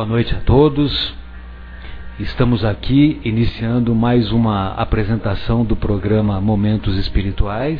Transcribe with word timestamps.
Boa 0.00 0.08
noite 0.08 0.34
a 0.34 0.40
todos. 0.40 1.14
Estamos 2.18 2.64
aqui 2.64 3.20
iniciando 3.22 3.94
mais 3.94 4.32
uma 4.32 4.68
apresentação 4.68 5.62
do 5.62 5.76
programa 5.76 6.40
Momentos 6.40 6.96
Espirituais. 6.96 7.78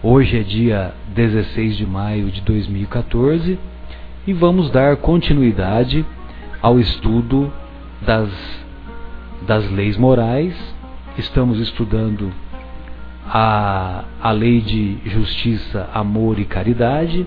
Hoje 0.00 0.38
é 0.38 0.42
dia 0.44 0.94
16 1.16 1.76
de 1.76 1.84
maio 1.84 2.30
de 2.30 2.40
2014 2.42 3.58
e 4.28 4.32
vamos 4.32 4.70
dar 4.70 4.96
continuidade 4.98 6.06
ao 6.62 6.78
estudo 6.78 7.52
das, 8.00 8.30
das 9.44 9.68
leis 9.72 9.96
morais. 9.96 10.54
Estamos 11.18 11.58
estudando 11.58 12.32
a, 13.26 14.04
a 14.22 14.30
lei 14.30 14.60
de 14.60 14.98
justiça, 15.04 15.90
amor 15.92 16.38
e 16.38 16.44
caridade, 16.44 17.26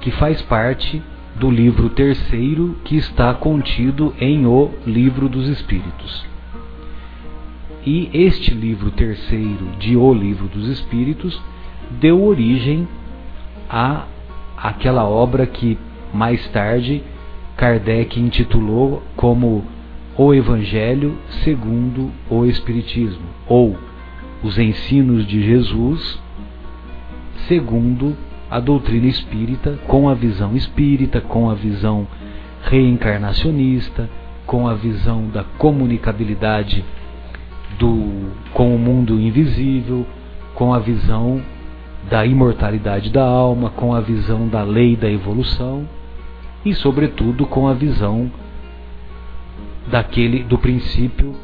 que 0.00 0.10
faz 0.10 0.40
parte 0.40 1.02
do 1.38 1.50
livro 1.50 1.88
terceiro 1.90 2.76
que 2.84 2.96
está 2.96 3.32
contido 3.32 4.12
em 4.20 4.44
O 4.44 4.70
Livro 4.84 5.28
dos 5.28 5.48
Espíritos. 5.48 6.26
E 7.86 8.10
este 8.12 8.52
livro 8.52 8.90
terceiro 8.90 9.66
de 9.78 9.96
O 9.96 10.12
Livro 10.12 10.48
dos 10.48 10.66
Espíritos 10.68 11.40
deu 12.00 12.24
origem 12.24 12.88
a 13.70 14.04
aquela 14.56 15.04
obra 15.04 15.46
que 15.46 15.78
mais 16.12 16.46
tarde 16.48 17.04
Kardec 17.56 18.18
intitulou 18.18 19.02
como 19.14 19.64
O 20.16 20.34
Evangelho 20.34 21.16
segundo 21.44 22.10
o 22.28 22.44
Espiritismo, 22.44 23.26
ou 23.46 23.78
Os 24.42 24.58
Ensinos 24.58 25.24
de 25.24 25.40
Jesus 25.40 26.20
segundo 27.46 28.16
a 28.50 28.60
doutrina 28.60 29.06
espírita 29.06 29.78
com 29.86 30.08
a 30.08 30.14
visão 30.14 30.56
espírita, 30.56 31.20
com 31.20 31.50
a 31.50 31.54
visão 31.54 32.06
reencarnacionista, 32.62 34.08
com 34.46 34.66
a 34.66 34.74
visão 34.74 35.28
da 35.28 35.44
comunicabilidade 35.44 36.84
do, 37.78 38.32
com 38.54 38.74
o 38.74 38.78
mundo 38.78 39.20
invisível, 39.20 40.06
com 40.54 40.72
a 40.72 40.78
visão 40.78 41.42
da 42.08 42.24
imortalidade 42.24 43.10
da 43.10 43.24
alma, 43.24 43.70
com 43.70 43.94
a 43.94 44.00
visão 44.00 44.48
da 44.48 44.62
lei 44.62 44.96
da 44.96 45.10
evolução 45.10 45.86
e, 46.64 46.74
sobretudo, 46.74 47.46
com 47.46 47.68
a 47.68 47.74
visão 47.74 48.30
daquele 49.90 50.42
do 50.42 50.58
princípio 50.58 51.34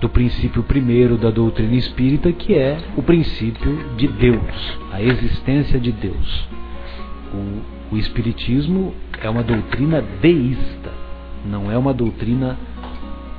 do 0.00 0.08
princípio 0.08 0.62
primeiro 0.62 1.16
da 1.16 1.30
doutrina 1.30 1.74
espírita, 1.74 2.32
que 2.32 2.54
é 2.54 2.78
o 2.96 3.02
princípio 3.02 3.96
de 3.96 4.08
Deus, 4.08 4.78
a 4.92 5.02
existência 5.02 5.78
de 5.78 5.92
Deus. 5.92 6.48
O, 7.32 7.94
o 7.94 7.98
Espiritismo 7.98 8.94
é 9.20 9.28
uma 9.28 9.42
doutrina 9.42 10.02
deísta, 10.20 10.90
não 11.44 11.70
é 11.70 11.78
uma 11.78 11.94
doutrina, 11.94 12.58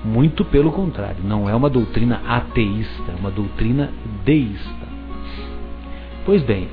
muito 0.03 0.45
pelo 0.45 0.71
contrário, 0.71 1.17
não 1.23 1.49
é 1.49 1.55
uma 1.55 1.69
doutrina 1.69 2.21
ateísta, 2.27 3.11
é 3.11 3.15
uma 3.19 3.31
doutrina 3.31 3.91
deísta. 4.23 4.85
Pois 6.25 6.41
bem, 6.43 6.67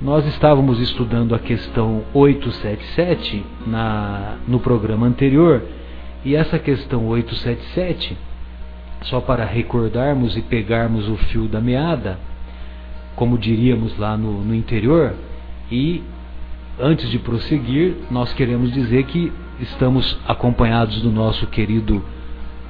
nós 0.00 0.26
estávamos 0.26 0.80
estudando 0.80 1.34
a 1.34 1.38
questão 1.38 2.04
877 2.12 3.44
na, 3.66 4.36
no 4.46 4.60
programa 4.60 5.06
anterior, 5.06 5.62
e 6.24 6.34
essa 6.34 6.58
questão 6.58 7.06
877 7.08 8.16
só 9.04 9.20
para 9.20 9.44
recordarmos 9.44 10.36
e 10.36 10.42
pegarmos 10.42 11.08
o 11.08 11.16
fio 11.16 11.46
da 11.46 11.60
meada, 11.60 12.18
como 13.14 13.38
diríamos 13.38 13.98
lá 13.98 14.16
no, 14.16 14.42
no 14.42 14.54
interior, 14.54 15.14
e 15.70 16.02
antes 16.78 17.10
de 17.10 17.18
prosseguir, 17.18 17.96
nós 18.10 18.32
queremos 18.32 18.72
dizer 18.72 19.04
que 19.04 19.32
estamos 19.60 20.18
acompanhados 20.26 21.00
do 21.00 21.10
nosso 21.10 21.46
querido 21.46 22.02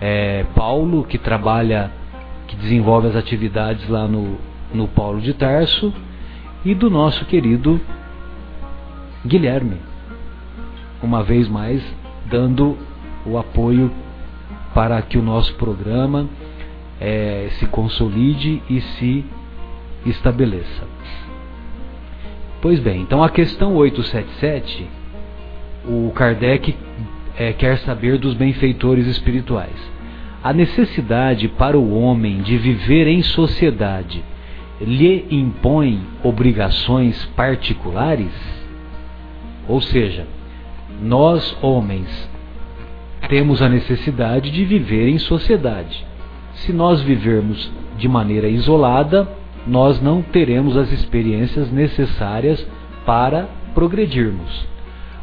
é, 0.00 0.44
Paulo, 0.54 1.04
que 1.04 1.18
trabalha, 1.18 1.90
que 2.46 2.56
desenvolve 2.56 3.08
as 3.08 3.16
atividades 3.16 3.88
lá 3.88 4.06
no, 4.06 4.36
no 4.72 4.88
Paulo 4.88 5.20
de 5.20 5.32
Tarso, 5.32 5.92
e 6.64 6.74
do 6.74 6.90
nosso 6.90 7.24
querido 7.26 7.80
Guilherme, 9.24 9.76
uma 11.02 11.22
vez 11.22 11.48
mais 11.48 11.82
dando 12.26 12.76
o 13.24 13.38
apoio 13.38 13.90
para 14.74 15.00
que 15.00 15.16
o 15.16 15.22
nosso 15.22 15.54
programa 15.54 16.28
é, 17.00 17.48
se 17.58 17.66
consolide 17.66 18.60
e 18.68 18.80
se 18.80 19.24
estabeleça. 20.04 20.84
Pois 22.60 22.80
bem, 22.80 23.02
então 23.02 23.22
a 23.22 23.30
questão 23.30 23.74
877, 23.76 24.86
o 25.86 26.10
Kardec 26.14 26.74
é, 27.36 27.52
quer 27.52 27.78
saber 27.78 28.18
dos 28.18 28.34
benfeitores 28.34 29.06
espirituais. 29.06 29.92
A 30.42 30.52
necessidade 30.52 31.48
para 31.48 31.78
o 31.78 31.98
homem 31.98 32.42
de 32.42 32.56
viver 32.58 33.06
em 33.06 33.22
sociedade 33.22 34.22
lhe 34.80 35.26
impõe 35.30 36.02
obrigações 36.22 37.24
particulares? 37.36 38.32
Ou 39.68 39.80
seja, 39.80 40.26
nós 41.00 41.56
homens 41.62 42.33
temos 43.28 43.62
a 43.62 43.68
necessidade 43.68 44.50
de 44.50 44.64
viver 44.64 45.08
em 45.08 45.18
sociedade. 45.18 46.04
Se 46.54 46.72
nós 46.72 47.00
vivermos 47.00 47.70
de 47.96 48.08
maneira 48.08 48.48
isolada, 48.48 49.28
nós 49.66 50.00
não 50.00 50.22
teremos 50.22 50.76
as 50.76 50.92
experiências 50.92 51.70
necessárias 51.70 52.66
para 53.04 53.48
progredirmos. 53.74 54.66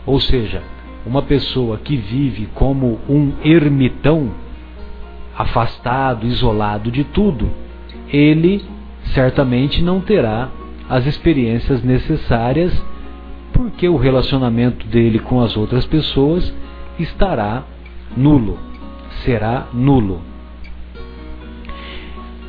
Ou 0.05 0.19
seja, 0.19 0.61
uma 1.05 1.21
pessoa 1.21 1.77
que 1.77 1.95
vive 1.95 2.47
como 2.53 2.99
um 3.07 3.33
ermitão, 3.43 4.31
afastado, 5.37 6.25
isolado 6.25 6.91
de 6.91 7.03
tudo, 7.03 7.49
ele 8.09 8.63
certamente 9.13 9.81
não 9.81 10.01
terá 10.01 10.49
as 10.89 11.05
experiências 11.05 11.83
necessárias, 11.83 12.73
porque 13.53 13.87
o 13.87 13.95
relacionamento 13.95 14.85
dele 14.87 15.19
com 15.19 15.39
as 15.41 15.55
outras 15.55 15.85
pessoas 15.85 16.53
estará 16.99 17.63
nulo, 18.15 18.57
será 19.23 19.67
nulo. 19.73 20.21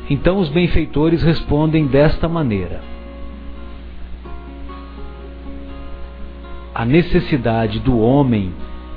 Então 0.09 0.37
os 0.37 0.49
benfeitores 0.49 1.23
respondem 1.23 1.87
desta 1.87 2.27
maneira: 2.27 2.81
A 6.73 6.85
necessidade 6.85 7.79
do 7.79 7.99
homem 7.99 8.51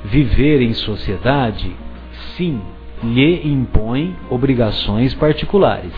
viver 0.04 0.62
em 0.62 0.72
sociedade, 0.72 1.70
sim, 2.36 2.60
lhe 3.02 3.48
impõe 3.48 4.16
obrigações 4.30 5.14
particulares. 5.14 5.92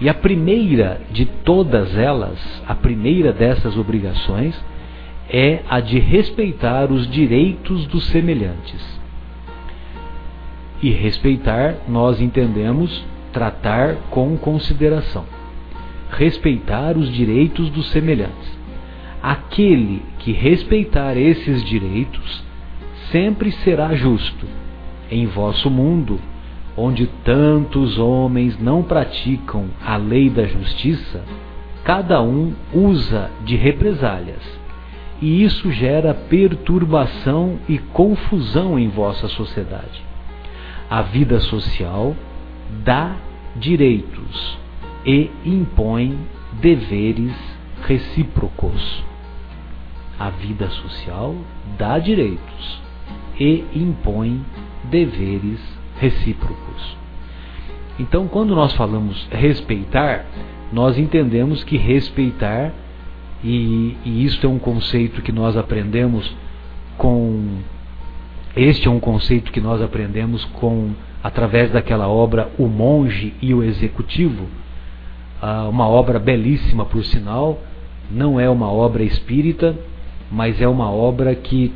E 0.00 0.08
a 0.08 0.14
primeira 0.14 1.00
de 1.10 1.24
todas 1.24 1.96
elas, 1.96 2.38
a 2.66 2.74
primeira 2.74 3.32
dessas 3.32 3.76
obrigações, 3.78 4.54
é 5.28 5.60
a 5.68 5.80
de 5.80 5.98
respeitar 5.98 6.92
os 6.92 7.10
direitos 7.10 7.86
dos 7.86 8.06
semelhantes. 8.08 8.95
E 10.82 10.90
respeitar, 10.90 11.76
nós 11.88 12.20
entendemos 12.20 13.04
tratar 13.32 13.96
com 14.10 14.36
consideração. 14.36 15.24
Respeitar 16.10 16.96
os 16.96 17.12
direitos 17.12 17.68
dos 17.70 17.90
semelhantes. 17.90 18.56
Aquele 19.22 20.02
que 20.18 20.32
respeitar 20.32 21.16
esses 21.16 21.64
direitos 21.64 22.44
sempre 23.10 23.50
será 23.50 23.94
justo. 23.94 24.46
Em 25.10 25.26
vosso 25.26 25.70
mundo, 25.70 26.20
onde 26.76 27.06
tantos 27.24 27.98
homens 27.98 28.58
não 28.60 28.82
praticam 28.82 29.66
a 29.84 29.96
lei 29.96 30.28
da 30.30 30.46
justiça, 30.46 31.24
cada 31.82 32.22
um 32.22 32.52
usa 32.72 33.30
de 33.44 33.56
represálias. 33.56 34.42
E 35.20 35.42
isso 35.42 35.72
gera 35.72 36.12
perturbação 36.12 37.58
e 37.68 37.78
confusão 37.78 38.78
em 38.78 38.88
vossa 38.88 39.28
sociedade. 39.28 40.05
A 40.88 41.02
vida 41.02 41.40
social 41.40 42.14
dá 42.84 43.16
direitos 43.56 44.58
e 45.04 45.30
impõe 45.44 46.18
deveres 46.60 47.34
recíprocos. 47.86 49.04
A 50.18 50.30
vida 50.30 50.68
social 50.70 51.34
dá 51.76 51.98
direitos 51.98 52.80
e 53.38 53.64
impõe 53.74 54.44
deveres 54.84 55.60
recíprocos. 55.98 56.96
Então, 57.98 58.28
quando 58.28 58.54
nós 58.54 58.72
falamos 58.74 59.26
respeitar, 59.30 60.24
nós 60.72 60.98
entendemos 60.98 61.64
que 61.64 61.76
respeitar, 61.76 62.72
e, 63.42 63.96
e 64.04 64.24
isso 64.24 64.44
é 64.44 64.48
um 64.48 64.58
conceito 64.58 65.22
que 65.22 65.32
nós 65.32 65.56
aprendemos 65.56 66.34
com 66.96 67.58
este 68.56 68.88
é 68.88 68.90
um 68.90 68.98
conceito 68.98 69.52
que 69.52 69.60
nós 69.60 69.82
aprendemos 69.82 70.44
com 70.46 70.90
através 71.22 71.70
daquela 71.70 72.08
obra 72.08 72.50
O 72.58 72.66
Monge 72.66 73.34
e 73.42 73.52
o 73.52 73.62
Executivo, 73.62 74.46
ah, 75.42 75.68
uma 75.68 75.86
obra 75.86 76.18
belíssima 76.18 76.86
por 76.86 77.04
sinal, 77.04 77.60
não 78.10 78.40
é 78.40 78.48
uma 78.48 78.72
obra 78.72 79.02
espírita, 79.02 79.76
mas 80.30 80.60
é 80.60 80.66
uma 80.66 80.90
obra 80.90 81.34
que 81.34 81.72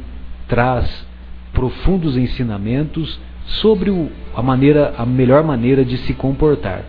traz 0.49 1.07
profundos 1.53 2.17
ensinamentos 2.17 3.21
sobre 3.45 3.91
a, 4.35 4.43
maneira, 4.43 4.95
a 4.97 5.05
melhor 5.05 5.43
maneira 5.45 5.85
de 5.85 5.99
se 5.99 6.15
comportar. 6.15 6.83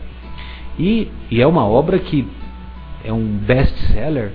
E, 0.79 1.09
e 1.29 1.41
é 1.41 1.47
uma 1.47 1.65
obra 1.65 1.99
que 1.99 2.25
é 3.03 3.11
um 3.11 3.25
best-seller, 3.25 4.31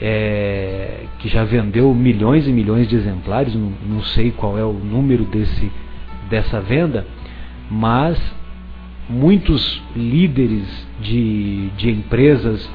é, 0.00 1.04
que 1.18 1.28
já 1.28 1.44
vendeu 1.44 1.92
milhões 1.94 2.46
e 2.46 2.52
milhões 2.52 2.88
de 2.88 2.96
exemplares, 2.96 3.54
não, 3.54 3.72
não 3.86 4.02
sei 4.02 4.30
qual 4.30 4.58
é 4.58 4.64
o 4.64 4.72
número 4.72 5.24
desse, 5.24 5.70
dessa 6.28 6.60
venda, 6.60 7.06
mas 7.70 8.18
muitos 9.08 9.82
líderes 9.96 10.86
de, 11.00 11.70
de 11.76 11.90
empresas 11.90 12.68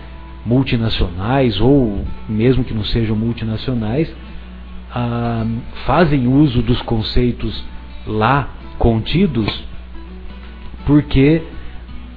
multinacionais 0.45 1.59
ou 1.61 2.05
mesmo 2.27 2.63
que 2.63 2.73
não 2.73 2.83
sejam 2.83 3.15
multinacionais 3.15 4.13
ah, 4.91 5.45
fazem 5.85 6.27
uso 6.27 6.61
dos 6.61 6.81
conceitos 6.81 7.63
lá 8.05 8.49
contidos 8.77 9.63
porque 10.85 11.43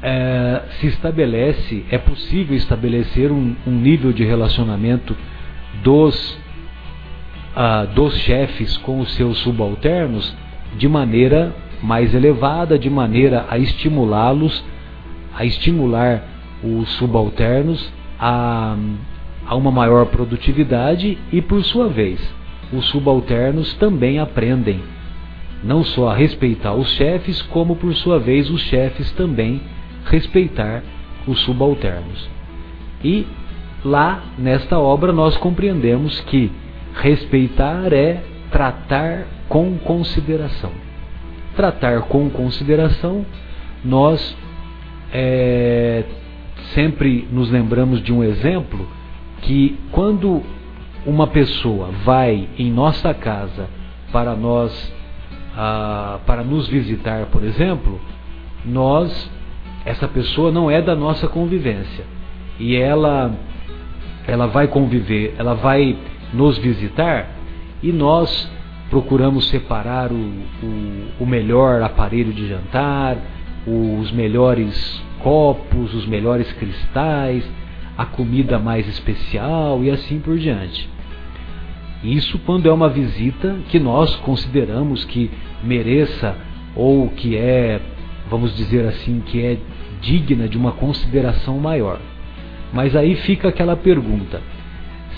é, 0.08 0.62
se 0.78 0.86
estabelece, 0.86 1.84
é 1.90 1.98
possível 1.98 2.56
estabelecer 2.56 3.32
um, 3.32 3.56
um 3.66 3.72
nível 3.72 4.12
de 4.12 4.24
relacionamento 4.24 5.16
dos, 5.82 6.38
ah, 7.56 7.86
dos 7.86 8.16
chefes 8.18 8.76
com 8.76 9.00
os 9.00 9.12
seus 9.14 9.38
subalternos 9.38 10.32
de 10.76 10.86
maneira 10.86 11.52
mais 11.82 12.14
elevada, 12.14 12.78
de 12.78 12.88
maneira 12.88 13.46
a 13.50 13.58
estimulá-los, 13.58 14.64
a 15.34 15.44
estimular 15.44 16.22
os 16.62 16.88
subalternos 16.90 17.92
a, 18.16 18.76
a 19.44 19.56
uma 19.56 19.72
maior 19.72 20.06
produtividade 20.06 21.18
e, 21.32 21.42
por 21.42 21.64
sua 21.64 21.88
vez, 21.88 22.20
os 22.72 22.86
subalternos 22.90 23.74
também 23.74 24.20
aprendem 24.20 24.80
não 25.64 25.82
só 25.82 26.10
a 26.10 26.14
respeitar 26.14 26.74
os 26.74 26.90
chefes, 26.92 27.42
como 27.42 27.74
por 27.74 27.92
sua 27.96 28.20
vez 28.20 28.48
os 28.48 28.60
chefes 28.60 29.10
também 29.12 29.60
respeitar 30.06 30.82
os 31.26 31.40
subalternos. 31.40 32.28
E 33.04 33.26
lá 33.84 34.22
nesta 34.38 34.78
obra 34.78 35.12
nós 35.12 35.36
compreendemos 35.36 36.20
que 36.20 36.50
respeitar 36.94 37.92
é 37.92 38.22
tratar 38.50 39.26
com 39.48 39.76
consideração. 39.78 40.72
Tratar 41.54 42.02
com 42.02 42.28
consideração, 42.30 43.24
nós 43.84 44.36
é, 45.12 46.04
sempre 46.74 47.26
nos 47.30 47.50
lembramos 47.50 48.02
de 48.02 48.12
um 48.12 48.22
exemplo 48.22 48.88
que 49.42 49.78
quando 49.92 50.42
uma 51.04 51.26
pessoa 51.28 51.90
vai 52.04 52.48
em 52.58 52.70
nossa 52.70 53.14
casa 53.14 53.68
para 54.10 54.34
nós 54.34 54.92
ah, 55.56 56.18
para 56.26 56.44
nos 56.44 56.68
visitar, 56.68 57.26
por 57.26 57.42
exemplo, 57.42 57.98
nós 58.64 59.30
essa 59.86 60.06
pessoa 60.08 60.50
não 60.50 60.70
é 60.70 60.82
da 60.82 60.94
nossa 60.94 61.28
convivência 61.28 62.04
e 62.58 62.76
ela 62.76 63.32
ela 64.26 64.46
vai 64.48 64.66
conviver, 64.66 65.34
ela 65.38 65.54
vai 65.54 65.96
nos 66.34 66.58
visitar 66.58 67.30
e 67.80 67.92
nós 67.92 68.50
procuramos 68.90 69.48
separar 69.48 70.10
o, 70.10 70.16
o, 70.16 71.04
o 71.20 71.26
melhor 71.26 71.80
aparelho 71.82 72.32
de 72.32 72.48
jantar, 72.48 73.16
os 73.66 74.10
melhores 74.10 75.02
copos, 75.22 75.94
os 75.94 76.06
melhores 76.06 76.50
cristais, 76.54 77.48
a 77.96 78.04
comida 78.04 78.58
mais 78.58 78.88
especial 78.88 79.82
e 79.84 79.90
assim 79.90 80.18
por 80.18 80.36
diante. 80.36 80.88
Isso 82.02 82.38
quando 82.40 82.68
é 82.68 82.72
uma 82.72 82.88
visita 82.88 83.56
que 83.68 83.78
nós 83.78 84.14
consideramos 84.16 85.04
que 85.04 85.30
mereça 85.62 86.36
ou 86.74 87.08
que 87.08 87.36
é, 87.36 87.80
vamos 88.28 88.54
dizer 88.56 88.86
assim, 88.86 89.20
que 89.24 89.42
é 89.42 89.58
digna 90.06 90.48
de 90.48 90.56
uma 90.56 90.70
consideração 90.70 91.58
maior. 91.58 91.98
Mas 92.72 92.94
aí 92.94 93.16
fica 93.16 93.48
aquela 93.48 93.76
pergunta: 93.76 94.40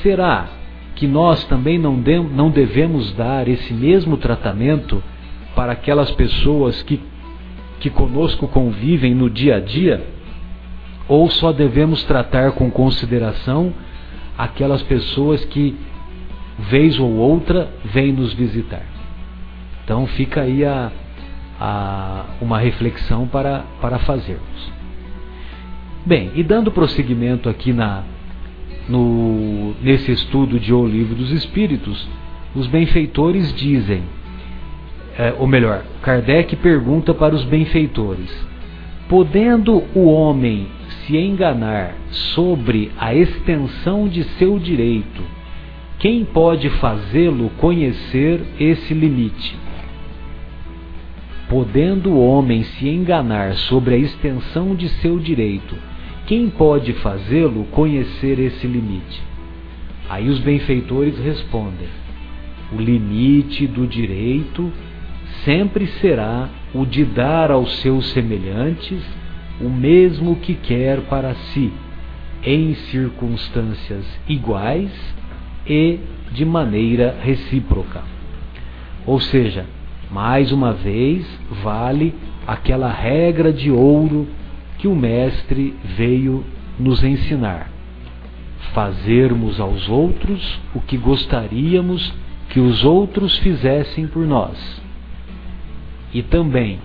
será 0.02 0.48
que 0.94 1.06
nós 1.06 1.44
também 1.44 1.78
não, 1.78 2.00
de, 2.00 2.18
não 2.18 2.50
devemos 2.50 3.12
dar 3.12 3.46
esse 3.46 3.72
mesmo 3.74 4.16
tratamento 4.16 5.02
para 5.54 5.72
aquelas 5.72 6.10
pessoas 6.12 6.82
que, 6.82 7.00
que 7.78 7.90
conosco 7.90 8.48
convivem 8.48 9.14
no 9.14 9.28
dia 9.28 9.56
a 9.56 9.60
dia? 9.60 10.04
Ou 11.06 11.30
só 11.30 11.52
devemos 11.52 12.02
tratar 12.04 12.52
com 12.52 12.70
consideração 12.70 13.72
aquelas 14.36 14.82
pessoas 14.82 15.44
que, 15.44 15.74
vez 16.58 16.98
ou 16.98 17.14
outra, 17.14 17.68
vêm 17.84 18.12
nos 18.12 18.34
visitar? 18.34 18.82
Então 19.84 20.06
fica 20.06 20.42
aí 20.42 20.64
a, 20.66 20.92
a, 21.58 22.24
uma 22.40 22.58
reflexão 22.58 23.26
para, 23.26 23.64
para 23.80 23.98
fazermos. 24.00 24.77
Bem, 26.08 26.30
e 26.34 26.42
dando 26.42 26.72
prosseguimento 26.72 27.50
aqui 27.50 27.70
na, 27.70 28.02
no, 28.88 29.74
nesse 29.82 30.10
estudo 30.10 30.58
de 30.58 30.72
O 30.72 30.86
Livro 30.86 31.14
dos 31.14 31.30
Espíritos, 31.30 32.08
os 32.54 32.66
benfeitores 32.66 33.52
dizem, 33.52 34.04
é, 35.18 35.34
ou 35.38 35.46
melhor, 35.46 35.84
Kardec 36.00 36.56
pergunta 36.56 37.12
para 37.12 37.34
os 37.34 37.44
benfeitores: 37.44 38.34
podendo 39.06 39.84
o 39.94 40.06
homem 40.06 40.68
se 41.04 41.14
enganar 41.14 41.94
sobre 42.34 42.90
a 42.98 43.14
extensão 43.14 44.08
de 44.08 44.24
seu 44.38 44.58
direito, 44.58 45.22
quem 45.98 46.24
pode 46.24 46.70
fazê-lo 46.70 47.50
conhecer 47.58 48.40
esse 48.58 48.94
limite? 48.94 49.54
Podendo 51.50 52.12
o 52.12 52.26
homem 52.26 52.62
se 52.62 52.88
enganar 52.88 53.52
sobre 53.56 53.94
a 53.94 53.98
extensão 53.98 54.74
de 54.74 54.88
seu 54.88 55.18
direito, 55.18 55.76
quem 56.28 56.50
pode 56.50 56.92
fazê-lo 56.92 57.64
conhecer 57.70 58.38
esse 58.38 58.66
limite? 58.66 59.22
Aí 60.10 60.28
os 60.28 60.38
benfeitores 60.38 61.18
respondem: 61.18 61.88
o 62.70 62.76
limite 62.76 63.66
do 63.66 63.86
direito 63.86 64.70
sempre 65.42 65.86
será 65.86 66.50
o 66.74 66.84
de 66.84 67.02
dar 67.02 67.50
aos 67.50 67.76
seus 67.78 68.10
semelhantes 68.10 69.02
o 69.58 69.70
mesmo 69.70 70.36
que 70.36 70.52
quer 70.52 71.00
para 71.00 71.34
si, 71.34 71.72
em 72.44 72.74
circunstâncias 72.74 74.04
iguais 74.28 74.92
e 75.66 75.98
de 76.30 76.44
maneira 76.44 77.16
recíproca. 77.22 78.02
Ou 79.06 79.18
seja, 79.18 79.64
mais 80.10 80.52
uma 80.52 80.74
vez, 80.74 81.26
vale 81.62 82.14
aquela 82.46 82.92
regra 82.92 83.50
de 83.50 83.70
ouro 83.70 84.28
que 84.78 84.88
o 84.88 84.94
Mestre 84.94 85.74
veio 85.96 86.44
nos 86.78 87.02
ensinar. 87.02 87.70
Fazermos 88.72 89.60
aos 89.60 89.88
outros 89.88 90.60
o 90.74 90.80
que 90.80 90.96
gostaríamos 90.96 92.12
que 92.50 92.60
os 92.60 92.84
outros 92.84 93.36
fizessem 93.38 94.06
por 94.06 94.26
nós. 94.26 94.80
E 96.12 96.22
também 96.22 96.78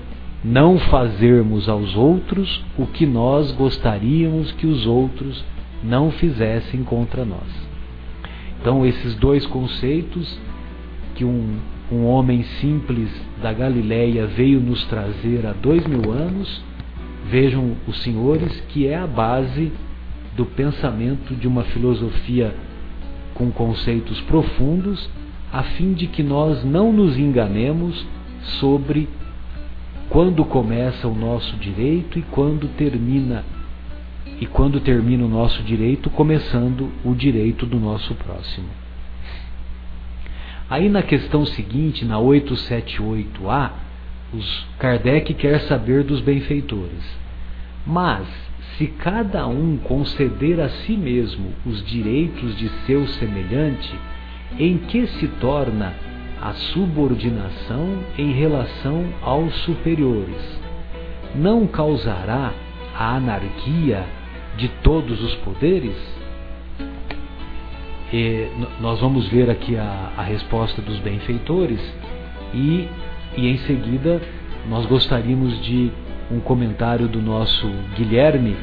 não 0.43 0.77
fazermos 0.77 1.69
aos 1.69 1.95
outros 1.95 2.63
o 2.77 2.85
que 2.85 3.05
nós 3.05 3.51
gostaríamos 3.51 4.51
que 4.51 4.67
os 4.67 4.85
outros 4.85 5.43
não 5.83 6.12
fizessem 6.12 6.83
contra 6.83 7.23
nós. 7.23 7.67
Então, 8.59 8.85
esses 8.85 9.15
dois 9.15 9.45
conceitos 9.45 10.39
que 11.15 11.23
um 11.23 11.57
um 11.93 12.05
homem 12.05 12.43
simples 12.59 13.09
da 13.41 13.53
Galileia 13.53 14.25
veio 14.25 14.59
nos 14.59 14.83
trazer 14.85 15.45
há 15.45 15.53
dois 15.53 15.85
mil 15.85 16.12
anos, 16.12 16.62
vejam 17.30 17.75
os 17.88 18.01
senhores 18.01 18.62
que 18.70 18.88
é 18.88 18.96
a 18.96 19.08
base 19.08 19.72
do 20.36 20.46
pensamento 20.46 21.36
de 21.36 21.48
uma 21.48 21.63
filosofia 21.63 22.53
com 23.34 23.51
conceitos 23.51 24.20
profundos, 24.22 25.10
a 25.51 25.63
fim 25.63 25.94
de 25.94 26.08
que 26.08 26.24
nós 26.24 26.63
não 26.63 26.92
nos 26.92 27.18
enganemos 27.18 28.06
sobre 28.60 29.08
quando 30.10 30.44
começa 30.44 31.08
o 31.08 31.15
nosso 31.15 31.56
direito 31.58 32.20
e 32.20 32.22
quando 32.24 32.68
termina 32.75 33.44
e 34.39 34.46
quando 34.46 34.80
termina 34.80 35.24
o 35.24 35.30
nosso 35.30 35.62
direito, 35.63 36.10
começando 36.10 36.92
o 37.06 37.13
direito 37.13 37.65
do 37.65 37.80
nosso 37.80 38.13
próximo. 38.15 38.68
Aí 40.70 40.89
na 40.89 41.03
questão 41.03 41.46
seguinte, 41.46 42.03
na 42.03 42.18
878A, 42.18 43.72
os 44.34 44.66
Kardec 44.80 45.34
quer 45.36 45.60
saber 45.62 46.04
dos 46.04 46.22
benfeitores. 46.22 47.04
Mas, 47.86 48.28
se 48.78 48.88
cada 48.88 49.46
um 49.48 49.78
conceder 49.78 50.60
a 50.60 50.70
si 50.70 50.94
mesmo 50.94 51.54
os 51.66 51.86
direitos 51.86 52.58
de 52.58 52.70
seu 52.86 53.06
semelhante, 53.08 53.94
em 54.58 54.78
que 54.78 55.06
se 55.08 55.28
torna 55.40 55.94
a 56.42 56.54
subordinação 56.54 58.00
em 58.18 58.32
relação 58.32 59.06
aos 59.22 59.54
superiores? 59.63 60.60
Não 61.36 61.68
causará 61.68 62.52
a 62.96 63.16
anarquia 63.16 64.06
de 64.58 64.70
todos 64.82 65.22
os 65.24 65.36
poderes? 65.36 65.96
E 68.12 68.48
nós 68.80 69.00
vamos 69.00 69.28
ver 69.30 69.50
aqui 69.50 69.75
a, 69.75 70.13
a 70.16 70.22
resposta 70.22 70.82
dos 70.82 71.00
benfeitores 71.00 71.82
e, 72.54 72.88
e 73.36 73.48
em 73.48 73.58
seguida 73.60 74.22
nós 74.70 74.86
gostaríamos 74.86 75.62
de 75.63 75.92
um 76.32 76.40
comentário 76.40 77.08
do 77.08 77.22
nosso 77.22 77.68
Guilherme, 77.96 78.56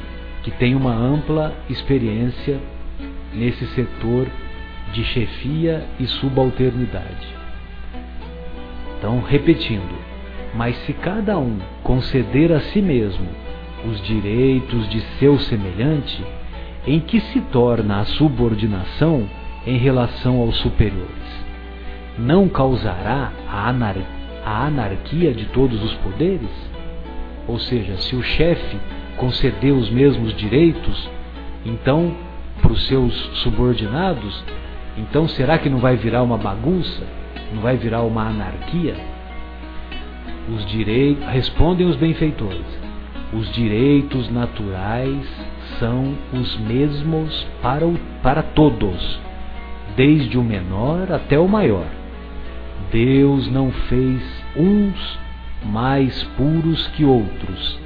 que 0.42 0.50
tem 0.50 0.74
uma 0.74 0.94
ampla 0.94 1.52
experiência 1.68 2.58
nesse 3.34 3.66
setor 3.68 4.26
de 4.92 5.04
chefia 5.04 5.84
e 5.98 6.06
subalternidade. 6.06 7.28
Então, 8.98 9.20
repetindo, 9.20 9.94
mas 10.54 10.76
se 10.84 10.92
cada 10.92 11.38
um 11.38 11.58
conceder 11.82 12.52
a 12.52 12.60
si 12.60 12.82
mesmo 12.82 13.28
os 13.84 14.02
direitos 14.02 14.88
de 14.88 15.00
seu 15.18 15.38
semelhante, 15.38 16.22
em 16.86 16.98
que 16.98 17.20
se 17.20 17.40
torna 17.52 18.00
a 18.00 18.04
subordinação 18.04 19.28
em 19.66 19.76
relação 19.76 20.40
aos 20.40 20.56
superiores? 20.56 21.44
Não 22.18 22.48
causará 22.48 23.32
a, 23.48 23.68
anar 23.68 23.96
a 24.44 24.66
anarquia 24.66 25.32
de 25.32 25.46
todos 25.46 25.82
os 25.82 25.94
poderes? 25.96 26.50
Ou 27.46 27.58
seja, 27.58 27.96
se 27.98 28.14
o 28.14 28.22
chefe 28.22 28.78
conceder 29.16 29.72
os 29.72 29.90
mesmos 29.90 30.34
direitos, 30.36 31.08
então 31.64 32.14
para 32.60 32.72
os 32.72 32.86
seus 32.86 33.14
subordinados, 33.42 34.44
então 34.96 35.26
será 35.28 35.58
que 35.58 35.68
não 35.68 35.78
vai 35.78 35.96
virar 35.96 36.22
uma 36.22 36.36
bagunça? 36.36 37.06
Não 37.52 37.62
vai 37.62 37.76
virar 37.76 38.02
uma 38.02 38.28
anarquia? 38.28 38.94
Os 40.54 40.66
direitos, 40.66 41.26
respondem 41.28 41.86
os 41.86 41.96
benfeitores. 41.96 42.66
Os 43.32 43.52
direitos 43.52 44.30
naturais 44.30 45.26
são 45.78 46.14
os 46.32 46.58
mesmos 46.58 47.46
para, 47.62 47.86
o, 47.86 47.96
para 48.22 48.42
todos, 48.42 49.20
desde 49.96 50.36
o 50.36 50.42
menor 50.42 51.12
até 51.12 51.38
o 51.38 51.46
maior. 51.46 51.86
Deus 52.90 53.50
não 53.50 53.70
fez 53.70 54.20
uns 54.56 55.18
mais 55.64 56.22
puros 56.36 56.86
que 56.88 57.04
outros, 57.04 57.78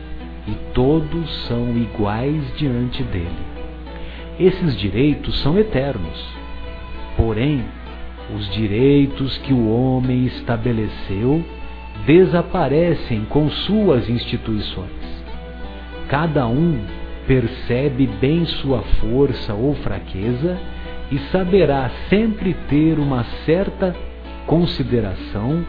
e 0.46 0.52
todos 0.72 1.46
são 1.46 1.76
iguais 1.76 2.42
diante 2.56 3.02
dele. 3.02 3.54
Esses 4.38 4.76
direitos 4.76 5.40
são 5.40 5.58
eternos. 5.58 6.24
Porém, 7.16 7.64
os 8.34 8.50
direitos 8.52 9.36
que 9.38 9.52
o 9.52 9.68
homem 9.68 10.24
estabeleceu 10.26 11.44
desaparecem 12.06 13.24
com 13.26 13.48
suas 13.50 14.08
instituições. 14.08 15.24
Cada 16.08 16.46
um 16.46 16.80
percebe 17.26 18.06
bem 18.06 18.44
sua 18.46 18.82
força 19.00 19.54
ou 19.54 19.74
fraqueza 19.76 20.58
e 21.10 21.18
saberá 21.30 21.90
sempre 22.08 22.54
ter 22.68 22.98
uma 22.98 23.24
certa 23.44 23.94
consideração 24.46 25.64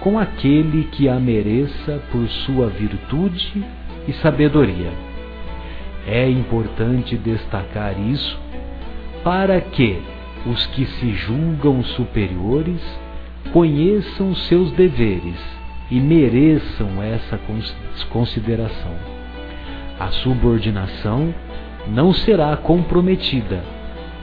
com 0.00 0.18
aquele 0.18 0.84
que 0.84 1.08
a 1.08 1.18
mereça 1.18 2.00
por 2.10 2.28
sua 2.28 2.68
virtude 2.68 3.64
e 4.06 4.12
sabedoria. 4.14 4.92
É 6.06 6.28
importante 6.28 7.16
destacar 7.16 7.98
isso 7.98 8.38
para 9.24 9.60
que 9.60 10.00
os 10.46 10.66
que 10.66 10.86
se 10.86 11.12
julgam 11.14 11.82
superiores 11.82 12.80
conheçam 13.52 14.34
seus 14.34 14.70
deveres 14.72 15.40
e 15.90 15.98
mereçam 15.98 17.02
essa 17.02 17.38
consideração. 18.10 18.94
A 19.98 20.08
subordinação 20.08 21.34
não 21.88 22.12
será 22.12 22.56
comprometida 22.56 23.75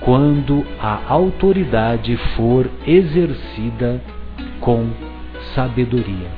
quando 0.06 0.66
a 0.80 1.02
autoridade 1.08 2.18
for 2.36 2.70
exercida 2.86 4.02
com 4.60 4.90
sabedoria. 5.56 6.30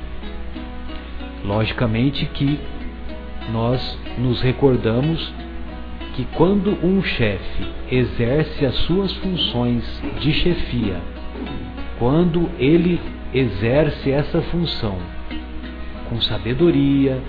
Logicamente 1.44 2.26
que 2.28 2.60
nós 3.52 3.98
nos 4.18 4.42
recordamos 4.42 5.34
que 6.16 6.26
quando 6.36 6.72
um 6.86 7.04
chefe 7.04 7.68
exerce 7.92 8.66
as 8.66 8.76
suas 8.86 9.12
funções 9.14 9.84
de 10.20 10.32
chefia, 10.34 11.00
quando 12.00 12.50
ele 12.58 13.00
exerce 13.34 14.12
essa 14.12 14.42
função 14.44 14.98
com 16.10 16.22
sabedoria, 16.22 17.22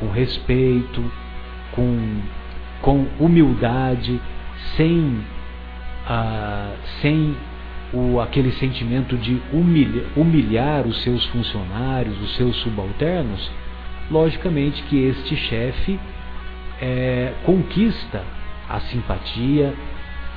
com 0.00 0.10
respeito, 0.10 1.04
com, 1.72 2.20
com 2.82 3.06
humildade, 3.20 4.20
sem, 4.76 5.20
ah, 6.06 6.72
sem 7.00 7.36
o, 7.92 8.20
aquele 8.20 8.52
sentimento 8.52 9.16
de 9.16 9.40
humilha, 9.52 10.04
humilhar 10.16 10.86
os 10.86 11.02
seus 11.02 11.24
funcionários, 11.26 12.20
os 12.20 12.36
seus 12.36 12.56
subalternos, 12.56 13.50
logicamente 14.10 14.82
que 14.84 15.04
este 15.04 15.36
chefe 15.36 15.98
é, 16.80 17.32
conquista 17.44 18.22
a 18.68 18.80
simpatia, 18.80 19.74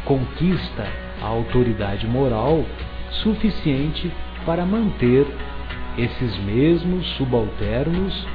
conquista 0.05 0.87
a 1.21 1.25
autoridade 1.25 2.07
moral 2.07 2.63
suficiente 3.23 4.11
para 4.45 4.65
manter 4.65 5.27
esses 5.97 6.37
mesmos 6.37 7.05
subalternos 7.17 8.27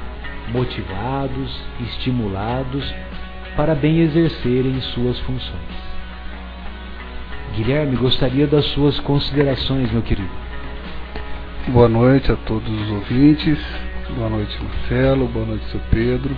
motivados, 0.51 1.59
estimulados 1.79 2.93
para 3.55 3.73
bem 3.73 4.01
exercerem 4.01 4.79
suas 4.81 5.19
funções. 5.21 5.94
Guilherme, 7.55 7.95
gostaria 7.95 8.45
das 8.45 8.65
suas 8.65 8.99
considerações, 8.99 9.89
meu 9.89 10.01
querido. 10.01 10.29
Boa 11.69 11.87
noite 11.87 12.29
a 12.29 12.35
todos 12.35 12.69
os 12.69 12.91
ouvintes. 12.91 13.57
Boa 14.13 14.29
noite, 14.29 14.59
Marcelo. 14.61 15.25
Boa 15.27 15.45
noite, 15.45 15.63
seu 15.71 15.79
Pedro. 15.89 16.35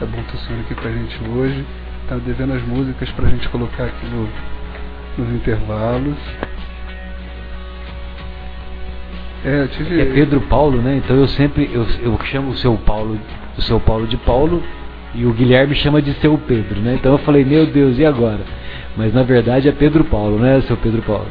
É 0.00 0.04
bom 0.04 0.20
ter 0.24 0.34
o 0.34 0.38
senhor 0.40 0.60
aqui 0.62 0.74
com 0.74 0.88
a 0.88 0.90
gente 0.90 1.16
hoje. 1.28 1.64
Está 2.02 2.16
devendo 2.16 2.54
as 2.54 2.62
músicas 2.62 3.08
para 3.10 3.28
a 3.28 3.30
gente 3.30 3.48
colocar 3.50 3.84
aqui 3.84 4.06
no, 4.06 4.28
nos 5.16 5.32
intervalos. 5.32 6.18
É, 9.44 9.68
tive... 9.68 10.00
é 10.00 10.04
Pedro 10.06 10.40
Paulo, 10.42 10.82
né? 10.82 10.96
Então 10.96 11.14
eu 11.14 11.28
sempre 11.28 11.70
eu, 11.72 11.86
eu 12.02 12.18
chamo 12.24 12.50
o 12.50 12.56
seu 12.56 12.76
Paulo, 12.78 13.16
o 13.56 13.62
seu 13.62 13.78
Paulo 13.78 14.08
de 14.08 14.16
Paulo 14.16 14.60
e 15.14 15.24
o 15.24 15.32
Guilherme 15.32 15.76
chama 15.76 16.02
de 16.02 16.12
seu 16.14 16.36
Pedro, 16.36 16.80
né? 16.80 16.94
Então 16.94 17.12
eu 17.12 17.18
falei, 17.18 17.44
meu 17.44 17.64
Deus, 17.66 17.96
e 17.96 18.04
agora? 18.04 18.40
Mas 18.96 19.12
na 19.14 19.22
verdade 19.22 19.68
é 19.68 19.72
Pedro 19.72 20.04
Paulo, 20.04 20.38
né, 20.38 20.60
seu 20.62 20.76
Pedro 20.76 21.02
Paulo? 21.02 21.28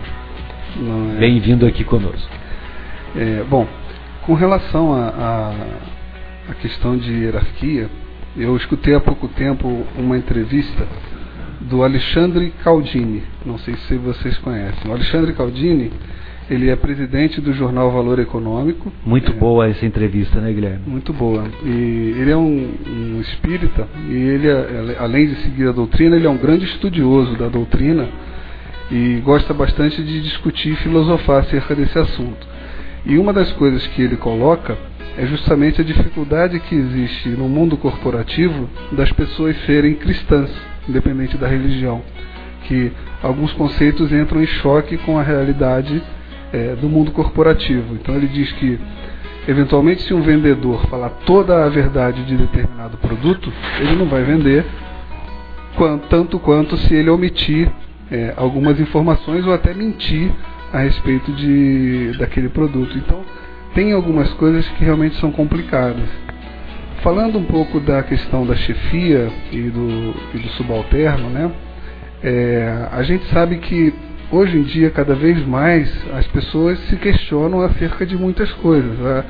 É... 1.16 1.20
Bem-vindo 1.20 1.66
aqui 1.66 1.84
conosco. 1.84 2.30
É, 3.16 3.44
bom, 3.50 3.68
com 4.26 4.34
relação 4.34 4.94
à 4.94 5.54
questão 6.62 6.98
de 6.98 7.12
hierarquia, 7.12 7.90
eu 8.36 8.56
escutei 8.56 8.96
há 8.96 9.00
pouco 9.00 9.28
tempo 9.28 9.86
uma 9.98 10.18
entrevista 10.18 10.88
do 11.62 11.84
Alexandre 11.84 12.52
Caldini. 12.64 13.24
Não 13.46 13.58
sei 13.60 13.76
se 13.76 13.96
vocês 13.98 14.38
conhecem. 14.40 14.90
O 14.90 14.94
Alexandre 14.94 15.34
Caldini 15.34 15.92
ele 16.50 16.70
é 16.70 16.76
presidente 16.76 17.40
do 17.40 17.54
jornal 17.54 17.92
Valor 17.92 18.20
Econômico. 18.20 18.92
Muito 19.06 19.32
é, 19.32 19.36
boa 19.36 19.68
essa 19.68 19.86
entrevista, 19.86 20.40
né, 20.40 20.52
Guilherme? 20.52 20.82
Muito 20.86 21.14
boa. 21.14 21.46
E 21.64 22.16
ele 22.18 22.32
é 22.32 22.38
um, 22.38 22.70
um 22.88 23.22
espírita 23.22 23.88
e 24.10 24.14
ele, 24.14 24.48
é, 24.48 24.98
além 25.00 25.28
de 25.28 25.36
seguir 25.38 25.70
a 25.70 25.72
doutrina, 25.72 26.16
ele 26.16 26.28
é 26.28 26.30
um 26.30 26.38
grande 26.38 26.66
estudioso 26.66 27.36
da 27.38 27.48
doutrina 27.48 28.08
e 28.92 29.22
gosta 29.24 29.54
bastante 29.54 30.04
de 30.04 30.22
discutir 30.22 30.74
e 30.74 30.76
filosofar 30.78 31.40
acerca 31.40 31.74
desse 31.74 31.98
assunto. 31.98 32.46
E 33.06 33.18
uma 33.18 33.32
das 33.32 33.52
coisas 33.54 33.86
que 33.88 34.02
ele 34.02 34.18
coloca 34.18 34.78
é 35.18 35.26
justamente 35.26 35.82
a 35.82 35.84
dificuldade 35.84 36.60
que 36.60 36.76
existe 36.76 37.30
no 37.30 37.48
mundo 37.50 37.78
corporativo 37.78 38.70
das 38.92 39.12
pessoas 39.12 39.56
serem 39.66 39.96
cristãs, 39.96 40.50
independente 40.88 41.38
da 41.38 41.48
religião, 41.48 42.02
que 42.68 42.92
alguns 43.22 43.52
conceitos 43.54 44.12
entram 44.12 44.42
em 44.42 44.48
choque 44.48 44.98
com 44.98 45.18
a 45.18 45.24
realidade 45.24 46.02
é, 46.54 46.76
do 46.76 46.88
mundo 46.90 47.12
corporativo. 47.12 47.96
Então 47.96 48.16
ele 48.16 48.28
diz 48.28 48.52
que, 48.54 48.80
eventualmente, 49.48 50.04
se 50.04 50.14
um 50.14 50.22
vendedor 50.22 50.86
falar 50.88 51.10
toda 51.26 51.66
a 51.66 51.70
verdade 51.70 52.24
de 52.26 52.36
determinado 52.36 52.98
produto, 52.98 53.52
ele 53.80 53.96
não 53.96 54.08
vai 54.08 54.24
vender 54.24 54.66
quanto, 55.76 56.08
tanto 56.08 56.40
quanto 56.40 56.78
se 56.78 56.94
ele 56.94 57.10
omitir 57.10 57.72
é, 58.12 58.34
algumas 58.36 58.80
informações 58.80 59.46
ou 59.46 59.54
até 59.54 59.74
mentir 59.74 60.32
a 60.74 60.80
respeito 60.80 61.32
de, 61.34 62.18
daquele 62.18 62.50
produto. 62.50 62.98
Então, 62.98 63.22
tem 63.74 63.94
algumas 63.94 64.32
coisas 64.34 64.68
que 64.70 64.84
realmente 64.84 65.16
são 65.16 65.32
complicadas. 65.32 66.10
Falando 67.02 67.38
um 67.40 67.44
pouco 67.44 67.80
da 67.80 68.04
questão 68.04 68.46
da 68.46 68.56
chefia 68.56 69.32
e 69.52 69.62
do, 69.62 70.14
e 70.36 70.38
do 70.38 70.50
subalterno, 70.50 71.30
né? 71.30 71.52
É, 72.24 72.88
a 72.92 73.02
gente 73.02 73.26
sabe 73.30 73.58
que 73.58 73.92
hoje 74.32 74.58
em 74.58 74.64
dia, 74.64 74.90
cada 74.90 75.14
vez 75.16 75.46
mais, 75.46 75.90
as 76.14 76.26
pessoas 76.28 76.80
se 76.88 76.96
questionam 76.96 77.62
acerca 77.62 78.06
de 78.06 78.18
muitas 78.18 78.52
coisas. 78.54 79.00
A, 79.06 79.26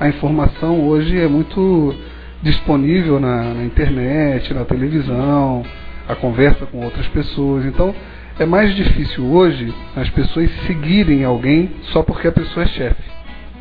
a 0.00 0.08
informação 0.08 0.86
hoje 0.86 1.18
é 1.18 1.28
muito 1.28 1.94
disponível 2.42 3.20
na, 3.20 3.54
na, 3.54 3.64
internet, 3.64 4.52
na 4.52 4.64
televisão, 4.64 5.64
a 6.08 6.14
conversa 6.14 6.66
com 6.66 6.84
outras 6.84 7.06
pessoas. 7.08 7.64
Então, 7.64 7.94
é 8.38 8.46
mais 8.46 8.74
difícil 8.74 9.24
hoje 9.24 9.72
as 9.94 10.08
pessoas 10.10 10.50
seguirem 10.66 11.24
alguém 11.24 11.70
só 11.92 12.02
porque 12.02 12.28
a 12.28 12.32
pessoa 12.32 12.64
é 12.64 12.68
chefe. 12.68 13.02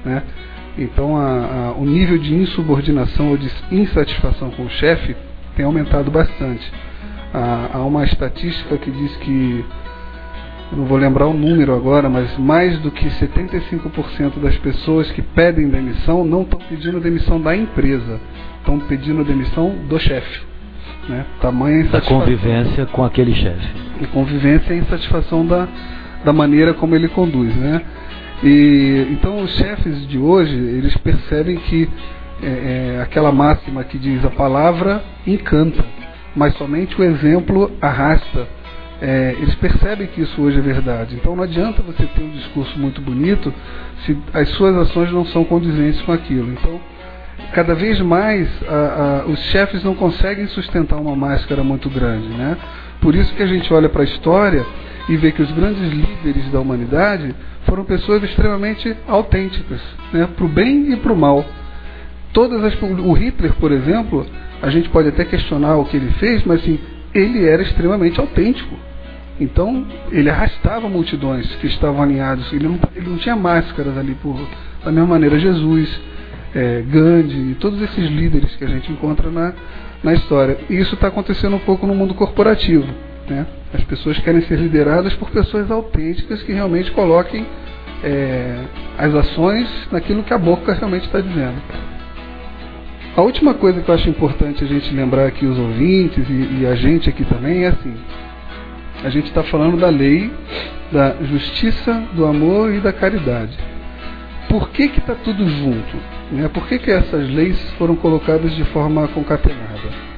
Né? 0.04 0.24
Então 0.78 1.18
a, 1.18 1.70
a, 1.70 1.72
o 1.74 1.86
nível 1.86 2.18
de 2.18 2.34
insubordinação 2.34 3.30
ou 3.30 3.38
de 3.38 3.52
insatisfação 3.72 4.50
com 4.52 4.64
o 4.64 4.70
chefe 4.70 5.16
tem 5.56 5.66
aumentado 5.66 6.10
bastante. 6.10 6.72
Há, 7.34 7.80
uma 7.80 8.04
estatística 8.04 8.78
que 8.78 8.92
diz 8.92 9.16
que, 9.18 9.66
não 10.72 10.86
vou 10.86 10.98
lembrar 10.98 11.28
o 11.28 11.34
número 11.34 11.76
agora, 11.76 12.10
mas 12.10 12.38
mais 12.38 12.78
do 12.80 12.92
que 12.92 13.06
75% 13.06 14.40
das 14.42 14.58
pessoas 14.58 15.12
que 15.12 15.22
pedem 15.22 15.70
demissão 15.70 16.24
não 16.24 16.44
estão 16.44 16.60
pedindo 16.70 17.00
demissão 17.00 17.42
da 17.42 17.56
empresa, 17.56 18.20
estão 18.60 18.80
pedindo 18.80 19.24
demissão 19.24 19.76
do 19.90 20.00
chefe. 20.00 20.42
Né? 21.10 21.26
Tamanha 21.42 21.82
insatisfação. 21.82 22.20
Da 22.20 22.26
convivência 22.26 22.86
com 22.86 23.04
aquele 23.04 23.34
chefe. 23.34 23.68
E 24.02 24.08
convivência 24.08 24.74
e 24.74 24.78
insatisfação 24.78 25.46
da, 25.46 25.68
da 26.24 26.32
maneira 26.32 26.74
como 26.74 26.96
ele 26.96 27.10
conduz. 27.10 27.54
Né? 27.56 27.82
E, 28.44 29.08
então 29.12 29.44
os 29.44 29.56
chefes 29.58 30.08
de 30.08 30.18
hoje, 30.18 30.56
eles 30.56 30.96
percebem 30.98 31.58
que 31.58 31.90
é, 32.42 32.96
é, 32.98 33.02
aquela 33.02 33.32
máxima 33.32 33.84
que 33.84 33.98
diz 33.98 34.24
a 34.26 34.30
palavra 34.30 35.04
encanta, 35.28 35.84
mas 36.36 36.56
somente 36.56 37.00
o 37.00 37.04
exemplo 37.04 37.72
arrasta. 37.82 38.48
É, 39.02 39.36
eles 39.40 39.56
percebem 39.56 40.06
que 40.06 40.22
isso 40.22 40.40
hoje 40.40 40.60
é 40.60 40.62
verdade. 40.62 41.16
Então 41.16 41.36
não 41.36 41.44
adianta 41.44 41.82
você 41.82 42.06
ter 42.06 42.22
um 42.22 42.30
discurso 42.30 42.78
muito 42.78 43.02
bonito 43.02 43.52
se 44.06 44.16
as 44.32 44.48
suas 44.50 44.76
ações 44.76 45.12
não 45.12 45.26
são 45.26 45.44
condizentes 45.44 46.00
com 46.04 46.12
aquilo. 46.12 46.52
Então, 46.52 46.80
cada 47.52 47.74
vez 47.74 48.00
mais 48.00 48.48
a, 48.68 49.24
a, 49.24 49.26
os 49.26 49.40
chefes 49.46 49.84
não 49.84 49.96
conseguem 49.96 50.46
sustentar 50.48 50.98
uma 50.98 51.16
máscara 51.16 51.64
muito 51.64 51.90
grande. 51.90 52.28
Né? 52.28 52.56
Por 53.02 53.16
isso 53.16 53.34
que 53.34 53.42
a 53.42 53.48
gente 53.48 53.74
olha 53.74 53.90
para 53.90 54.02
a 54.02 54.06
história 54.06 54.64
e 55.10 55.18
vê 55.18 55.32
que 55.32 55.42
os 55.42 55.52
grandes 55.52 55.92
líderes 55.92 56.52
da 56.52 56.60
humanidade 56.60 57.34
foram 57.66 57.84
pessoas 57.84 58.22
extremamente 58.24 58.96
autênticas, 59.08 59.82
né? 60.14 60.28
para 60.36 60.46
o 60.46 60.48
bem 60.48 60.94
e 60.94 60.98
para 60.98 61.12
o 61.12 61.18
mal. 61.18 61.44
Todas 62.32 62.64
as, 62.64 62.80
o 62.80 63.14
Hitler, 63.14 63.54
por 63.54 63.72
exemplo, 63.72 64.26
a 64.62 64.70
gente 64.70 64.90
pode 64.90 65.10
até 65.10 65.26
questionar 65.26 65.76
o 65.78 65.86
que 65.86 65.98
ele 65.98 66.12
fez, 66.20 66.44
mas 66.46 66.62
assim, 66.62 66.80
ele 67.14 67.46
era 67.46 67.64
extremamente 67.64 68.20
autêntico. 68.20 68.91
Então, 69.42 69.88
ele 70.12 70.30
arrastava 70.30 70.88
multidões 70.88 71.48
que 71.56 71.66
estavam 71.66 72.04
alinhados. 72.04 72.54
Ele 72.54 72.68
não, 72.68 72.80
ele 72.96 73.10
não 73.10 73.18
tinha 73.18 73.36
máscaras 73.36 73.98
ali, 73.98 74.14
por, 74.14 74.40
da 74.86 74.92
mesma 74.92 75.08
maneira, 75.08 75.40
Jesus, 75.40 76.00
é, 76.54 76.84
Gandhi 76.88 77.52
e 77.52 77.56
todos 77.56 77.82
esses 77.82 78.08
líderes 78.08 78.56
que 78.56 78.64
a 78.64 78.68
gente 78.68 78.92
encontra 78.92 79.32
na, 79.32 79.52
na 80.04 80.14
história. 80.14 80.60
E 80.70 80.78
isso 80.78 80.94
está 80.94 81.08
acontecendo 81.08 81.56
um 81.56 81.60
pouco 81.60 81.88
no 81.88 81.96
mundo 81.96 82.14
corporativo. 82.14 82.88
Né? 83.28 83.48
As 83.74 83.84
pessoas 83.84 84.20
querem 84.20 84.42
ser 84.42 84.60
lideradas 84.60 85.16
por 85.16 85.32
pessoas 85.32 85.72
autênticas 85.72 86.44
que 86.44 86.54
realmente 86.54 86.92
coloquem 86.92 87.44
é, 88.04 88.60
as 88.96 89.16
ações 89.16 89.68
naquilo 89.92 90.22
que 90.22 90.36
a 90.36 90.38
boca 90.38 90.72
realmente 90.74 91.08
está 91.08 91.20
dizendo. 91.20 91.62
A 93.18 93.22
última 93.22 93.56
coisa 93.56 93.82
que 93.82 93.90
eu 93.90 93.96
acho 93.96 94.08
importante 94.08 94.64
a 94.64 94.68
gente 94.68 94.94
lembrar 94.94 95.26
aqui, 95.26 95.46
os 95.48 95.58
ouvintes 95.58 96.30
e, 96.30 96.62
e 96.62 96.66
a 96.68 96.76
gente 96.76 97.10
aqui 97.10 97.26
também, 97.26 97.66
é 97.66 97.70
assim: 97.70 97.94
a 99.04 99.10
gente 99.10 99.28
está 99.28 99.44
falando 99.44 99.78
da 99.78 99.90
lei 99.90 100.32
da 100.92 101.16
justiça, 101.24 101.94
do 102.14 102.26
amor 102.26 102.74
e 102.74 102.80
da 102.80 102.92
caridade. 102.92 103.58
Por 104.50 104.70
que 104.70 104.84
está 104.84 105.16
tudo 105.16 105.48
junto? 105.48 105.98
Né? 106.32 106.50
Por 106.54 106.68
que, 106.68 106.78
que 106.78 106.92
essas 106.92 107.30
leis 107.30 107.58
foram 107.78 107.96
colocadas 107.96 108.54
de 108.54 108.64
forma 108.66 109.08
concatenada? 109.08 110.12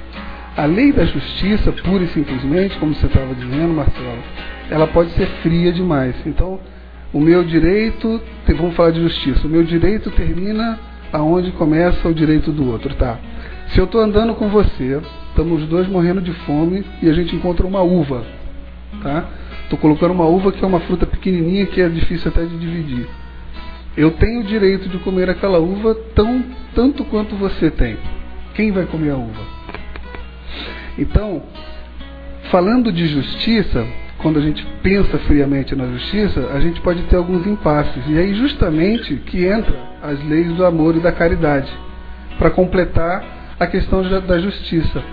A 0.57 0.65
lei 0.65 0.91
da 0.91 1.05
justiça, 1.05 1.71
pura 1.71 2.03
e 2.03 2.07
simplesmente, 2.07 2.77
como 2.77 2.93
você 2.93 3.05
estava 3.05 3.33
dizendo, 3.35 3.73
Marcelo, 3.73 4.23
ela 4.69 4.87
pode 4.87 5.11
ser 5.11 5.27
fria 5.41 5.71
demais. 5.71 6.15
Então, 6.25 6.59
o 7.11 7.19
meu 7.19 7.43
direito, 7.43 8.21
vamos 8.47 8.75
falar 8.75 8.91
de 8.91 9.01
justiça, 9.01 9.45
o 9.45 9.49
meu 9.49 9.63
direito 9.63 10.09
termina 10.11 10.79
aonde 11.11 11.51
começa 11.51 12.07
o 12.07 12.13
direito 12.13 12.51
do 12.51 12.71
outro, 12.71 12.93
tá? 12.95 13.19
Se 13.67 13.79
eu 13.79 13.85
estou 13.85 14.01
andando 14.01 14.33
com 14.33 14.49
você, 14.49 14.99
estamos 15.29 15.61
os 15.61 15.69
dois 15.69 15.87
morrendo 15.87 16.21
de 16.21 16.31
fome 16.45 16.83
e 17.01 17.09
a 17.09 17.13
gente 17.13 17.35
encontra 17.35 17.65
uma 17.65 17.81
uva, 17.81 18.23
tá? 19.01 19.25
Estou 19.63 19.79
colocando 19.79 20.11
uma 20.11 20.25
uva 20.25 20.51
que 20.51 20.63
é 20.63 20.67
uma 20.67 20.79
fruta 20.81 21.05
pequenininha 21.05 21.65
que 21.65 21.81
é 21.81 21.89
difícil 21.89 22.29
até 22.29 22.45
de 22.45 22.57
dividir. 22.57 23.07
Eu 23.95 24.11
tenho 24.11 24.41
o 24.41 24.43
direito 24.43 24.89
de 24.89 24.97
comer 24.99 25.29
aquela 25.29 25.59
uva 25.59 25.95
tão 26.15 26.43
tanto 26.73 27.05
quanto 27.05 27.35
você 27.35 27.69
tem. 27.69 27.97
Quem 28.55 28.71
vai 28.71 28.85
comer 28.85 29.11
a 29.11 29.15
uva? 29.15 29.41
Então, 30.97 31.43
falando 32.51 32.91
de 32.91 33.07
justiça, 33.07 33.85
quando 34.19 34.39
a 34.39 34.41
gente 34.41 34.65
pensa 34.81 35.17
friamente 35.19 35.75
na 35.75 35.85
justiça, 35.87 36.51
a 36.53 36.59
gente 36.59 36.81
pode 36.81 37.03
ter 37.03 37.15
alguns 37.15 37.45
impasses. 37.45 38.03
E 38.07 38.17
aí 38.17 38.33
justamente 38.33 39.15
que 39.17 39.45
entra 39.45 39.75
as 40.01 40.23
leis 40.23 40.53
do 40.53 40.65
amor 40.65 40.95
e 40.95 40.99
da 40.99 41.11
caridade, 41.11 41.71
para 42.37 42.49
completar 42.49 43.23
a 43.59 43.67
questão 43.67 44.01
da 44.21 44.39
justiça. 44.39 45.03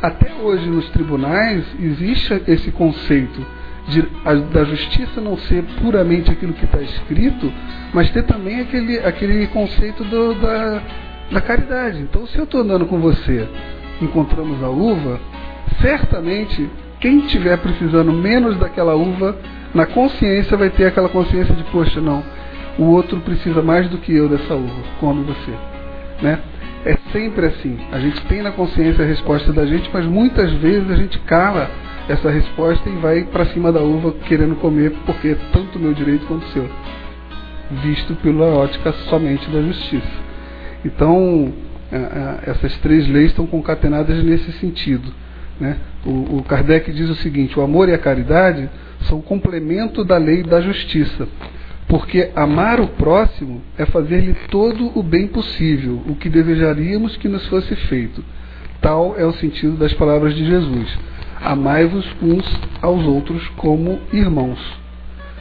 Até 0.00 0.32
hoje 0.40 0.68
nos 0.68 0.88
tribunais 0.90 1.64
existe 1.80 2.42
esse 2.46 2.70
conceito 2.70 3.44
de, 3.88 4.06
a, 4.24 4.34
da 4.34 4.64
justiça 4.64 5.20
não 5.20 5.36
ser 5.36 5.64
puramente 5.80 6.30
aquilo 6.30 6.52
que 6.52 6.64
está 6.64 6.80
escrito, 6.80 7.52
mas 7.92 8.10
ter 8.10 8.22
também 8.24 8.60
aquele, 8.60 8.98
aquele 8.98 9.46
conceito 9.48 10.04
do, 10.04 10.34
da, 10.34 10.82
da 11.32 11.40
caridade. 11.40 12.00
Então, 12.00 12.26
se 12.26 12.38
eu 12.38 12.44
estou 12.44 12.60
andando 12.60 12.86
com 12.86 12.98
você 12.98 13.48
encontramos 14.00 14.62
a 14.62 14.68
uva, 14.68 15.20
certamente 15.80 16.68
quem 17.00 17.18
estiver 17.20 17.56
precisando 17.58 18.12
menos 18.12 18.56
daquela 18.56 18.94
uva, 18.94 19.36
na 19.74 19.86
consciência 19.86 20.56
vai 20.56 20.70
ter 20.70 20.86
aquela 20.86 21.08
consciência 21.08 21.54
de, 21.54 21.62
poxa, 21.64 22.00
não, 22.00 22.22
o 22.78 22.84
outro 22.84 23.18
precisa 23.20 23.62
mais 23.62 23.88
do 23.88 23.98
que 23.98 24.14
eu 24.14 24.28
dessa 24.28 24.54
uva, 24.54 24.82
come 25.00 25.24
você. 25.24 25.52
Né? 26.22 26.38
É 26.84 26.96
sempre 27.12 27.46
assim. 27.46 27.78
A 27.92 27.98
gente 27.98 28.20
tem 28.26 28.42
na 28.42 28.52
consciência 28.52 29.04
a 29.04 29.06
resposta 29.06 29.52
da 29.52 29.66
gente, 29.66 29.90
mas 29.92 30.06
muitas 30.06 30.52
vezes 30.54 30.90
a 30.90 30.96
gente 30.96 31.18
cala 31.20 31.70
essa 32.08 32.30
resposta 32.30 32.88
e 32.88 32.96
vai 32.96 33.24
para 33.24 33.46
cima 33.46 33.70
da 33.70 33.80
uva 33.80 34.12
querendo 34.26 34.56
comer, 34.56 34.92
porque 35.04 35.28
é 35.28 35.36
tanto 35.52 35.78
meu 35.78 35.92
direito 35.92 36.26
quanto 36.26 36.44
o 36.44 36.50
seu. 36.50 36.68
Visto 37.82 38.14
pela 38.16 38.46
ótica 38.46 38.92
somente 39.10 39.48
da 39.50 39.60
justiça. 39.60 40.28
Então, 40.84 41.52
é, 41.92 41.96
é, 41.96 42.50
essas 42.50 42.76
três 42.78 43.06
leis 43.08 43.30
estão 43.30 43.46
concatenadas 43.46 44.22
nesse 44.24 44.52
sentido. 44.52 45.12
Né? 45.60 45.76
O, 46.06 46.38
o 46.38 46.44
Kardec 46.44 46.90
diz 46.92 47.10
o 47.10 47.14
seguinte: 47.16 47.58
o 47.58 47.62
amor 47.62 47.88
e 47.88 47.94
a 47.94 47.98
caridade 47.98 48.70
são 49.02 49.20
complemento 49.20 50.04
da 50.04 50.16
lei 50.16 50.42
da 50.42 50.60
justiça, 50.60 51.28
porque 51.88 52.30
amar 52.36 52.80
o 52.80 52.88
próximo 52.88 53.62
é 53.78 53.86
fazer-lhe 53.86 54.34
todo 54.50 54.92
o 54.96 55.02
bem 55.02 55.26
possível, 55.26 56.02
o 56.06 56.14
que 56.14 56.28
desejaríamos 56.28 57.16
que 57.16 57.28
nos 57.28 57.46
fosse 57.46 57.74
feito. 57.74 58.22
Tal 58.80 59.18
é 59.18 59.24
o 59.24 59.32
sentido 59.32 59.76
das 59.76 59.94
palavras 59.94 60.34
de 60.34 60.46
Jesus. 60.46 60.98
Amai-vos 61.40 62.06
uns 62.22 62.46
aos 62.82 63.04
outros 63.06 63.46
como 63.56 63.98
irmãos. 64.12 64.60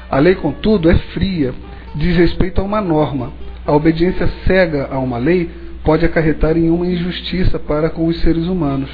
A 0.10 0.20
lei, 0.20 0.36
contudo, 0.36 0.90
é 0.90 0.96
fria, 0.96 1.54
diz 1.94 2.16
respeito 2.16 2.62
a 2.62 2.64
uma 2.64 2.80
norma. 2.80 3.34
A 3.66 3.74
obediência 3.74 4.28
cega 4.46 4.88
a 4.90 4.98
uma 5.00 5.18
lei 5.18 5.50
pode 5.84 6.06
acarretar 6.06 6.58
em 6.58 6.70
uma 6.70 6.88
injustiça 6.88 7.60
para 7.60 7.90
com 7.90 8.08
os 8.08 8.20
seres 8.22 8.46
humanos. 8.46 8.90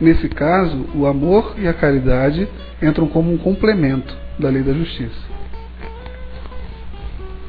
Nesse 0.00 0.28
caso, 0.28 0.86
o 0.92 1.06
amor 1.06 1.54
e 1.56 1.68
a 1.68 1.72
caridade 1.72 2.48
entram 2.82 3.06
como 3.06 3.32
um 3.32 3.38
complemento 3.38 4.16
da 4.38 4.48
lei 4.48 4.62
da 4.62 4.72
justiça. 4.72 5.35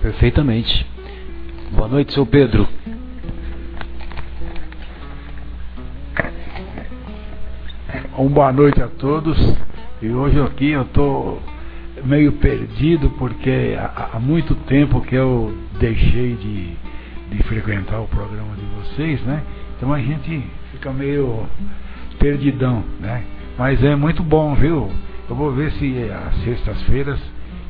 Perfeitamente. 0.07 0.87
Boa 1.75 1.89
noite, 1.89 2.13
seu 2.13 2.25
Pedro. 2.25 2.65
Um 8.17 8.29
boa 8.29 8.53
noite 8.53 8.81
a 8.81 8.87
todos. 8.87 9.37
E 10.01 10.07
hoje 10.07 10.39
aqui 10.39 10.69
eu 10.69 10.83
estou 10.83 11.41
meio 12.05 12.31
perdido 12.31 13.09
porque 13.19 13.75
há, 13.77 14.17
muito 14.17 14.55
tempo 14.55 15.01
que 15.01 15.13
eu 15.13 15.53
deixei 15.77 16.35
de 16.35 16.77
de 17.29 17.43
frequentar 17.43 17.99
o 17.99 18.07
programa 18.07 18.55
de 18.55 18.65
vocês, 18.77 19.21
né? 19.23 19.43
Então 19.75 19.91
a 19.91 19.99
gente 19.99 20.41
fica 20.71 20.89
meio 20.93 21.45
perdidão, 22.17 22.81
né? 23.01 23.25
Mas 23.57 23.83
é 23.83 23.93
muito 23.93 24.23
bom, 24.23 24.55
viu? 24.55 24.89
Eu 25.29 25.35
vou 25.35 25.51
ver 25.51 25.69
se 25.73 26.09
às 26.09 26.45
sextas-feiras 26.45 27.19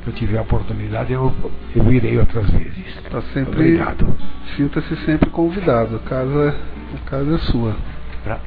eu 0.07 0.13
tiver 0.13 0.37
a 0.37 0.41
oportunidade 0.41 1.13
eu, 1.13 1.33
eu 1.75 1.83
virei 1.83 2.17
outras 2.17 2.49
vezes. 2.49 2.85
Está 3.03 3.21
sempre. 3.33 3.53
Obrigado. 3.53 4.07
Sinta-se 4.55 4.95
sempre 5.05 5.29
convidado. 5.29 5.97
A 5.97 5.99
casa, 5.99 6.55
a 6.95 7.09
casa 7.09 7.35
é 7.35 7.37
sua. 7.39 7.75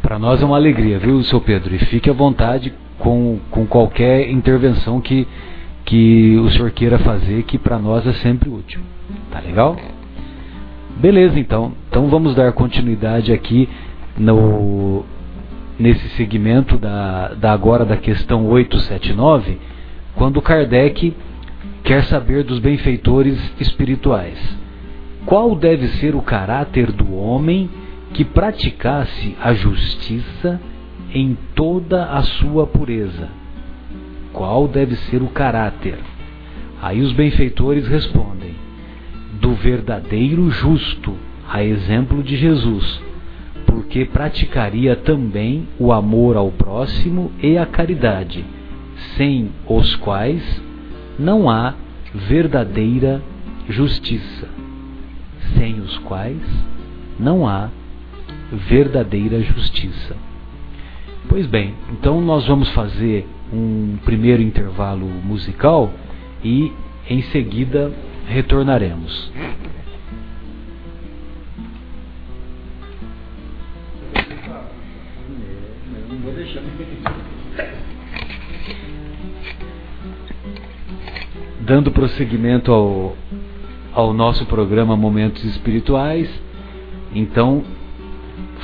Para 0.03 0.19
nós 0.19 0.43
é 0.43 0.45
uma 0.45 0.57
alegria, 0.57 0.99
viu, 0.99 1.23
seu 1.23 1.41
Pedro? 1.41 1.75
E 1.75 1.79
fique 1.79 2.11
à 2.11 2.13
vontade 2.13 2.73
com, 2.99 3.39
com 3.51 3.67
qualquer 3.67 4.31
intervenção 4.31 5.01
que, 5.01 5.27
que 5.85 6.37
o 6.37 6.51
senhor 6.51 6.71
queira 6.71 6.99
fazer, 6.99 7.45
que 7.45 7.59
para 7.59 7.79
nós 7.79 8.07
é 8.07 8.13
sempre 8.15 8.51
útil. 8.51 8.81
Tá 9.31 9.41
legal? 9.41 9.77
Beleza, 10.99 11.39
então. 11.39 11.73
Então 11.89 12.09
vamos 12.09 12.35
dar 12.35 12.53
continuidade 12.53 13.33
aqui 13.33 13.69
no 14.19 15.05
nesse 15.79 16.11
segmento 16.11 16.77
da, 16.77 17.29
da 17.29 17.53
agora 17.53 17.87
da 17.87 17.97
questão 17.97 18.47
879, 18.47 19.59
quando 20.15 20.43
Kardec 20.43 21.17
quer 21.83 22.05
saber 22.05 22.45
dos 22.45 22.59
benfeitores 22.59 23.39
espirituais. 23.59 24.39
Qual 25.27 25.55
deve 25.55 25.89
ser 25.99 26.15
o 26.15 26.23
caráter 26.23 26.91
do 26.93 27.15
homem 27.15 27.69
que 28.13 28.25
praticasse 28.25 29.37
a 29.41 29.53
justiça 29.53 30.61
em 31.13 31.37
toda 31.55 32.07
a 32.07 32.23
sua 32.23 32.67
pureza? 32.67 33.29
Qual 34.33 34.67
deve 34.69 34.97
ser 34.97 35.23
o 35.23 35.29
caráter? 35.29 35.99
Aí 36.81 37.01
os 37.01 37.13
benfeitores 37.13 37.87
respondem: 37.87 38.55
do 39.41 39.55
verdadeiro 39.55 40.51
justo, 40.51 41.15
a 41.49 41.63
exemplo 41.63 42.23
de 42.23 42.37
Jesus, 42.37 43.03
porque 43.67 44.05
praticaria 44.05 44.97
também 44.97 45.69
o 45.79 45.93
amor 45.93 46.37
ao 46.37 46.51
próximo 46.51 47.31
e 47.43 47.59
a 47.59 47.67
caridade, 47.67 48.45
sem 49.17 49.51
os 49.67 49.97
quais 49.97 50.70
não 51.21 51.51
há 51.51 51.75
verdadeira 52.15 53.23
justiça, 53.69 54.49
sem 55.55 55.79
os 55.81 55.99
quais 55.99 56.43
não 57.19 57.47
há 57.47 57.69
verdadeira 58.69 59.43
justiça. 59.43 60.17
Pois 61.29 61.47
bem, 61.47 61.75
então 61.93 62.21
nós 62.23 62.47
vamos 62.47 62.71
fazer 62.71 63.29
um 63.53 63.99
primeiro 64.05 64.41
intervalo 64.43 65.07
musical 65.07 65.93
e 66.43 66.73
em 67.09 67.23
seguida 67.25 67.93
retornaremos. 68.27 69.31
Dando 81.71 81.93
prosseguimento 81.93 82.73
ao, 82.73 83.17
ao 83.93 84.13
nosso 84.13 84.45
programa 84.47 84.97
Momentos 84.97 85.45
Espirituais, 85.45 86.29
então, 87.15 87.63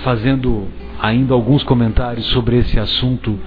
fazendo 0.03 0.66
ainda 1.01 1.33
alguns 1.33 1.62
comentários 1.62 2.27
sobre 2.27 2.57
esse 2.57 2.81
assunto 2.81 3.38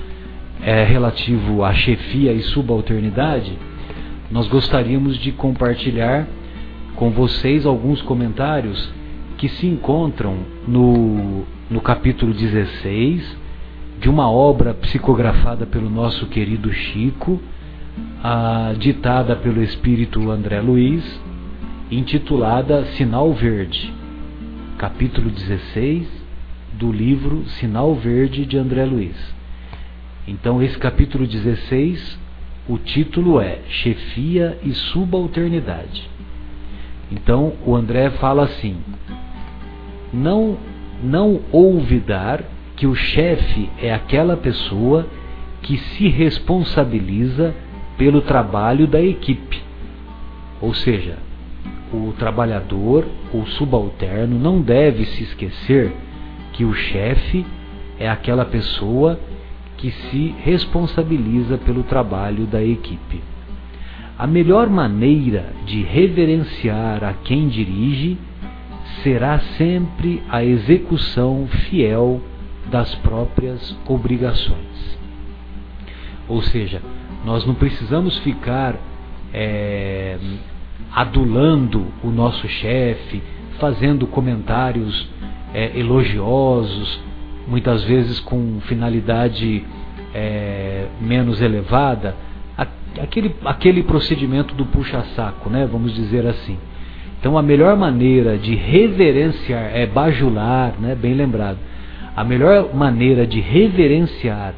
é, 0.61 0.85
relativo 0.85 1.61
à 1.61 1.73
chefia 1.73 2.31
e 2.31 2.41
subalternidade, 2.41 3.59
nós 4.31 4.47
gostaríamos 4.47 5.17
de 5.17 5.33
compartilhar 5.33 6.25
com 6.95 7.09
vocês 7.09 7.65
alguns 7.65 8.01
comentários 8.01 8.89
que 9.37 9.49
se 9.49 9.67
encontram 9.67 10.37
no, 10.65 11.43
no 11.69 11.81
capítulo 11.81 12.33
16 12.33 13.37
de 13.99 14.09
uma 14.09 14.31
obra 14.31 14.73
psicografada 14.73 15.65
pelo 15.65 15.89
nosso 15.89 16.27
querido 16.27 16.71
Chico, 16.71 17.41
a, 18.23 18.73
ditada 18.77 19.35
pelo 19.35 19.61
espírito 19.61 20.29
André 20.29 20.61
Luiz, 20.61 21.21
intitulada 21.89 22.85
Sinal 22.93 23.33
Verde, 23.33 23.93
capítulo 24.77 25.29
16 25.29 26.07
do 26.73 26.91
livro 26.91 27.43
Sinal 27.47 27.95
Verde 27.95 28.45
de 28.45 28.57
André 28.57 28.85
Luiz. 28.85 29.15
Então, 30.27 30.61
esse 30.61 30.77
capítulo 30.77 31.25
16, 31.25 32.19
o 32.67 32.77
título 32.77 33.41
é 33.41 33.59
Chefia 33.67 34.57
e 34.63 34.73
Subalternidade. 34.73 36.09
Então, 37.11 37.53
o 37.65 37.75
André 37.75 38.11
fala 38.11 38.43
assim: 38.43 38.77
Não, 40.13 40.57
não 41.03 41.41
olvidar 41.51 42.43
que 42.75 42.85
o 42.85 42.93
chefe 42.93 43.69
é 43.81 43.93
aquela 43.93 44.37
pessoa 44.37 45.07
que 45.61 45.77
se 45.77 46.07
responsabiliza 46.07 47.53
pelo 47.99 48.21
trabalho 48.21 48.87
da 48.87 49.01
equipe. 49.01 49.61
Ou 50.61 50.73
seja, 50.73 51.17
o 51.93 52.13
trabalhador, 52.17 53.05
o 53.33 53.45
subalterno, 53.45 54.39
não 54.39 54.61
deve 54.61 55.05
se 55.05 55.23
esquecer 55.23 55.91
que 56.53 56.63
o 56.63 56.73
chefe 56.73 57.45
é 57.99 58.09
aquela 58.09 58.45
pessoa 58.45 59.19
que 59.77 59.91
se 59.91 60.33
responsabiliza 60.43 61.57
pelo 61.57 61.83
trabalho 61.83 62.45
da 62.45 62.63
equipe. 62.63 63.21
A 64.17 64.25
melhor 64.25 64.69
maneira 64.69 65.47
de 65.65 65.81
reverenciar 65.81 67.03
a 67.03 67.13
quem 67.13 67.49
dirige 67.49 68.17
será 69.03 69.39
sempre 69.57 70.23
a 70.29 70.43
execução 70.43 71.47
fiel 71.47 72.21
das 72.69 72.95
próprias 72.95 73.77
obrigações. 73.87 74.97
Ou 76.27 76.41
seja, 76.41 76.81
nós 77.25 77.45
não 77.45 77.53
precisamos 77.53 78.17
ficar 78.19 78.75
é, 79.33 80.17
adulando 80.91 81.87
o 82.03 82.09
nosso 82.09 82.47
chefe, 82.47 83.21
fazendo 83.59 84.07
comentários 84.07 85.07
é, 85.53 85.77
elogiosos, 85.77 86.99
muitas 87.47 87.83
vezes 87.83 88.19
com 88.19 88.59
finalidade 88.61 89.63
é, 90.13 90.87
menos 91.01 91.41
elevada, 91.41 92.15
aquele, 93.01 93.35
aquele 93.45 93.83
procedimento 93.83 94.55
do 94.55 94.65
puxa-saco, 94.65 95.49
né, 95.49 95.67
vamos 95.69 95.93
dizer 95.93 96.25
assim. 96.25 96.57
Então 97.19 97.37
a 97.37 97.41
melhor 97.41 97.75
maneira 97.75 98.37
de 98.37 98.55
reverenciar, 98.55 99.71
é 99.73 99.85
bajular, 99.85 100.73
né, 100.79 100.95
bem 100.95 101.13
lembrado, 101.13 101.57
a 102.15 102.23
melhor 102.23 102.73
maneira 102.73 103.27
de 103.27 103.39
reverenciar 103.39 104.53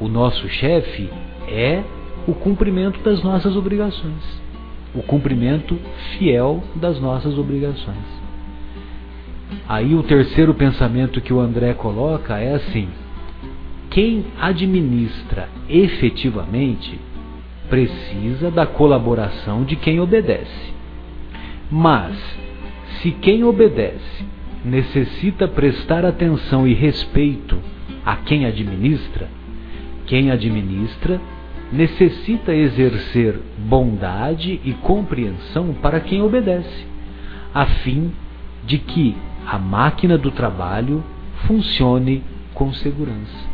o 0.00 0.08
nosso 0.08 0.48
chefe 0.48 1.08
é 1.48 1.82
o 2.26 2.34
cumprimento 2.34 3.00
das 3.00 3.22
nossas 3.22 3.56
obrigações. 3.56 4.40
O 4.94 5.02
cumprimento 5.02 5.78
fiel 6.18 6.62
das 6.74 7.00
nossas 7.00 7.38
obrigações. 7.38 8.20
Aí 9.68 9.94
o 9.94 10.02
terceiro 10.02 10.54
pensamento 10.54 11.20
que 11.20 11.32
o 11.32 11.40
André 11.40 11.74
coloca 11.74 12.38
é 12.38 12.54
assim: 12.54 12.88
quem 13.90 14.24
administra 14.40 15.48
efetivamente 15.68 16.98
precisa 17.68 18.50
da 18.50 18.66
colaboração 18.66 19.64
de 19.64 19.76
quem 19.76 20.00
obedece. 20.00 20.72
Mas, 21.70 22.16
se 23.00 23.12
quem 23.12 23.44
obedece 23.44 24.24
necessita 24.64 25.46
prestar 25.46 26.04
atenção 26.04 26.66
e 26.66 26.74
respeito 26.74 27.58
a 28.04 28.16
quem 28.16 28.44
administra, 28.44 29.28
quem 30.06 30.30
administra 30.30 31.20
necessita 31.72 32.54
exercer 32.54 33.40
bondade 33.58 34.60
e 34.64 34.72
compreensão 34.72 35.72
para 35.74 36.00
quem 36.00 36.22
obedece, 36.22 36.86
a 37.54 37.66
fim 37.66 38.12
de 38.64 38.78
que 38.78 39.16
a 39.46 39.58
máquina 39.58 40.18
do 40.18 40.30
trabalho 40.30 41.02
funcione 41.46 42.22
com 42.54 42.72
segurança. 42.72 43.48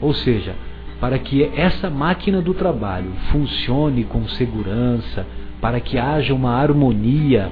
Ou 0.00 0.12
seja, 0.14 0.54
para 1.00 1.18
que 1.18 1.42
essa 1.56 1.90
máquina 1.90 2.40
do 2.40 2.54
trabalho 2.54 3.12
funcione 3.30 4.04
com 4.04 4.26
segurança, 4.28 5.26
para 5.60 5.80
que 5.80 5.98
haja 5.98 6.34
uma 6.34 6.54
harmonia 6.54 7.50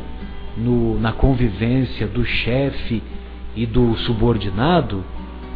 no, 0.56 0.98
na 0.98 1.12
convivência 1.12 2.06
do 2.06 2.24
chefe 2.24 3.02
e 3.56 3.66
do 3.66 3.96
subordinado, 3.98 5.04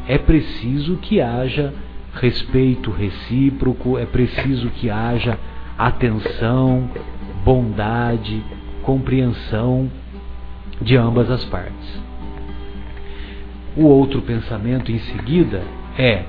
é 0.07 0.19
preciso 0.19 0.97
que 0.97 1.21
haja 1.21 1.73
respeito 2.15 2.91
recíproco, 2.91 3.99
é 3.99 4.07
preciso 4.07 4.71
que 4.71 4.91
haja 4.91 5.39
atenção, 5.77 6.89
bondade, 7.45 8.43
compreensão 8.83 9.91
de 10.81 10.97
ambas 10.97 11.31
as 11.31 11.45
partes. 11.45 12.03
O 13.77 13.85
outro 13.87 14.23
pensamento 14.23 14.93
em 14.93 14.99
seguida 15.01 15.63
é 15.99 16.25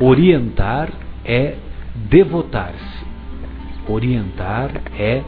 orientar 0.00 0.90
é 1.24 1.56
devotar-se. 1.94 3.04
Orientar 3.88 4.70
é 4.98 5.22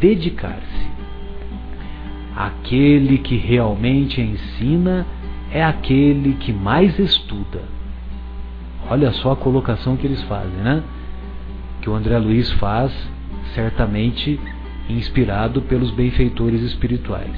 dedicar-se. 0.00 0.84
Aquele 2.36 3.18
que 3.18 3.36
realmente 3.36 4.20
ensina 4.20 5.06
é 5.52 5.62
aquele 5.64 6.34
que 6.34 6.52
mais 6.52 6.98
estuda. 6.98 7.73
Olha 8.88 9.12
só 9.12 9.32
a 9.32 9.36
colocação 9.36 9.96
que 9.96 10.06
eles 10.06 10.22
fazem, 10.24 10.58
né? 10.58 10.82
Que 11.80 11.88
o 11.88 11.94
André 11.94 12.18
Luiz 12.18 12.50
faz, 12.52 12.92
certamente 13.54 14.38
inspirado 14.88 15.62
pelos 15.62 15.90
benfeitores 15.90 16.60
espirituais. 16.62 17.34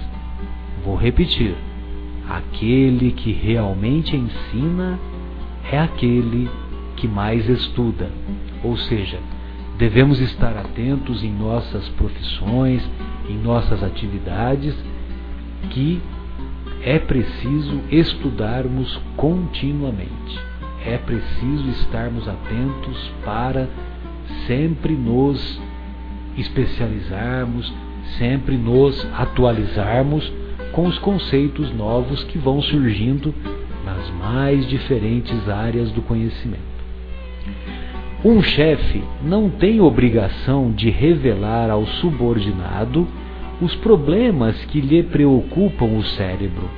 Vou 0.85 0.97
repetir: 0.97 1.55
aquele 2.29 3.13
que 3.13 3.33
realmente 3.33 4.17
ensina 4.17 4.99
é 5.71 5.79
aquele 5.79 6.51
que 6.97 7.07
mais 7.07 7.49
estuda. 7.49 8.11
Ou 8.65 8.77
seja, 8.77 9.19
devemos 9.79 10.21
estar 10.21 10.57
atentos 10.57 11.23
em 11.23 11.33
nossas 11.33 11.89
profissões, 11.91 12.83
em 13.29 13.37
nossas 13.39 13.83
atividades, 13.83 14.75
que 15.71 16.01
é 16.83 16.99
preciso 16.99 17.81
estudarmos 17.91 19.01
continuamente. 19.17 20.46
É 20.87 20.97
preciso 20.99 21.69
estarmos 21.71 22.29
atentos 22.29 23.13
para 23.25 23.69
sempre 24.47 24.95
nos 24.95 25.61
especializarmos, 26.39 27.73
sempre 28.19 28.57
nos 28.57 29.05
atualizarmos 29.13 30.33
com 30.71 30.87
os 30.87 30.97
conceitos 31.01 31.75
novos 31.75 32.23
que 32.25 32.39
vão 32.39 32.63
surgindo 32.63 33.35
nas 33.85 34.09
mais 34.11 34.65
diferentes 34.69 35.49
áreas 35.49 35.91
do 35.91 36.03
conhecimento. 36.03 36.63
Um 38.25 38.41
chefe 38.41 39.03
não 39.25 39.51
tem 39.51 39.81
obrigação 39.81 40.71
de 40.71 40.89
revelar 40.89 41.69
ao 41.69 41.85
subordinado 41.85 43.09
os 43.61 43.75
problemas 43.77 44.57
que 44.67 44.81
lhe 44.81 45.03
preocupam 45.03 45.97
o 45.97 46.05
cérebro, 46.05 46.69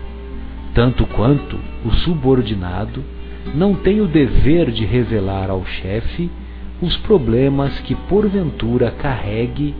tanto 0.75 1.07
quanto 1.07 1.59
o 1.85 1.91
subordinado 1.91 3.03
não 3.55 3.75
tem 3.75 4.01
o 4.01 4.07
dever 4.07 4.71
de 4.71 4.85
revelar 4.85 5.51
ao 5.51 5.65
chefe 5.65 6.31
os 6.81 6.97
problemas 6.99 7.79
que 7.81 7.95
porventura 7.95 8.91
carregue 8.91 9.75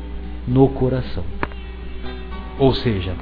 no 0.47 0.69
coração. 0.69 1.25
Ou 2.59 2.75
seja, 2.75 3.15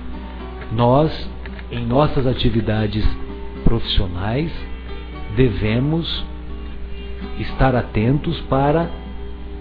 nós, 0.72 1.28
em 1.70 1.84
nossas 1.84 2.26
atividades 2.26 3.04
profissionais, 3.64 4.50
devemos 5.36 6.24
estar 7.38 7.74
atentos 7.74 8.40
para 8.42 8.88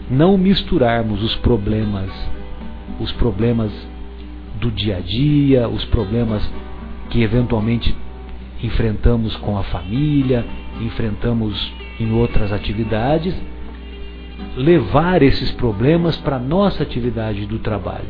não 0.10 0.38
misturarmos 0.38 1.22
os 1.24 1.36
problemas, 1.38 2.12
os 3.00 3.12
problemas 3.14 3.72
do 4.60 4.72
dia 4.72 4.98
a 4.98 5.00
dia, 5.00 5.68
os 5.68 5.84
problemas 5.86 6.48
que 7.10 7.22
eventualmente 7.22 7.94
enfrentamos 8.64 9.36
com 9.38 9.58
a 9.58 9.64
família, 9.64 10.46
enfrentamos 10.82 11.74
em 12.00 12.12
outras 12.14 12.52
atividades, 12.52 13.36
levar 14.56 15.22
esses 15.22 15.52
problemas 15.52 16.18
para 16.18 16.38
a 16.38 16.40
nossa 16.40 16.84
atividade 16.84 17.46
do 17.46 17.60
trabalho. 17.60 18.10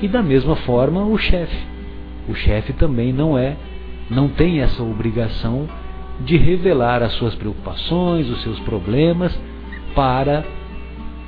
E 0.00 0.08
da 0.08 0.22
mesma 0.22 0.56
forma 0.56 1.04
o 1.04 1.18
chefe. 1.18 1.66
O 2.28 2.34
chefe 2.34 2.72
também 2.72 3.12
não 3.12 3.38
é, 3.38 3.56
não 4.10 4.28
tem 4.28 4.60
essa 4.60 4.82
obrigação 4.82 5.68
de 6.20 6.36
revelar 6.36 7.02
as 7.02 7.12
suas 7.12 7.34
preocupações, 7.34 8.28
os 8.28 8.42
seus 8.42 8.58
problemas 8.60 9.38
para 9.94 10.44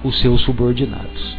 os 0.03 0.19
seus 0.21 0.41
subordinados. 0.43 1.39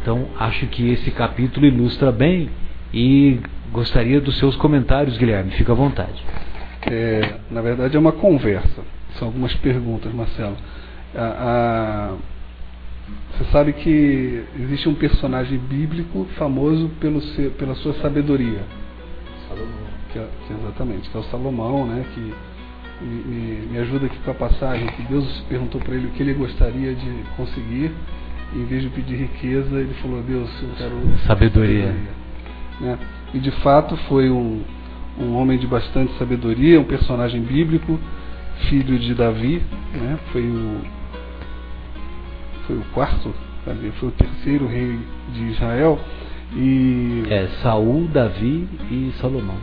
Então, 0.00 0.26
acho 0.38 0.66
que 0.66 0.90
esse 0.90 1.10
capítulo 1.10 1.66
ilustra 1.66 2.12
bem 2.12 2.50
e 2.92 3.38
gostaria 3.72 4.20
dos 4.20 4.38
seus 4.38 4.54
comentários, 4.56 5.16
Guilherme. 5.16 5.50
Fica 5.52 5.72
à 5.72 5.74
vontade. 5.74 6.22
É, 6.90 7.36
na 7.50 7.60
verdade, 7.60 7.96
é 7.96 7.98
uma 7.98 8.12
conversa. 8.12 8.82
São 9.18 9.28
algumas 9.28 9.54
perguntas, 9.54 10.12
Marcelo. 10.12 10.56
A, 11.14 11.20
a, 11.20 12.16
você 13.32 13.44
sabe 13.50 13.72
que 13.72 14.44
existe 14.60 14.88
um 14.88 14.94
personagem 14.94 15.58
bíblico 15.58 16.26
famoso 16.36 16.88
pelo 17.00 17.20
seu, 17.20 17.50
pela 17.52 17.74
sua 17.76 17.94
sabedoria. 17.94 18.62
Salomão. 19.48 19.94
Que 20.12 20.18
é, 20.18 20.28
que, 20.46 20.52
exatamente, 20.52 21.10
que 21.10 21.16
é 21.16 21.20
o 21.20 21.24
Salomão, 21.24 21.86
né? 21.86 22.04
Que 22.14 22.34
me, 23.04 23.66
me 23.72 23.78
ajuda 23.78 24.06
aqui 24.06 24.18
com 24.18 24.30
a 24.30 24.34
passagem 24.34 24.86
que 24.86 25.02
Deus 25.02 25.44
perguntou 25.48 25.80
para 25.80 25.94
ele 25.94 26.06
o 26.06 26.10
que 26.10 26.22
ele 26.22 26.34
gostaria 26.34 26.94
de 26.94 27.24
conseguir. 27.36 27.92
Em 28.54 28.64
vez 28.66 28.82
de 28.82 28.88
pedir 28.90 29.16
riqueza, 29.16 29.80
ele 29.80 29.94
falou: 29.94 30.22
Deus, 30.22 30.50
eu 30.62 30.68
quero 30.76 31.18
sabedoria. 31.26 31.86
sabedoria. 31.86 31.94
Né? 32.80 32.98
E 33.34 33.38
de 33.40 33.50
fato 33.62 33.96
foi 34.08 34.30
um, 34.30 34.62
um 35.18 35.36
homem 35.36 35.58
de 35.58 35.66
bastante 35.66 36.12
sabedoria, 36.18 36.80
um 36.80 36.84
personagem 36.84 37.42
bíblico, 37.42 37.98
filho 38.68 38.98
de 38.98 39.14
Davi, 39.14 39.62
né? 39.92 40.18
Foi 40.32 40.42
o 40.42 40.80
foi 42.66 42.76
o 42.76 42.84
quarto, 42.94 43.34
foi 43.98 44.08
o 44.08 44.12
terceiro 44.12 44.66
rei 44.66 44.98
de 45.34 45.42
Israel 45.50 45.98
e 46.56 47.24
é 47.28 47.48
Saul, 47.62 48.08
Davi 48.08 48.66
e 48.90 49.12
Salomão. 49.20 49.58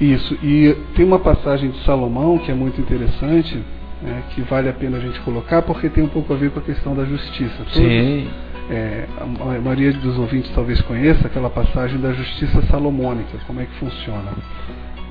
Isso. 0.00 0.36
E 0.42 0.76
tem 0.96 1.04
uma 1.04 1.20
passagem 1.20 1.70
de 1.70 1.78
Salomão 1.84 2.38
que 2.38 2.50
é 2.50 2.54
muito 2.54 2.80
interessante, 2.80 3.56
né, 4.02 4.24
que 4.34 4.40
vale 4.42 4.68
a 4.68 4.72
pena 4.72 4.96
a 4.96 5.00
gente 5.00 5.20
colocar 5.20 5.62
porque 5.62 5.88
tem 5.88 6.02
um 6.02 6.08
pouco 6.08 6.32
a 6.32 6.36
ver 6.36 6.50
com 6.50 6.58
a 6.58 6.62
questão 6.62 6.94
da 6.94 7.04
justiça. 7.04 7.58
Todos, 7.58 7.74
Sim. 7.74 8.28
É, 8.70 9.06
a 9.20 9.60
maioria 9.60 9.92
dos 9.92 10.18
ouvintes 10.18 10.50
talvez 10.54 10.80
conheça 10.82 11.26
aquela 11.26 11.50
passagem 11.50 12.00
da 12.00 12.12
justiça 12.12 12.62
salomônica, 12.70 13.38
como 13.46 13.60
é 13.60 13.64
que 13.64 13.74
funciona. 13.74 14.32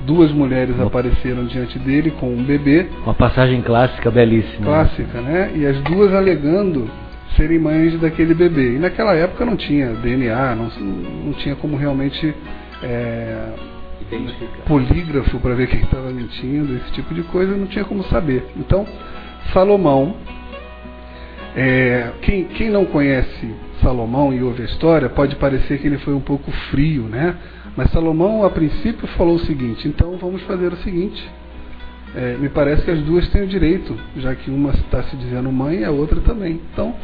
Duas 0.06 0.32
mulheres 0.32 0.74
uma... 0.74 0.86
apareceram 0.86 1.44
diante 1.44 1.78
dele 1.78 2.10
com 2.12 2.32
um 2.32 2.42
bebê. 2.42 2.88
Uma 3.04 3.14
passagem 3.14 3.60
clássica, 3.62 4.10
belíssima. 4.10 4.64
Clássica, 4.64 5.20
né? 5.20 5.52
E 5.54 5.66
as 5.66 5.80
duas 5.82 6.12
alegando 6.12 6.90
serem 7.36 7.58
mães 7.58 7.98
daquele 8.00 8.34
bebê. 8.34 8.76
E 8.76 8.78
naquela 8.78 9.14
época 9.14 9.44
não 9.44 9.56
tinha 9.56 9.92
DNA, 9.94 10.54
não, 10.54 10.68
não 11.26 11.32
tinha 11.34 11.54
como 11.54 11.76
realmente 11.76 12.34
é, 12.82 13.52
polígrafo 14.66 15.38
para 15.38 15.54
ver 15.54 15.68
quem 15.68 15.80
estava 15.80 16.10
mentindo, 16.10 16.76
esse 16.76 16.92
tipo 16.92 17.14
de 17.14 17.22
coisa, 17.24 17.56
não 17.56 17.66
tinha 17.66 17.84
como 17.84 18.02
saber. 18.04 18.44
Então, 18.56 18.86
Salomão 19.52 20.16
é, 21.54 22.12
quem, 22.22 22.44
quem 22.44 22.70
não 22.70 22.86
conhece 22.86 23.54
Salomão 23.82 24.32
e 24.32 24.42
ouve 24.42 24.62
a 24.62 24.64
história 24.64 25.08
pode 25.08 25.36
parecer 25.36 25.78
que 25.78 25.86
ele 25.86 25.98
foi 25.98 26.14
um 26.14 26.20
pouco 26.20 26.50
frio, 26.70 27.02
né? 27.04 27.36
Mas 27.76 27.90
Salomão, 27.90 28.44
a 28.44 28.50
princípio, 28.50 29.06
falou 29.08 29.36
o 29.36 29.40
seguinte: 29.40 29.86
então 29.88 30.16
vamos 30.16 30.42
fazer 30.42 30.72
o 30.72 30.76
seguinte. 30.78 31.22
É, 32.14 32.36
me 32.38 32.48
parece 32.48 32.82
que 32.82 32.90
as 32.90 33.00
duas 33.00 33.26
têm 33.30 33.42
o 33.42 33.46
direito, 33.46 33.96
já 34.16 34.34
que 34.34 34.50
uma 34.50 34.70
está 34.70 35.02
se 35.04 35.16
dizendo 35.16 35.50
mãe 35.50 35.78
e 35.80 35.84
a 35.84 35.90
outra 35.90 36.20
também. 36.20 36.60
Então 36.72 36.94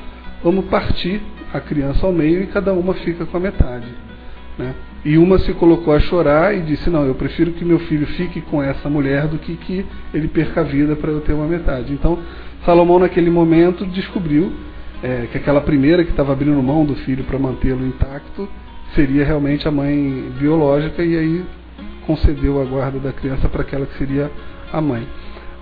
vamos 0.42 0.66
partir 0.66 1.20
a 1.52 1.60
criança 1.60 2.06
ao 2.06 2.12
meio 2.12 2.42
e 2.42 2.46
cada 2.46 2.72
uma 2.72 2.94
fica 2.94 3.24
com 3.26 3.36
a 3.36 3.40
metade. 3.40 3.86
Né? 4.58 4.74
E 5.08 5.16
uma 5.16 5.38
se 5.38 5.54
colocou 5.54 5.94
a 5.94 6.00
chorar 6.00 6.54
e 6.54 6.60
disse: 6.60 6.90
Não, 6.90 7.02
eu 7.06 7.14
prefiro 7.14 7.52
que 7.52 7.64
meu 7.64 7.78
filho 7.78 8.06
fique 8.08 8.42
com 8.42 8.62
essa 8.62 8.90
mulher 8.90 9.26
do 9.26 9.38
que 9.38 9.56
que 9.56 9.86
ele 10.12 10.28
perca 10.28 10.60
a 10.60 10.64
vida 10.64 10.94
para 10.96 11.10
eu 11.10 11.22
ter 11.22 11.32
uma 11.32 11.46
metade. 11.46 11.94
Então 11.94 12.18
Salomão, 12.62 12.98
naquele 12.98 13.30
momento, 13.30 13.86
descobriu 13.86 14.52
é, 15.02 15.26
que 15.32 15.38
aquela 15.38 15.62
primeira 15.62 16.04
que 16.04 16.10
estava 16.10 16.30
abrindo 16.34 16.62
mão 16.62 16.84
do 16.84 16.94
filho 16.96 17.24
para 17.24 17.38
mantê-lo 17.38 17.86
intacto 17.86 18.46
seria 18.94 19.24
realmente 19.24 19.66
a 19.66 19.70
mãe 19.70 20.30
biológica 20.38 21.02
e 21.02 21.16
aí 21.16 21.42
concedeu 22.06 22.60
a 22.60 22.66
guarda 22.66 22.98
da 22.98 23.10
criança 23.10 23.48
para 23.48 23.62
aquela 23.62 23.86
que 23.86 23.96
seria 23.96 24.30
a 24.70 24.78
mãe. 24.78 25.08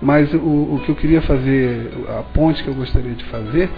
Mas 0.01 0.33
o, 0.33 0.39
o 0.39 0.81
que 0.83 0.89
eu 0.89 0.95
queria 0.95 1.21
fazer, 1.21 1.89
a 2.19 2.23
ponte 2.33 2.61
que 2.61 2.67
eu 2.67 2.75
gostaria 2.75 3.13
de 3.13 3.23
fazer, 3.25 3.69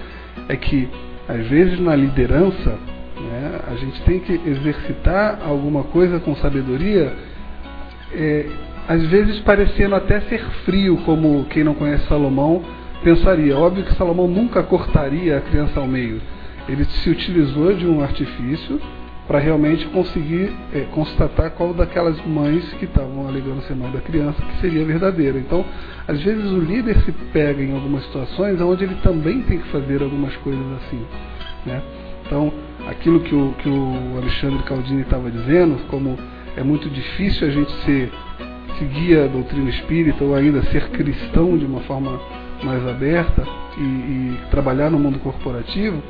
é 0.48 0.56
que 0.56 0.90
às 1.28 1.46
vezes 1.48 1.80
na 1.80 1.96
liderança 1.96 2.76
né, 3.22 3.60
a 3.68 3.76
gente 3.76 4.02
tem 4.02 4.20
que 4.20 4.34
exercitar 4.34 5.40
alguma 5.46 5.84
coisa 5.84 6.20
com 6.20 6.36
sabedoria, 6.36 7.14
é, 8.14 8.46
às 8.88 9.06
vezes 9.06 9.40
parecendo 9.42 9.96
até 9.96 10.22
ser 10.22 10.44
frio, 10.66 10.98
como 11.06 11.46
quem 11.46 11.64
não 11.64 11.76
conhece 11.76 12.08
Salomão 12.08 12.64
pensaria. 13.04 13.58
Óbvio 13.58 13.84
que 13.84 13.96
Salomão 13.96 14.28
nunca 14.28 14.64
cortaria 14.64 15.38
a 15.38 15.42
criança 15.42 15.80
ao 15.80 15.88
meio. 15.88 16.22
Ele 16.68 16.86
se 16.86 17.10
utilizou 17.10 17.74
de 17.74 17.88
um 17.88 18.02
artifício 18.02 18.80
para 19.28 19.38
realmente 19.38 19.86
conseguir 19.90 20.52
é, 20.74 20.88
constatar 20.92 21.52
qual 21.52 21.72
daquelas 21.72 22.20
mães 22.26 22.68
que 22.80 22.86
estavam 22.86 23.28
alegando 23.28 23.62
ser 23.62 23.76
mãe 23.76 23.92
da 23.92 24.02
criança 24.02 24.42
que 24.42 24.60
seria 24.60 24.84
verdadeira. 24.84 25.38
Então, 25.38 25.64
às 26.08 26.20
vezes 26.24 26.52
o 26.52 26.60
líder 26.60 26.98
se 27.02 27.12
pega 27.12 27.62
em 27.62 27.76
algumas 27.76 28.04
situações 28.06 28.60
onde 28.60 28.86
ele 28.86 28.96
também 29.04 29.42
tem 29.44 29.60
que 29.60 29.68
fazer 29.68 30.02
algumas 30.02 30.36
coisas 30.38 30.66
assim. 30.78 31.06
Né? 31.64 31.80
Então, 32.26 32.52
aquilo 32.88 33.20
que 33.22 33.36
o, 33.36 33.54
que 33.60 33.70
o 33.70 34.18
Alexandre 34.18 34.64
Caldini 34.64 35.02
estava 35.02 35.30
dizendo, 35.30 35.80
como 35.88 36.18
é 36.56 36.64
muito 36.64 36.90
difícil 36.90 37.48
a 37.48 37.52
gente 37.52 37.72
ser, 37.84 38.12
seguir 38.78 39.20
a 39.20 39.28
doutrina 39.28 39.70
espírita 39.70 40.24
ou 40.24 40.36
ainda 40.36 40.62
ser 40.64 40.90
cristão 40.90 41.58
de 41.58 41.66
uma 41.66 41.82
forma 41.82 42.20
mais 42.64 42.86
aberta 42.88 43.44
e, 43.78 43.82
e, 43.82 44.38
trabalhar 44.52 44.90
no 44.90 45.00
mundo 45.00 45.20
corporativo, 45.20 46.02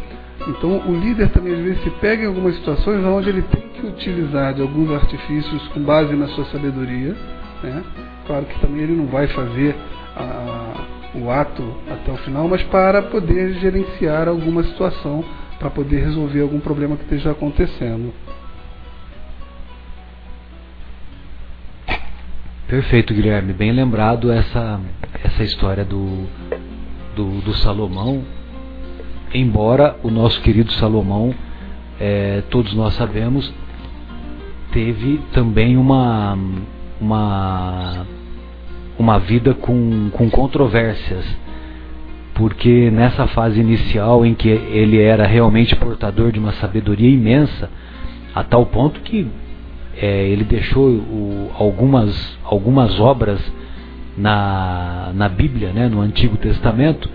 então 0.48 0.88
o 0.88 0.96
líder 1.00 1.30
também 1.30 1.54
às 1.54 1.60
vezes 1.60 1.84
se 1.84 1.90
pega 2.02 2.24
em 2.24 2.28
algumas 2.28 2.56
situações 2.56 3.04
onde 3.06 3.30
ele 3.30 3.42
tem 3.44 3.62
que 3.62 3.86
utilizar 3.86 4.54
de 4.54 4.62
alguns 4.62 4.92
artifícios 4.92 5.68
com 5.70 5.82
base 5.82 6.16
na 6.16 6.28
sua 6.30 6.46
sabedoria. 6.46 7.16
Né? 7.62 7.84
Claro 8.26 8.46
que 8.46 8.60
também 8.60 8.84
ele 8.84 8.96
não 8.96 9.06
vai 9.08 9.28
fazer 9.28 9.76
a, 10.16 10.86
o 11.16 11.30
ato 11.30 11.64
até 11.90 12.12
o 12.12 12.18
final, 12.18 12.48
mas 12.48 12.64
para 12.64 13.02
poder 13.04 13.54
gerenciar 13.60 14.28
alguma 14.28 14.64
situação, 14.64 15.24
para 15.60 15.70
poder 15.70 16.04
resolver 16.04 16.42
algum 16.42 16.60
problema 16.60 16.96
que 16.96 17.04
esteja 17.04 17.32
acontecendo. 17.32 18.14
Perfeito, 22.68 23.14
Guilherme. 23.14 23.52
Bem 23.52 23.72
lembrado 23.72 24.32
essa, 24.32 24.80
essa 25.24 25.44
história 25.44 25.84
do, 25.84 26.28
do, 27.16 27.42
do 27.42 27.54
Salomão. 27.56 28.24
Embora 29.34 29.98
o 30.02 30.10
nosso 30.10 30.42
querido 30.42 30.72
Salomão, 30.74 31.34
é, 32.00 32.44
todos 32.50 32.74
nós 32.74 32.94
sabemos, 32.94 33.52
teve 34.72 35.20
também 35.34 35.78
uma, 35.78 36.38
uma, 37.02 38.06
uma 38.98 39.20
vida 39.20 39.54
com, 39.54 40.10
com 40.12 40.30
controvérsias. 40.30 41.26
Porque 42.40 42.90
nessa 42.90 43.28
fase 43.28 43.60
inicial 43.60 44.26
em 44.26 44.34
que 44.34 44.48
ele 44.48 44.98
era 44.98 45.28
realmente 45.28 45.76
portador 45.76 46.32
de 46.32 46.40
uma 46.40 46.54
sabedoria 46.54 47.10
imensa, 47.10 47.70
a 48.34 48.46
tal 48.46 48.66
ponto 48.68 49.02
que 49.02 49.28
é, 49.98 50.26
ele 50.30 50.46
deixou 50.46 50.88
o, 50.88 51.52
algumas, 51.54 52.40
algumas 52.46 52.98
obras 52.98 53.42
na, 54.18 55.12
na 55.14 55.28
Bíblia, 55.28 55.74
né, 55.74 55.90
no 55.90 56.00
Antigo 56.00 56.38
Testamento, 56.38 57.10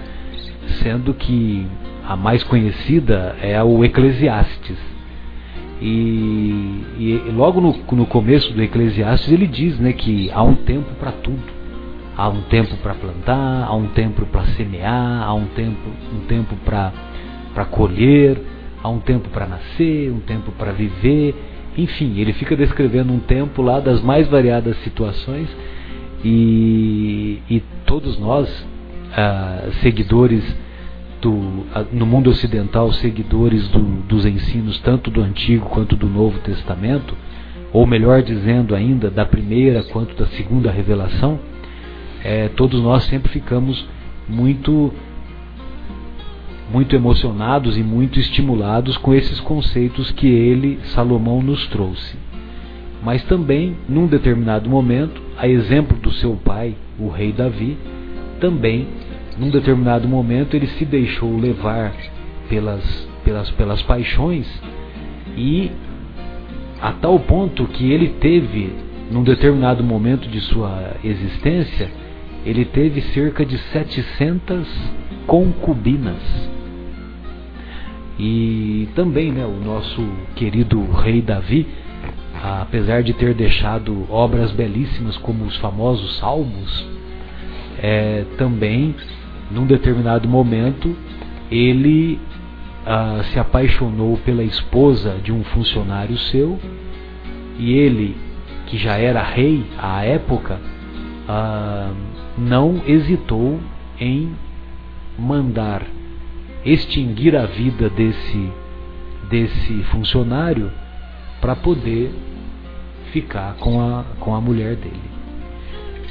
sendo 0.83 1.15
que 1.15 1.67
a 2.07 2.15
mais 2.17 2.45
conhecida 2.45 3.35
é 3.41 3.63
o 3.63 3.83
Eclesiastes. 3.83 4.77
E, 5.81 6.85
e 6.99 7.33
logo 7.35 7.63
no, 7.63 7.75
no 7.93 8.05
começo 8.05 8.53
do 8.53 8.63
Eclesiastes 8.63 9.33
ele 9.33 9.47
diz 9.47 9.79
né, 9.79 9.95
que 9.95 10.31
há 10.33 10.43
um 10.43 10.55
tempo 10.55 10.93
para 11.01 11.13
tudo. 11.13 11.54
Há 12.16 12.29
um 12.29 12.42
tempo 12.42 12.77
para 12.77 12.94
plantar, 12.94 13.64
há 13.64 13.74
um 13.74 13.88
tempo 13.88 14.24
para 14.27 14.44
semear, 14.57 15.22
há 15.22 15.35
um 15.35 15.46
tempo, 15.46 15.90
um 16.12 16.20
tempo 16.27 16.55
para 16.64 17.64
colher, 17.70 18.40
há 18.83 18.88
um 18.88 19.00
tempo 19.00 19.29
para 19.31 19.46
nascer, 19.46 20.12
um 20.12 20.20
tempo 20.20 20.53
para 20.53 20.70
viver. 20.72 21.35
Enfim, 21.77 22.18
ele 22.20 22.33
fica 22.33 22.57
descrevendo 22.57 23.12
um 23.12 23.18
tempo 23.18 23.61
lá 23.62 23.81
das 23.81 24.00
mais 24.00 24.29
variadas 24.29 24.77
situações 24.85 25.48
e, 26.24 27.42
e 27.50 27.62
todos 27.85 28.18
nós, 28.18 28.48
ah, 29.12 29.68
seguidores 29.83 30.42
do, 31.20 31.64
ah, 31.74 31.85
no 31.92 32.07
mundo 32.07 32.31
ocidental, 32.31 32.92
seguidores 32.92 33.66
do, 33.68 33.81
dos 34.07 34.24
ensinos 34.24 34.79
tanto 34.81 35.11
do 35.11 35.20
Antigo 35.20 35.68
quanto 35.68 35.96
do 35.96 36.09
Novo 36.09 36.38
Testamento, 36.40 37.16
ou 37.72 37.87
melhor 37.87 38.22
dizendo 38.22 38.74
ainda, 38.74 39.11
da 39.11 39.27
primeira 39.27 39.83
quanto 39.83 40.14
da 40.14 40.27
segunda 40.29 40.70
revelação, 40.70 41.40
é, 42.25 42.49
todos 42.49 42.81
nós 42.81 43.05
sempre 43.05 43.31
ficamos 43.31 43.87
muito 44.27 44.91
muito 46.73 46.97
emocionados 46.97 47.77
e 47.77 47.83
muito 47.83 48.19
estimulados 48.19 48.97
com 48.97 49.13
esses 49.13 49.39
conceitos 49.39 50.11
que 50.11 50.27
ele, 50.27 50.81
Salomão, 50.85 51.43
nos 51.43 51.67
trouxe. 51.67 52.17
Mas 53.03 53.23
também, 53.25 53.77
num 53.87 54.07
determinado 54.07 54.69
momento, 54.69 55.21
a 55.37 55.47
exemplo 55.47 55.97
do 55.99 56.11
seu 56.11 56.35
pai, 56.37 56.75
o 56.99 57.09
rei 57.11 57.33
Davi, 57.33 57.77
também, 58.41 58.89
num 59.39 59.51
determinado 59.51 60.09
momento, 60.09 60.57
ele 60.57 60.67
se 60.67 60.87
deixou 60.87 61.37
levar 61.39 61.95
pelas, 62.49 62.83
pelas, 63.23 63.51
pelas 63.51 63.83
paixões 63.83 64.49
e 65.37 65.71
a 66.81 66.93
tal 66.93 67.21
ponto 67.21 67.67
que 67.67 67.93
ele 67.93 68.09
teve, 68.21 68.73
num 69.11 69.23
determinado 69.23 69.85
momento 69.85 70.27
de 70.29 70.41
sua 70.41 70.97
existência, 71.05 71.91
ele 72.45 72.65
teve 72.65 73.01
cerca 73.13 73.45
de 73.45 73.59
700 73.59 74.69
concubinas. 75.27 76.23
E 78.19 78.89
também 78.95 79.33
né, 79.33 79.45
o 79.45 79.65
nosso 79.65 80.03
querido 80.37 80.85
rei 80.93 81.21
Davi, 81.21 81.67
apesar 82.43 83.03
de 83.03 83.13
ter 83.13 83.35
deixado 83.35 84.07
obras 84.11 84.53
belíssimas 84.53 85.17
como 85.17 85.45
os 85.45 85.57
famosos 85.57 86.19
Salmos, 86.19 86.87
é, 87.83 88.25
também, 88.37 88.95
num 89.51 89.67
determinado 89.67 90.29
momento, 90.29 90.97
ele 91.51 92.21
ah, 92.87 93.23
se 93.33 93.39
apaixonou 93.39 94.17
pela 94.19 94.43
esposa 94.43 95.17
de 95.23 95.33
um 95.33 95.43
funcionário 95.45 96.17
seu 96.19 96.59
e 97.59 97.73
ele, 97.73 98.17
que 98.67 98.77
já 98.77 98.97
era 98.97 99.23
rei 99.23 99.65
à 99.79 100.05
época, 100.05 100.61
ah, 101.29 101.93
não 102.37 102.83
hesitou 102.87 103.61
em 103.99 104.35
mandar 105.18 105.83
extinguir 106.64 107.37
a 107.37 107.47
vida 107.47 107.88
desse, 107.90 108.51
desse 109.29 109.83
funcionário 109.85 110.70
para 111.40 111.55
poder 111.55 112.12
ficar 113.12 113.55
com 113.57 113.81
a, 113.81 114.05
com 114.18 114.35
a 114.35 114.40
mulher 114.40 114.77
dele. 114.77 115.14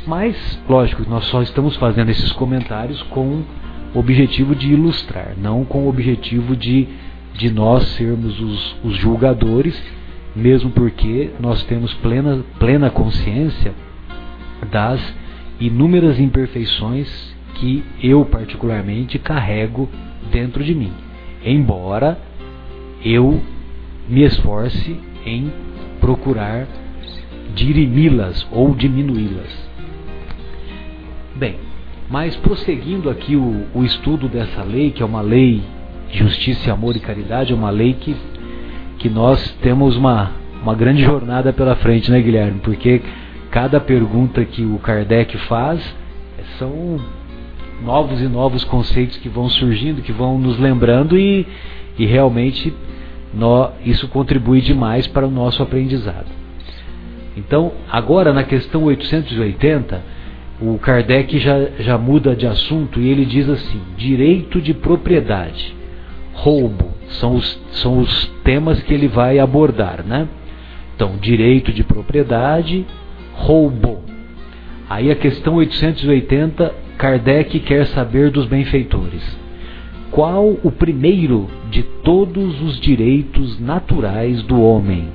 Mas, 0.05 0.61
lógico, 0.67 1.03
nós 1.09 1.25
só 1.25 1.41
estamos 1.41 1.75
fazendo 1.77 2.09
esses 2.09 2.31
comentários 2.33 3.01
com 3.03 3.43
o 3.93 3.99
objetivo 3.99 4.53
de 4.55 4.71
ilustrar, 4.71 5.33
não 5.37 5.63
com 5.63 5.85
o 5.85 5.89
objetivo 5.89 6.55
de, 6.55 6.87
de 7.33 7.49
nós 7.49 7.83
sermos 7.95 8.39
os, 8.39 8.75
os 8.83 8.95
julgadores, 8.97 9.81
mesmo 10.35 10.71
porque 10.71 11.31
nós 11.39 11.63
temos 11.63 11.93
plena, 11.95 12.43
plena 12.59 12.89
consciência 12.89 13.73
das 14.69 15.01
inúmeras 15.65 16.19
imperfeições 16.19 17.33
que 17.55 17.83
eu 18.01 18.25
particularmente 18.25 19.17
carrego 19.19 19.89
dentro 20.31 20.63
de 20.63 20.73
mim, 20.73 20.91
embora 21.45 22.17
eu 23.03 23.41
me 24.09 24.23
esforce 24.23 24.99
em 25.25 25.51
procurar 25.99 26.67
dirimi-las 27.55 28.45
ou 28.51 28.75
diminuí-las. 28.75 29.69
Bem, 31.35 31.55
mas 32.09 32.35
prosseguindo 32.35 33.09
aqui 33.09 33.35
o, 33.35 33.65
o, 33.73 33.83
estudo 33.83 34.27
dessa 34.27 34.63
lei, 34.63 34.91
que 34.91 35.01
é 35.01 35.05
uma 35.05 35.21
lei 35.21 35.61
de 36.11 36.19
justiça, 36.19 36.73
amor 36.73 36.95
e 36.95 36.99
caridade, 36.99 37.53
é 37.53 37.55
uma 37.55 37.69
lei 37.69 37.93
que, 37.93 38.15
que 38.97 39.09
nós 39.09 39.51
temos 39.61 39.95
uma, 39.95 40.31
uma 40.61 40.75
grande 40.75 41.03
jornada 41.03 41.53
pela 41.53 41.75
frente, 41.75 42.11
né, 42.11 42.21
Guilherme? 42.21 42.59
Porque 42.59 43.01
cada 43.53 43.79
pergunta 43.79 44.43
que 44.43 44.65
o 44.65 44.79
Kardec 44.79 45.37
faz 45.45 45.79
são 46.57 46.99
novos 47.83 48.19
e 48.19 48.27
novos 48.27 48.63
conceitos 48.63 49.17
que 49.17 49.29
vão 49.29 49.47
surgindo, 49.47 50.01
que 50.01 50.11
vão 50.11 50.39
nos 50.39 50.57
lembrando 50.57 51.15
e, 51.15 51.45
e 51.95 52.03
realmente 52.03 52.73
isso 53.85 54.07
contribui 54.07 54.59
demais 54.59 55.05
para 55.05 55.27
o 55.27 55.29
nosso 55.29 55.61
aprendizado. 55.61 56.25
Então, 57.37 57.73
agora 57.91 58.33
na 58.33 58.43
questão 58.43 58.85
880, 58.85 60.01
o 60.59 60.79
Kardec 60.79 61.37
já, 61.37 61.59
já 61.77 61.95
muda 61.95 62.35
de 62.35 62.47
assunto 62.47 62.99
e 62.99 63.07
ele 63.07 63.23
diz 63.23 63.47
assim: 63.47 63.79
direito 63.95 64.59
de 64.59 64.73
propriedade, 64.73 65.75
roubo, 66.33 66.89
são 67.07 67.35
os, 67.35 67.61
são 67.73 67.99
os 67.99 68.25
temas 68.43 68.81
que 68.81 68.95
ele 68.95 69.07
vai 69.07 69.37
abordar, 69.37 70.03
né? 70.03 70.27
Então, 70.95 71.17
direito 71.21 71.71
de 71.71 71.83
propriedade, 71.83 72.83
roubo. 73.33 74.01
Aí 74.89 75.11
a 75.11 75.15
questão 75.15 75.55
880, 75.55 76.73
Kardec 76.97 77.59
quer 77.61 77.87
saber 77.87 78.29
dos 78.29 78.45
benfeitores. 78.45 79.23
Qual 80.11 80.57
o 80.63 80.71
primeiro 80.71 81.49
de 81.71 81.81
todos 81.81 82.61
os 82.61 82.79
direitos 82.79 83.59
naturais 83.59 84.43
do 84.43 84.61
homem? 84.61 85.07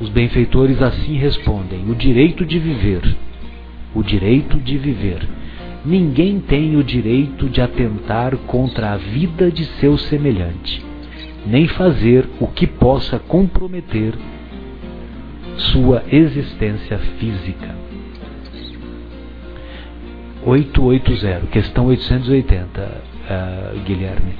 Os 0.00 0.08
benfeitores 0.10 0.82
assim 0.82 1.16
respondem: 1.16 1.90
o 1.90 1.94
direito 1.94 2.44
de 2.44 2.58
viver. 2.58 3.16
O 3.94 4.02
direito 4.02 4.58
de 4.58 4.76
viver. 4.76 5.26
Ninguém 5.84 6.40
tem 6.40 6.76
o 6.76 6.84
direito 6.84 7.48
de 7.48 7.60
atentar 7.60 8.36
contra 8.46 8.92
a 8.92 8.96
vida 8.96 9.50
de 9.50 9.64
seu 9.80 9.98
semelhante, 9.98 10.82
nem 11.46 11.68
fazer 11.68 12.26
o 12.40 12.46
que 12.46 12.66
possa 12.66 13.18
comprometer 13.18 14.14
sua 15.56 16.02
existência 16.10 16.98
física. 17.18 17.74
880, 20.44 21.46
questão 21.46 21.86
880, 21.86 22.80
uh, 22.82 23.80
Guilherme. 23.80 24.34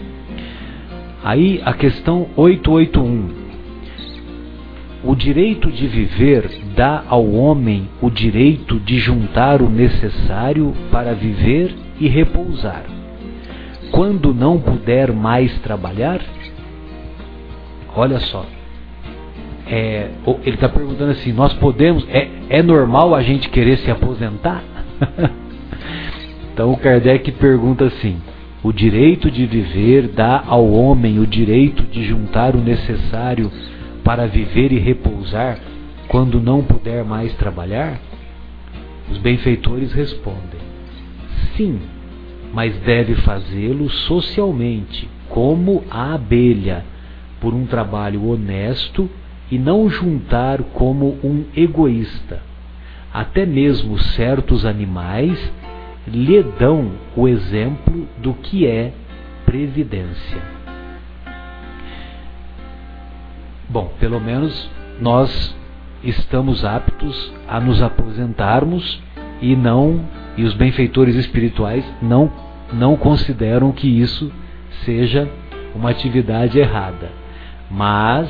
Aí 1.22 1.62
a 1.64 1.72
questão 1.72 2.28
881. 2.36 3.44
O 5.02 5.14
direito 5.14 5.70
de 5.70 5.86
viver 5.86 6.50
dá 6.74 7.04
ao 7.08 7.30
homem 7.32 7.88
o 8.00 8.10
direito 8.10 8.78
de 8.80 8.98
juntar 8.98 9.60
o 9.62 9.68
necessário 9.68 10.74
para 10.90 11.14
viver 11.14 11.74
e 12.00 12.08
repousar. 12.08 12.84
Quando 13.90 14.34
não 14.34 14.58
puder 14.58 15.12
mais 15.12 15.56
trabalhar, 15.60 16.20
olha 17.94 18.18
só, 18.18 18.46
é, 19.66 20.10
ele 20.44 20.56
está 20.56 20.68
perguntando 20.68 21.12
assim: 21.12 21.32
nós 21.32 21.52
podemos, 21.54 22.06
é, 22.08 22.28
é 22.48 22.62
normal 22.62 23.14
a 23.14 23.22
gente 23.22 23.48
querer 23.48 23.78
se 23.78 23.90
aposentar? 23.90 24.62
então 26.52 26.72
o 26.72 26.76
Kardec 26.76 27.32
pergunta 27.32 27.86
assim: 27.86 28.18
o 28.62 28.72
direito 28.72 29.30
de 29.30 29.46
viver 29.46 30.08
dá 30.08 30.42
ao 30.46 30.70
homem 30.70 31.18
o 31.18 31.26
direito 31.26 31.82
de 31.84 32.04
juntar 32.04 32.54
o 32.54 32.60
necessário 32.60 33.50
para 34.02 34.26
viver 34.26 34.70
e 34.70 34.78
repousar 34.78 35.58
quando 36.08 36.40
não 36.40 36.62
puder 36.62 37.04
mais 37.04 37.32
trabalhar? 37.34 37.98
Os 39.10 39.16
benfeitores 39.16 39.92
respondem: 39.92 40.60
sim, 41.56 41.80
mas 42.52 42.76
deve 42.80 43.14
fazê-lo 43.16 43.88
socialmente, 43.88 45.08
como 45.30 45.82
a 45.90 46.14
abelha, 46.14 46.84
por 47.40 47.54
um 47.54 47.64
trabalho 47.64 48.28
honesto 48.28 49.08
e 49.50 49.58
não 49.58 49.88
juntar 49.88 50.62
como 50.72 51.18
um 51.22 51.44
egoísta. 51.56 52.42
Até 53.12 53.46
mesmo 53.46 53.98
certos 53.98 54.64
animais 54.64 55.52
lhe 56.06 56.42
dão 56.58 56.92
o 57.16 57.28
exemplo 57.28 58.06
do 58.18 58.34
que 58.34 58.66
é 58.66 58.92
previdência. 59.46 60.42
Bom, 63.68 63.92
pelo 63.98 64.20
menos 64.20 64.70
nós 65.00 65.56
estamos 66.02 66.64
aptos 66.64 67.32
a 67.48 67.60
nos 67.60 67.82
aposentarmos 67.82 69.02
e 69.40 69.56
não 69.56 70.04
e 70.36 70.44
os 70.44 70.54
benfeitores 70.54 71.14
espirituais 71.16 71.84
não 72.02 72.30
não 72.72 72.96
consideram 72.96 73.70
que 73.70 73.86
isso 73.86 74.32
seja 74.84 75.28
uma 75.74 75.90
atividade 75.90 76.58
errada. 76.58 77.10
Mas 77.70 78.28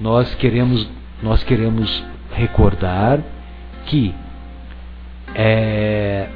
nós 0.00 0.34
queremos 0.34 0.88
nós 1.22 1.42
queremos 1.44 2.04
recordar 2.32 3.20
que 3.86 4.14
é, 5.34 6.28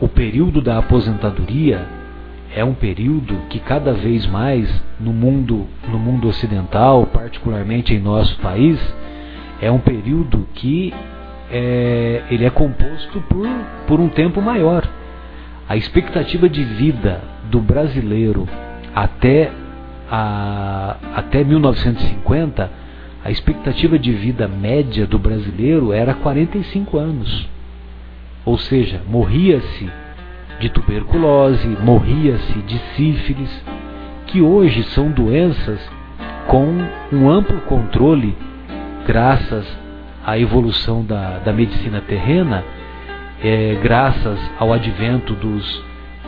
o 0.00 0.08
período 0.08 0.60
da 0.60 0.78
aposentadoria 0.78 1.86
é 2.54 2.64
um 2.64 2.74
período 2.74 3.36
que 3.48 3.58
cada 3.58 3.92
vez 3.92 4.26
mais 4.26 4.70
no 5.00 5.12
mundo 5.12 5.66
no 5.88 5.98
mundo 5.98 6.28
ocidental, 6.28 7.06
particularmente 7.06 7.92
em 7.92 8.00
nosso 8.00 8.36
país, 8.38 8.78
é 9.60 9.70
um 9.70 9.80
período 9.80 10.46
que 10.54 10.94
é, 11.50 12.22
ele 12.30 12.44
é 12.44 12.50
composto 12.50 13.20
por, 13.22 13.48
por 13.86 14.00
um 14.00 14.08
tempo 14.08 14.40
maior. 14.40 14.88
A 15.68 15.76
expectativa 15.76 16.48
de 16.48 16.62
vida 16.62 17.20
do 17.50 17.60
brasileiro 17.60 18.46
até, 18.94 19.50
a, 20.10 20.96
até 21.16 21.42
1950, 21.42 22.83
a 23.24 23.30
expectativa 23.30 23.98
de 23.98 24.12
vida 24.12 24.46
média 24.46 25.06
do 25.06 25.18
brasileiro 25.18 25.94
era 25.94 26.12
45 26.12 26.98
anos. 26.98 27.48
Ou 28.44 28.58
seja, 28.58 29.00
morria-se 29.08 29.90
de 30.60 30.68
tuberculose, 30.68 31.66
morria-se 31.82 32.58
de 32.60 32.78
sífilis, 32.94 33.64
que 34.26 34.42
hoje 34.42 34.82
são 34.84 35.10
doenças 35.10 35.80
com 36.46 36.66
um 37.10 37.30
amplo 37.30 37.62
controle, 37.62 38.36
graças 39.06 39.66
à 40.22 40.38
evolução 40.38 41.02
da, 41.02 41.38
da 41.38 41.52
medicina 41.52 42.02
terrena, 42.02 42.62
é, 43.42 43.78
graças 43.82 44.38
ao 44.58 44.70
advento 44.70 45.32
dos, 45.32 45.82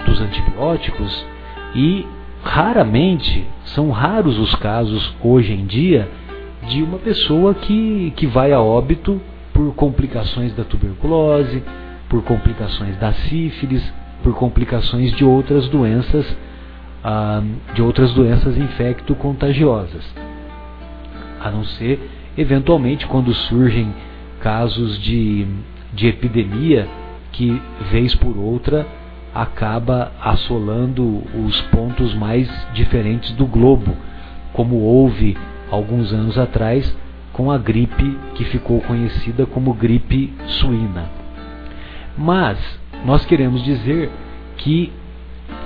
dos 0.07 0.19
antibióticos, 0.23 1.27
e 1.75 2.07
raramente, 2.43 3.45
são 3.67 3.91
raros 3.91 4.39
os 4.39 4.55
casos 4.55 5.15
hoje 5.23 5.53
em 5.53 5.67
dia, 5.67 6.09
de 6.69 6.83
uma 6.83 6.99
pessoa 6.99 7.55
que, 7.55 8.13
que 8.17 8.27
vai 8.27 8.53
a 8.53 8.61
óbito 8.61 9.21
por 9.53 9.75
complicações 9.75 10.55
da 10.55 10.65
tuberculose, 10.65 11.63
por 12.09 12.23
complicações 12.23 12.97
da 12.99 13.13
sífilis, 13.13 13.83
por 14.23 14.35
complicações 14.35 15.13
de 15.13 15.25
outras 15.25 15.69
doenças, 15.69 16.37
ah, 17.03 17.43
de 17.75 17.83
outras 17.83 18.13
doenças 18.13 18.57
infecto-contagiosas. 18.57 20.05
A 21.41 21.51
não 21.51 21.65
ser, 21.65 22.01
eventualmente, 22.37 23.07
quando 23.07 23.33
surgem 23.33 23.95
casos 24.41 24.99
de, 25.01 25.47
de 25.95 26.09
epidemia 26.09 26.89
que, 27.33 27.61
vez 27.91 28.15
por 28.15 28.37
outra, 28.37 28.87
acaba 29.35 30.13
assolando 30.21 31.23
os 31.47 31.61
pontos 31.63 32.15
mais 32.15 32.49
diferentes 32.73 33.33
do 33.33 33.47
globo, 33.47 33.95
como 34.53 34.77
houve 34.77 35.37
alguns 35.71 36.13
anos 36.13 36.39
atrás 36.39 36.95
com 37.33 37.51
a 37.51 37.59
gripe 37.59 38.19
que 38.35 38.45
ficou 38.45 38.81
conhecida 38.81 39.45
como 39.47 39.75
gripe 39.75 40.33
suína. 40.47 41.11
Mas 42.17 42.59
nós 43.05 43.25
queremos 43.27 43.63
dizer 43.63 44.11
que 44.57 44.93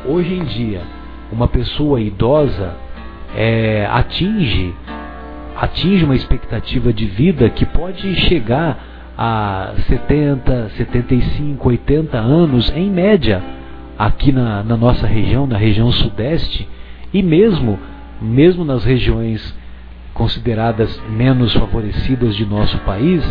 hoje 0.05 0.35
em 0.35 0.45
dia 0.45 0.83
uma 1.31 1.47
pessoa 1.47 2.01
idosa 2.01 2.75
é, 3.37 3.87
atinge 3.91 4.75
atinge 5.57 6.05
uma 6.05 6.17
expectativa 6.17 6.93
de 6.93 7.05
vida 7.05 7.49
que 7.51 7.67
pode 7.67 8.15
chegar 8.23 9.13
a 9.17 9.75
70, 9.87 10.71
75, 10.71 11.69
80 11.69 12.19
anos 12.19 12.73
em 12.75 12.91
média 12.91 13.43
aqui 13.99 14.33
na, 14.33 14.65
na 14.65 14.77
nossa 14.77 15.07
região, 15.07 15.47
na 15.47 15.59
região 15.59 15.93
sudeste 15.93 16.67
e 17.13 17.23
mesmo 17.23 17.79
mesmo 18.21 18.65
nas 18.65 18.85
regiões 18.85 19.55
consideradas 20.21 21.03
menos 21.09 21.55
favorecidas 21.55 22.37
de 22.37 22.45
nosso 22.45 22.77
país, 22.81 23.25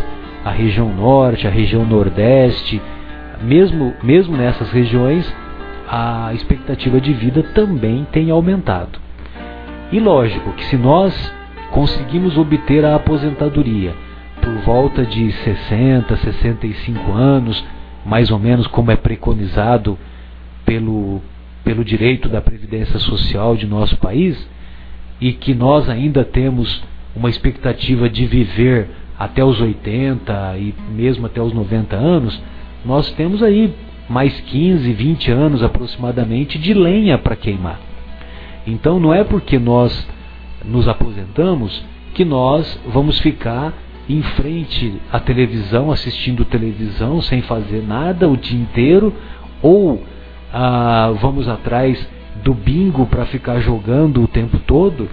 a 0.43 0.49
região 0.49 0.91
norte, 0.91 1.45
a 1.45 1.49
região 1.51 1.85
nordeste, 1.85 2.81
mesmo, 3.43 3.93
mesmo 4.01 4.35
nessas 4.35 4.71
regiões, 4.71 5.31
a 5.87 6.33
expectativa 6.33 6.99
de 6.99 7.13
vida 7.13 7.43
também 7.53 8.07
tem 8.11 8.31
aumentado. 8.31 8.99
E 9.91 9.99
lógico 9.99 10.51
que 10.53 10.65
se 10.65 10.77
nós 10.77 11.31
conseguimos 11.69 12.35
obter 12.39 12.83
a 12.83 12.95
aposentadoria 12.95 13.93
por 14.41 14.55
volta 14.65 15.05
de 15.05 15.31
60, 15.31 16.17
65 16.17 17.11
anos, 17.11 17.63
mais 18.03 18.31
ou 18.31 18.39
menos 18.39 18.65
como 18.65 18.89
é 18.89 18.95
preconizado 18.95 19.95
pelo, 20.65 21.21
pelo 21.63 21.85
direito 21.85 22.27
da 22.27 22.41
Previdência 22.41 22.97
Social 22.97 23.55
de 23.55 23.67
nosso 23.67 23.95
país, 23.97 24.43
e 25.19 25.33
que 25.33 25.53
nós 25.53 25.89
ainda 25.89 26.23
temos 26.23 26.81
uma 27.15 27.29
expectativa 27.29 28.09
de 28.09 28.25
viver 28.25 28.89
até 29.17 29.43
os 29.43 29.59
80 29.59 30.57
e 30.57 30.73
mesmo 30.91 31.25
até 31.25 31.41
os 31.41 31.53
90 31.53 31.95
anos, 31.95 32.41
nós 32.85 33.11
temos 33.11 33.43
aí 33.43 33.73
mais 34.07 34.39
15, 34.41 34.91
20 34.93 35.31
anos 35.31 35.63
aproximadamente 35.63 36.57
de 36.57 36.73
lenha 36.73 37.17
para 37.17 37.35
queimar. 37.35 37.79
Então 38.65 38.99
não 38.99 39.13
é 39.13 39.23
porque 39.23 39.59
nós 39.59 40.07
nos 40.63 40.87
aposentamos 40.87 41.83
que 42.13 42.23
nós 42.23 42.79
vamos 42.87 43.19
ficar 43.19 43.73
em 44.07 44.21
frente 44.21 44.99
à 45.11 45.19
televisão, 45.19 45.91
assistindo 45.91 46.43
televisão 46.43 47.21
sem 47.21 47.41
fazer 47.43 47.83
nada 47.83 48.27
o 48.27 48.35
dia 48.35 48.59
inteiro, 48.59 49.13
ou 49.61 50.03
ah, 50.51 51.13
vamos 51.21 51.47
atrás 51.47 52.07
do 52.43 52.53
bingo 52.53 53.05
para 53.05 53.25
ficar 53.25 53.59
jogando 53.59 54.23
o 54.23 54.27
tempo 54.27 54.57
todo, 54.59 55.07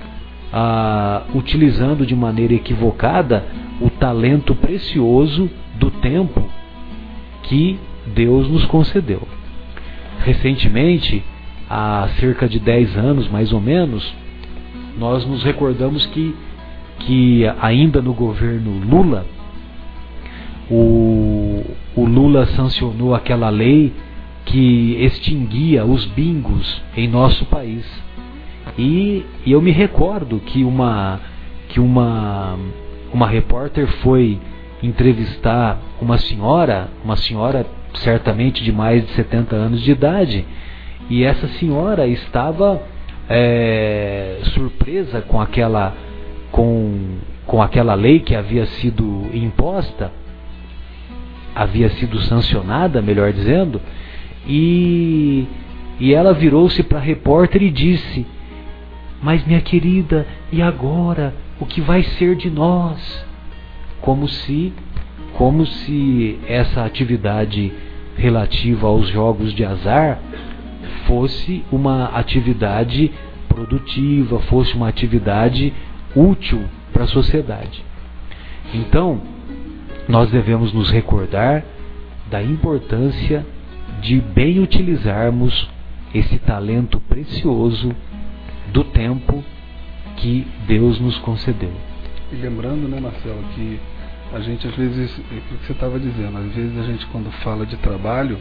ah, 0.53 1.25
utilizando 1.35 2.07
de 2.07 2.15
maneira 2.15 2.55
equivocada 2.55 3.45
o 3.81 3.91
talento 3.91 4.55
precioso 4.55 5.51
do 5.75 5.91
tempo 5.91 6.49
que 7.43 7.79
Deus 8.15 8.49
nos 8.49 8.65
concedeu. 8.67 9.23
Recentemente, 10.25 11.23
há 11.69 12.09
cerca 12.19 12.49
de 12.49 12.59
10 12.59 12.97
anos 12.97 13.29
mais 13.29 13.53
ou 13.53 13.61
menos, 13.61 14.15
nós 14.99 15.27
nos 15.27 15.43
recordamos 15.43 16.07
que, 16.07 16.35
que 17.01 17.43
ainda 17.61 18.01
no 18.01 18.15
governo 18.15 18.71
Lula, 18.89 19.27
o, 20.71 21.63
o 21.95 22.05
Lula 22.05 22.47
sancionou 22.47 23.15
aquela 23.15 23.51
lei 23.51 23.93
que 24.47 24.97
extinguia 25.05 25.85
os 25.85 26.07
bingos 26.07 26.83
em 26.97 27.07
nosso 27.07 27.45
país. 27.47 27.85
E, 28.79 29.25
e 29.45 29.53
eu 29.53 29.61
me 29.61 29.71
recordo 29.71 30.39
que 30.41 30.65
uma, 30.65 31.21
que 31.69 31.81
uma, 31.81 32.59
uma 33.13 33.29
repórter 33.29 33.87
foi 34.03 34.41
entrevistar 34.83 35.79
uma 36.01 36.17
senhora, 36.19 36.89
uma 37.05 37.17
senhora 37.17 37.67
certamente 37.95 38.63
de 38.63 38.73
mais 38.73 39.05
de 39.07 39.13
70 39.13 39.57
anos 39.57 39.83
de 39.83 39.91
idade, 39.91 40.45
e 41.09 41.23
essa 41.25 41.49
senhora 41.49 42.07
estava 42.07 42.83
é, 43.29 44.41
surpresa 44.55 45.21
com 45.23 45.41
aquela 45.41 45.95
com, 46.51 47.19
com 47.45 47.63
aquela 47.63 47.95
lei 47.95 48.21
que 48.21 48.35
havia 48.35 48.67
sido 48.67 49.29
imposta, 49.33 50.13
havia 51.55 51.89
sido 51.91 52.21
sancionada, 52.23 53.03
melhor 53.03 53.33
dizendo, 53.33 53.81
e, 54.47 55.47
e 55.99 56.15
ela 56.15 56.33
virou-se 56.33 56.83
para 56.83 56.99
a 56.99 57.03
repórter 57.03 57.63
e 57.63 57.71
disse: 57.71 58.27
Mas 59.23 59.47
minha 59.47 59.61
querida, 59.61 60.27
e 60.53 60.63
agora? 60.63 61.35
O 61.59 61.65
que 61.65 61.81
vai 61.81 62.03
ser 62.03 62.37
de 62.37 62.51
nós? 62.51 63.25
como 64.01 64.29
se 64.29 64.73
como 65.33 65.67
se 65.67 66.39
essa 66.47 66.85
atividade 66.85 67.73
relativa 68.17 68.87
aos 68.87 69.09
jogos 69.09 69.53
de 69.53 69.65
azar 69.65 70.19
fosse 71.07 71.63
uma 71.71 72.07
atividade 72.07 73.11
produtiva, 73.47 74.39
fosse 74.41 74.75
uma 74.75 74.89
atividade 74.89 75.75
útil 76.15 76.65
para 76.91 77.05
a 77.05 77.09
sociedade. 77.09 77.85
Então, 78.73 79.21
nós 80.09 80.31
devemos 80.31 80.73
nos 80.73 80.91
recordar 80.91 81.63
da 82.31 82.43
importância 82.43 83.45
de 84.01 84.21
bem 84.21 84.61
utilizarmos 84.61 85.69
esse 86.15 86.39
talento 86.39 87.01
precioso 87.01 87.95
do 88.73 88.85
tempo 88.85 89.45
que 90.17 90.47
Deus 90.67 90.99
nos 91.01 91.19
concedeu. 91.19 91.73
E 92.33 92.37
lembrando, 92.37 92.89
né, 92.89 93.01
Marcelo, 93.01 93.43
que 93.55 93.79
a 94.33 94.41
gente 94.41 94.67
às 94.67 94.75
vezes, 94.75 95.21
é 95.31 95.37
o 95.37 95.59
que 95.59 95.67
você 95.67 95.73
estava 95.73 95.99
dizendo, 95.99 96.37
às 96.39 96.55
vezes 96.55 96.79
a 96.79 96.83
gente 96.83 97.07
quando 97.07 97.31
fala 97.43 97.65
de 97.65 97.77
trabalho, 97.77 98.39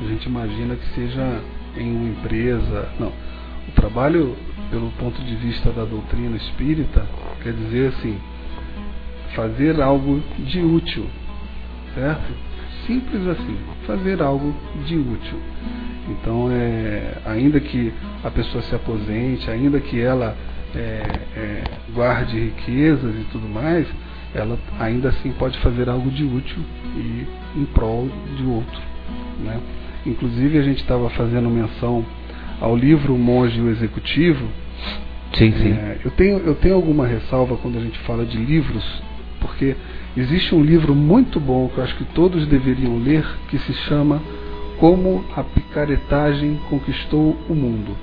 a 0.00 0.08
gente 0.08 0.26
imagina 0.26 0.74
que 0.74 0.86
seja 0.94 1.40
em 1.76 1.96
uma 1.96 2.08
empresa. 2.08 2.88
Não. 2.98 3.12
O 3.68 3.72
trabalho, 3.74 4.36
pelo 4.70 4.90
ponto 4.92 5.22
de 5.22 5.34
vista 5.36 5.70
da 5.70 5.84
doutrina 5.84 6.36
espírita, 6.36 7.06
quer 7.42 7.52
dizer 7.52 7.88
assim, 7.88 8.18
fazer 9.34 9.80
algo 9.80 10.22
de 10.38 10.60
útil, 10.60 11.06
certo? 11.94 12.32
Simples 12.86 13.26
assim, 13.28 13.56
fazer 13.86 14.22
algo 14.22 14.54
de 14.86 14.96
útil. 14.96 15.38
Então, 16.08 16.48
é, 16.50 17.14
ainda 17.24 17.60
que 17.60 17.92
a 18.24 18.30
pessoa 18.30 18.62
se 18.62 18.74
aposente, 18.74 19.48
ainda 19.50 19.80
que 19.80 20.00
ela 20.00 20.36
é, 20.74 21.02
é, 21.36 21.64
guarde 21.94 22.38
riquezas 22.38 23.14
e 23.14 23.24
tudo 23.30 23.48
mais, 23.48 23.86
ela 24.34 24.58
ainda 24.80 25.10
assim 25.10 25.32
pode 25.32 25.58
fazer 25.58 25.88
algo 25.88 26.10
de 26.10 26.24
útil 26.24 26.58
e 26.96 27.26
em 27.56 27.64
prol 27.66 28.08
de 28.36 28.44
outro. 28.44 28.80
Né? 29.44 29.60
Inclusive, 30.06 30.58
a 30.58 30.62
gente 30.62 30.80
estava 30.80 31.08
fazendo 31.10 31.48
menção 31.48 32.04
ao 32.60 32.76
livro 32.76 33.16
Monge 33.16 33.58
e 33.58 33.62
o 33.62 33.70
Executivo. 33.70 34.44
Sim, 35.34 35.52
sim. 35.52 35.72
É, 35.72 35.98
eu, 36.04 36.10
tenho, 36.12 36.38
eu 36.38 36.54
tenho 36.56 36.74
alguma 36.74 37.06
ressalva 37.06 37.56
quando 37.56 37.78
a 37.78 37.80
gente 37.80 37.98
fala 38.00 38.24
de 38.24 38.36
livros, 38.36 38.84
porque 39.42 39.76
existe 40.16 40.54
um 40.54 40.62
livro 40.62 40.94
muito 40.94 41.38
bom 41.38 41.68
que 41.68 41.78
eu 41.78 41.84
acho 41.84 41.96
que 41.96 42.04
todos 42.04 42.46
deveriam 42.46 42.96
ler, 42.98 43.24
que 43.48 43.58
se 43.58 43.74
chama 43.74 44.22
Como 44.78 45.24
a 45.36 45.42
Picaretagem 45.42 46.58
Conquistou 46.70 47.36
o 47.48 47.54
Mundo. 47.54 47.94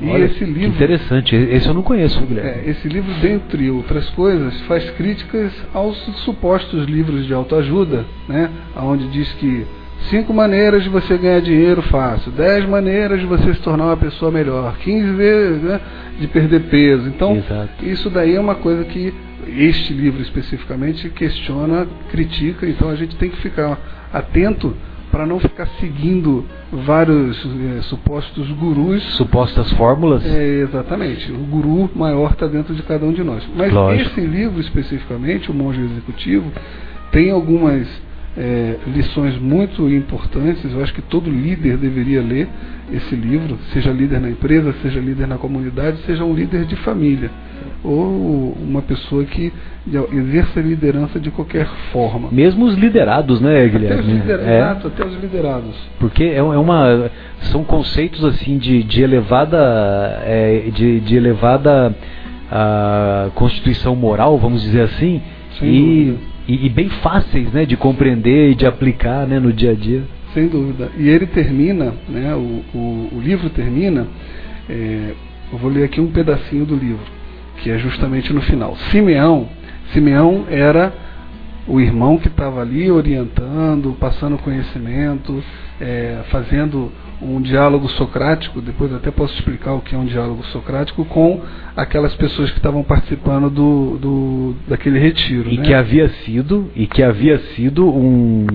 E 0.00 0.08
Olha, 0.08 0.26
esse 0.26 0.44
livro. 0.44 0.68
interessante, 0.68 1.34
esse 1.34 1.66
eu 1.66 1.74
não 1.74 1.82
conheço, 1.82 2.20
Guilherme. 2.24 2.50
É, 2.50 2.70
esse 2.70 2.86
livro, 2.86 3.12
dentre 3.20 3.68
outras 3.68 4.08
coisas, 4.10 4.60
faz 4.62 4.88
críticas 4.90 5.52
aos 5.74 5.96
supostos 6.24 6.86
livros 6.86 7.26
de 7.26 7.34
autoajuda, 7.34 8.04
né? 8.28 8.48
onde 8.76 9.08
diz 9.08 9.32
que 9.34 9.66
cinco 10.02 10.32
maneiras 10.32 10.84
de 10.84 10.88
você 10.88 11.18
ganhar 11.18 11.40
dinheiro 11.40 11.82
fácil, 11.82 12.30
dez 12.30 12.64
maneiras 12.68 13.18
de 13.18 13.26
você 13.26 13.52
se 13.54 13.60
tornar 13.60 13.86
uma 13.86 13.96
pessoa 13.96 14.30
melhor, 14.30 14.76
15 14.78 15.12
vezes 15.14 15.62
né, 15.62 15.80
de 16.20 16.28
perder 16.28 16.60
peso. 16.70 17.08
Então, 17.08 17.36
Exato. 17.36 17.84
isso 17.84 18.08
daí 18.08 18.36
é 18.36 18.40
uma 18.40 18.54
coisa 18.54 18.84
que 18.84 19.12
este 19.46 19.92
livro 19.92 20.20
especificamente 20.22 21.08
questiona, 21.10 21.86
critica, 22.10 22.66
então 22.66 22.88
a 22.88 22.96
gente 22.96 23.16
tem 23.16 23.30
que 23.30 23.36
ficar 23.38 23.78
atento 24.12 24.74
para 25.10 25.26
não 25.26 25.40
ficar 25.40 25.66
seguindo 25.80 26.44
vários 26.70 27.36
é, 27.76 27.82
supostos 27.82 28.50
gurus. 28.52 29.02
Supostas 29.16 29.70
fórmulas? 29.72 30.24
É, 30.24 30.60
exatamente. 30.60 31.32
O 31.32 31.38
guru 31.38 31.90
maior 31.94 32.32
está 32.32 32.46
dentro 32.46 32.74
de 32.74 32.82
cada 32.82 33.04
um 33.06 33.12
de 33.12 33.24
nós. 33.24 33.42
Mas 33.56 33.72
Lógico. 33.72 34.10
esse 34.10 34.20
livro 34.20 34.60
especificamente, 34.60 35.50
O 35.50 35.54
Monge 35.54 35.80
Executivo, 35.80 36.52
tem 37.10 37.30
algumas 37.30 37.88
é, 38.36 38.76
lições 38.86 39.36
muito 39.38 39.88
importantes. 39.88 40.64
Eu 40.72 40.82
acho 40.82 40.94
que 40.94 41.02
todo 41.02 41.30
líder 41.30 41.76
deveria 41.76 42.22
ler 42.22 42.48
esse 42.92 43.14
livro, 43.14 43.58
seja 43.72 43.90
líder 43.90 44.20
na 44.20 44.30
empresa, 44.30 44.74
seja 44.82 45.00
líder 45.00 45.26
na 45.26 45.36
comunidade, 45.36 45.98
seja 46.06 46.24
um 46.24 46.34
líder 46.34 46.64
de 46.64 46.76
família 46.76 47.30
ou 47.82 48.56
uma 48.60 48.82
pessoa 48.82 49.24
que 49.24 49.52
exerça 50.12 50.60
liderança 50.60 51.18
de 51.18 51.30
qualquer 51.30 51.66
forma. 51.92 52.28
Mesmo 52.30 52.66
os 52.66 52.74
liderados, 52.74 53.40
né, 53.40 53.66
Guilherme? 53.68 53.86
Até 53.86 54.00
os, 54.00 54.06
lider... 54.06 54.40
é. 54.40 54.60
Até 54.62 55.06
os 55.06 55.20
liderados. 55.20 55.74
Porque 55.98 56.24
é, 56.24 56.36
é 56.36 56.42
uma, 56.42 57.10
são 57.42 57.64
conceitos 57.64 58.24
assim 58.24 58.58
de, 58.58 58.82
de 58.82 59.02
elevada, 59.02 59.58
é, 60.24 60.70
de, 60.74 61.00
de 61.00 61.16
elevada 61.16 61.94
a, 62.50 63.30
constituição 63.34 63.94
moral, 63.94 64.38
vamos 64.38 64.62
dizer 64.62 64.82
assim, 64.82 65.22
e, 65.62 66.14
e, 66.48 66.66
e, 66.66 66.68
bem 66.68 66.88
fáceis, 66.88 67.52
né, 67.52 67.66
de 67.66 67.76
compreender 67.76 68.50
e 68.50 68.54
de 68.54 68.66
aplicar, 68.66 69.26
né, 69.26 69.38
no 69.38 69.52
dia 69.52 69.72
a 69.72 69.74
dia. 69.74 70.02
Sem 70.32 70.48
dúvida. 70.48 70.90
E 70.96 71.08
ele 71.08 71.26
termina, 71.26 71.92
né, 72.08 72.34
o, 72.34 72.64
o, 72.74 73.08
o 73.12 73.20
livro 73.20 73.50
termina. 73.50 74.06
É, 74.68 75.12
eu 75.52 75.58
vou 75.58 75.70
ler 75.70 75.84
aqui 75.84 76.00
um 76.00 76.10
pedacinho 76.10 76.64
do 76.64 76.74
livro 76.74 77.18
que 77.58 77.70
é 77.70 77.78
justamente 77.78 78.32
no 78.32 78.40
final. 78.42 78.76
Simeão, 78.90 79.48
Simeão 79.92 80.44
era 80.48 80.92
o 81.66 81.80
irmão 81.80 82.18
que 82.18 82.28
estava 82.28 82.60
ali 82.60 82.90
orientando, 82.90 83.96
passando 83.98 84.38
conhecimento, 84.38 85.42
é, 85.80 86.20
fazendo 86.30 86.90
um 87.20 87.40
diálogo 87.40 87.88
socrático, 87.90 88.60
depois 88.60 88.92
até 88.92 89.10
posso 89.10 89.34
explicar 89.34 89.74
o 89.74 89.80
que 89.80 89.94
é 89.94 89.98
um 89.98 90.04
diálogo 90.04 90.44
socrático, 90.46 91.04
com 91.04 91.40
aquelas 91.76 92.14
pessoas 92.14 92.50
que 92.50 92.58
estavam 92.58 92.82
participando 92.82 93.50
do, 93.50 93.98
do 93.98 94.54
daquele 94.68 94.98
retiro. 94.98 95.50
E 95.50 95.58
né? 95.58 95.64
que 95.64 95.74
havia 95.74 96.08
sido, 96.24 96.70
e 96.76 96.86
que 96.86 97.02
havia 97.02 97.38
sido 97.54 97.88
um 97.88 98.46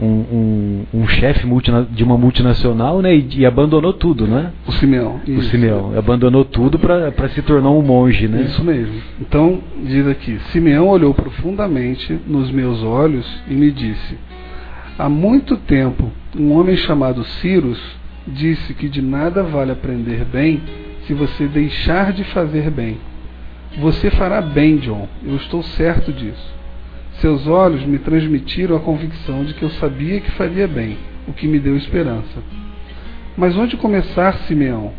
um, 0.00 0.06
um, 0.06 0.86
um 0.94 1.08
chefe 1.08 1.44
de 1.90 2.04
uma 2.04 2.16
multinacional 2.16 3.02
né, 3.02 3.14
e, 3.16 3.28
e, 3.38 3.46
abandonou 3.46 3.92
tudo, 3.92 4.26
né? 4.26 4.52
O 4.66 4.72
Simeão. 4.72 5.20
O 5.26 5.42
Simeão. 5.42 5.98
Abandonou 5.98 6.44
tudo 6.44 6.78
para 6.78 7.28
se 7.30 7.42
tornar 7.42 7.70
um 7.70 7.82
monge, 7.82 8.28
né? 8.28 8.42
Isso 8.42 8.62
mesmo. 8.62 8.94
Então, 9.20 9.58
diz 9.84 10.06
aqui: 10.06 10.38
Simeão 10.52 10.88
olhou 10.88 11.12
profundamente 11.12 12.16
nos 12.26 12.50
meus 12.50 12.82
olhos 12.82 13.26
e 13.48 13.54
me 13.54 13.72
disse: 13.72 14.16
Há 14.96 15.08
muito 15.08 15.56
tempo, 15.56 16.10
um 16.38 16.52
homem 16.52 16.76
chamado 16.76 17.24
Cyrus 17.24 17.80
disse 18.26 18.72
que 18.74 18.88
de 18.88 19.02
nada 19.02 19.42
vale 19.42 19.72
aprender 19.72 20.24
bem 20.24 20.62
se 21.06 21.14
você 21.14 21.46
deixar 21.46 22.12
de 22.12 22.22
fazer 22.24 22.70
bem. 22.70 22.98
Você 23.78 24.10
fará 24.10 24.40
bem, 24.40 24.76
John. 24.76 25.08
Eu 25.24 25.36
estou 25.36 25.62
certo 25.62 26.12
disso. 26.12 26.54
Seus 27.20 27.46
olhos 27.46 27.84
me 27.84 27.98
transmitiram 27.98 28.76
a 28.76 28.80
convicção 28.80 29.44
de 29.44 29.54
que 29.54 29.62
eu 29.62 29.70
sabia 29.70 30.20
que 30.20 30.30
faria 30.32 30.68
bem, 30.68 30.96
o 31.26 31.32
que 31.32 31.48
me 31.48 31.58
deu 31.58 31.76
esperança. 31.76 32.42
Mas 33.36 33.56
onde 33.56 33.76
começar, 33.76 34.34
Simeão? 34.46 34.92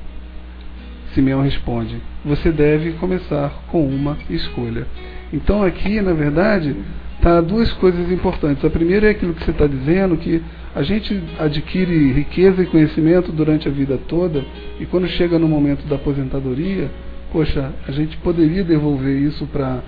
Simeão 1.13 1.41
responde: 1.41 1.97
Você 2.25 2.51
deve 2.51 2.93
começar 2.93 3.63
com 3.67 3.85
uma 3.87 4.17
escolha. 4.29 4.85
Então, 5.31 5.63
aqui, 5.63 6.01
na 6.01 6.13
verdade, 6.13 6.75
tá 7.21 7.41
duas 7.41 7.71
coisas 7.73 8.11
importantes. 8.11 8.63
A 8.63 8.69
primeira 8.69 9.07
é 9.07 9.11
aquilo 9.11 9.33
que 9.33 9.43
você 9.43 9.51
está 9.51 9.67
dizendo, 9.67 10.17
que 10.17 10.41
a 10.75 10.83
gente 10.83 11.21
adquire 11.39 12.11
riqueza 12.13 12.61
e 12.61 12.65
conhecimento 12.65 13.31
durante 13.31 13.67
a 13.67 13.71
vida 13.71 13.99
toda, 14.07 14.43
e 14.79 14.85
quando 14.85 15.07
chega 15.07 15.37
no 15.37 15.47
momento 15.47 15.85
da 15.87 15.95
aposentadoria, 15.95 16.89
poxa, 17.31 17.71
a 17.87 17.91
gente 17.91 18.17
poderia 18.17 18.63
devolver 18.63 19.21
isso 19.21 19.45
para 19.47 19.81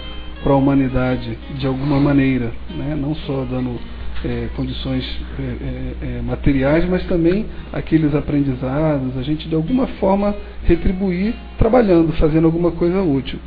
a 0.46 0.54
humanidade 0.54 1.38
de 1.58 1.68
alguma 1.68 2.00
maneira, 2.00 2.52
né? 2.76 2.98
não 3.00 3.16
só 3.16 3.46
dando 3.50 3.80
é, 4.24 4.50
condições 4.56 5.04
é, 5.40 5.42
é, 5.42 6.18
é, 6.18 6.22
materiais, 6.22 6.88
mas 6.88 7.04
também 7.06 7.46
aqueles 7.74 8.14
aprendizados, 8.14 9.18
a 9.18 9.24
gente 9.24 9.48
de 9.48 9.56
alguma 9.56 9.88
forma 9.88 10.36
retribuir 10.64 11.34
trabalhando, 11.58 12.12
fazendo 12.14 12.46
alguma 12.46 12.72
coisa 12.72 13.02
útil. 13.02 13.40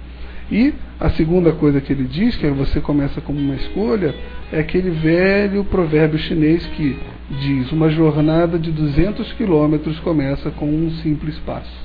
E 0.50 0.74
a 1.00 1.10
segunda 1.10 1.52
coisa 1.52 1.80
que 1.80 1.92
ele 1.92 2.04
diz, 2.04 2.36
que 2.36 2.46
você 2.48 2.80
começa 2.80 3.20
como 3.20 3.38
uma 3.38 3.54
escolha, 3.54 4.14
é 4.52 4.60
aquele 4.60 4.90
velho 4.90 5.64
provérbio 5.64 6.18
chinês 6.18 6.66
que 6.66 6.98
diz: 7.40 7.72
uma 7.72 7.88
jornada 7.88 8.58
de 8.58 8.70
200 8.70 9.32
quilômetros 9.32 9.98
começa 10.00 10.50
com 10.50 10.66
um 10.66 10.90
simples 11.02 11.38
passo. 11.40 11.84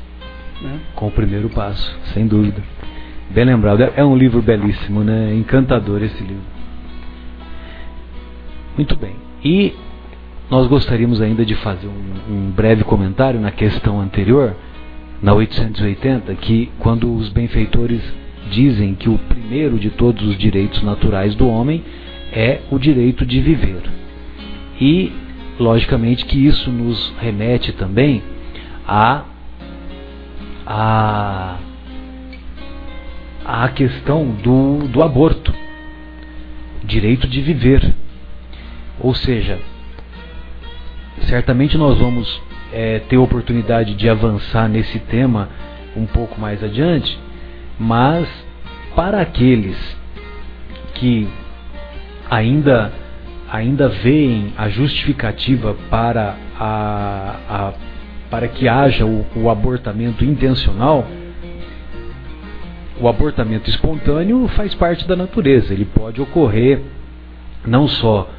Né? 0.62 0.80
Com 0.96 1.08
o 1.08 1.12
primeiro 1.12 1.50
passo, 1.50 1.98
sem 2.14 2.28
dúvida. 2.28 2.62
Bem 3.30 3.46
lembrado. 3.46 3.82
É 3.96 4.04
um 4.04 4.18
livro 4.18 4.42
belíssimo, 4.42 5.04
né? 5.04 5.34
Encantador 5.36 6.02
esse 6.04 6.22
livro. 6.22 6.44
Muito 8.76 8.96
bem. 8.96 9.16
E 9.44 9.74
nós 10.50 10.68
gostaríamos 10.68 11.22
ainda 11.22 11.46
de 11.46 11.56
fazer 11.56 11.88
um, 11.88 12.34
um 12.34 12.52
breve 12.52 12.84
comentário 12.84 13.40
na 13.40 13.52
questão 13.52 14.02
anterior, 14.02 14.56
na 15.22 15.34
880, 15.34 16.34
que 16.36 16.72
quando 16.80 17.14
os 17.14 17.30
benfeitores 17.30 18.02
dizem 18.50 18.96
que 18.96 19.10
o 19.10 19.18
primeiro 19.18 19.80
de 19.80 19.90
todos 19.90 20.28
os 20.28 20.38
direitos 20.38 20.82
naturais 20.84 21.36
do 21.36 21.48
homem 21.48 21.84
é 22.32 22.62
o 22.70 22.78
direito 22.78 23.26
de 23.26 23.40
viver. 23.40 23.82
E, 24.80 25.12
logicamente, 25.60 26.26
que 26.26 26.46
isso 26.46 26.72
nos 26.72 27.14
remete 27.20 27.72
também 27.74 28.22
a, 28.88 29.24
a 30.66 31.58
a 33.52 33.68
questão 33.70 34.26
do, 34.44 34.88
do 34.90 35.02
aborto, 35.02 35.52
direito 36.84 37.28
de 37.28 37.42
viver. 37.42 37.96
Ou 39.00 39.16
seja, 39.16 39.58
certamente 41.22 41.76
nós 41.76 41.98
vamos 41.98 42.42
é, 42.72 43.00
ter 43.00 43.18
oportunidade 43.18 43.96
de 43.96 44.08
avançar 44.08 44.70
nesse 44.70 45.00
tema 45.00 45.50
um 45.96 46.06
pouco 46.06 46.40
mais 46.40 46.64
adiante, 46.64 47.18
mas 47.80 48.28
para 48.96 49.22
aqueles 49.22 49.78
que 50.96 51.28
ainda 52.30 52.92
ainda 53.50 53.88
veem 53.88 54.54
a 54.58 54.70
justificativa 54.70 55.76
para 55.90 56.36
a, 56.60 57.36
a 57.50 57.74
para 58.30 58.48
que 58.48 58.68
haja 58.68 59.06
o, 59.06 59.26
o 59.36 59.50
abortamento 59.50 60.24
intencional, 60.24 61.04
o 63.02 63.08
abortamento 63.08 63.68
espontâneo 63.72 64.48
faz 64.50 64.76
parte 64.76 65.08
da 65.08 65.16
natureza. 65.16 65.74
Ele 65.74 65.86
pode 65.86 66.22
ocorrer 66.22 66.80
não 67.66 67.88
só 67.88 68.30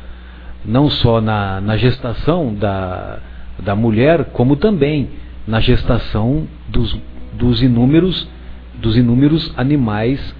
não 0.65 0.91
só 0.91 1.21
na, 1.21 1.61
na 1.61 1.77
gestação 1.77 2.55
da, 2.55 3.19
da 3.59 3.75
mulher, 3.75 4.27
como 4.27 4.57
também 4.57 5.09
na 5.47 5.59
gestação 5.59 6.47
dos, 6.69 6.97
dos 7.33 7.63
inúmeros 7.63 8.29
dos 8.81 8.97
inúmeros 8.97 9.53
animais 9.57 10.35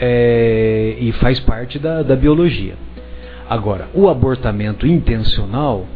é, 0.00 0.96
e 0.98 1.12
faz 1.12 1.38
parte 1.40 1.78
da, 1.78 2.02
da 2.02 2.16
biologia. 2.16 2.74
Agora, 3.48 3.88
o 3.94 4.08
abortamento 4.08 4.86
intencional, 4.86 5.86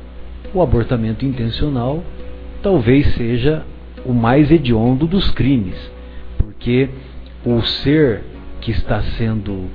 o 0.55 0.63
abortamento 0.63 1.25
intencional 1.25 2.03
talvez 2.63 3.15
seja 3.15 3.65
o 4.05 4.13
mais 4.13 4.51
hediondo 4.51 5.07
dos 5.07 5.31
crimes, 5.31 5.77
porque 6.37 6.89
o 7.45 7.61
ser 7.63 8.23
que 8.61 8.71
está 8.71 9.03
sendo 9.17 9.67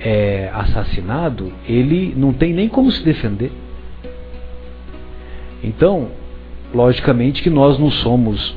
é, 0.00 0.50
assassinado, 0.52 1.52
ele 1.68 2.14
não 2.16 2.32
tem 2.32 2.52
nem 2.52 2.68
como 2.68 2.90
se 2.90 3.02
defender. 3.04 3.52
Então, 5.62 6.08
logicamente 6.74 7.42
que 7.42 7.50
nós 7.50 7.78
não 7.78 7.90
somos, 7.90 8.54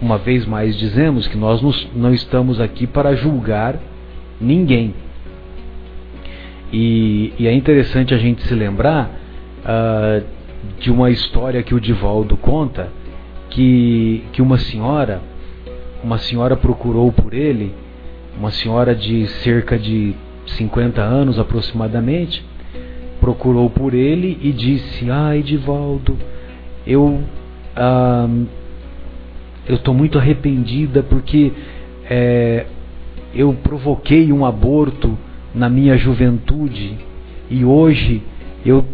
uma 0.00 0.18
vez 0.18 0.44
mais 0.44 0.76
dizemos 0.76 1.26
que 1.26 1.36
nós 1.36 1.62
não 1.94 2.12
estamos 2.12 2.60
aqui 2.60 2.86
para 2.86 3.14
julgar 3.14 3.76
ninguém. 4.40 4.94
E, 6.72 7.32
e 7.38 7.46
é 7.46 7.52
interessante 7.52 8.12
a 8.12 8.18
gente 8.18 8.42
se 8.46 8.54
lembrar 8.54 9.10
uh, 9.60 10.24
de 10.78 10.90
uma 10.90 11.10
história 11.10 11.62
que 11.62 11.74
o 11.74 11.80
Divaldo 11.80 12.36
conta, 12.36 12.90
que, 13.50 14.24
que 14.32 14.42
uma 14.42 14.58
senhora, 14.58 15.20
uma 16.02 16.18
senhora 16.18 16.56
procurou 16.56 17.12
por 17.12 17.32
ele, 17.32 17.72
uma 18.38 18.50
senhora 18.50 18.94
de 18.94 19.26
cerca 19.26 19.78
de 19.78 20.14
50 20.46 21.00
anos 21.00 21.38
aproximadamente, 21.38 22.44
procurou 23.20 23.70
por 23.70 23.94
ele 23.94 24.38
e 24.42 24.52
disse: 24.52 25.10
Ai, 25.10 25.42
Divaldo, 25.42 26.18
eu 26.86 27.22
ah, 27.74 28.28
eu 29.68 29.76
estou 29.76 29.92
muito 29.92 30.18
arrependida 30.18 31.02
porque 31.02 31.52
é, 32.08 32.66
eu 33.34 33.52
provoquei 33.52 34.32
um 34.32 34.44
aborto 34.44 35.18
na 35.54 35.68
minha 35.68 35.96
juventude 35.96 36.96
e 37.50 37.64
hoje 37.64 38.22
eu, 38.64 38.84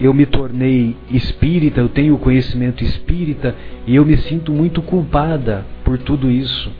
eu 0.00 0.14
me 0.14 0.26
tornei 0.26 0.96
espírita, 1.10 1.80
eu 1.80 1.88
tenho 1.88 2.16
conhecimento 2.18 2.82
espírita 2.82 3.54
e 3.86 3.94
eu 3.94 4.04
me 4.04 4.16
sinto 4.16 4.52
muito 4.52 4.80
culpada 4.82 5.64
por 5.84 5.98
tudo 5.98 6.30
isso. 6.30 6.70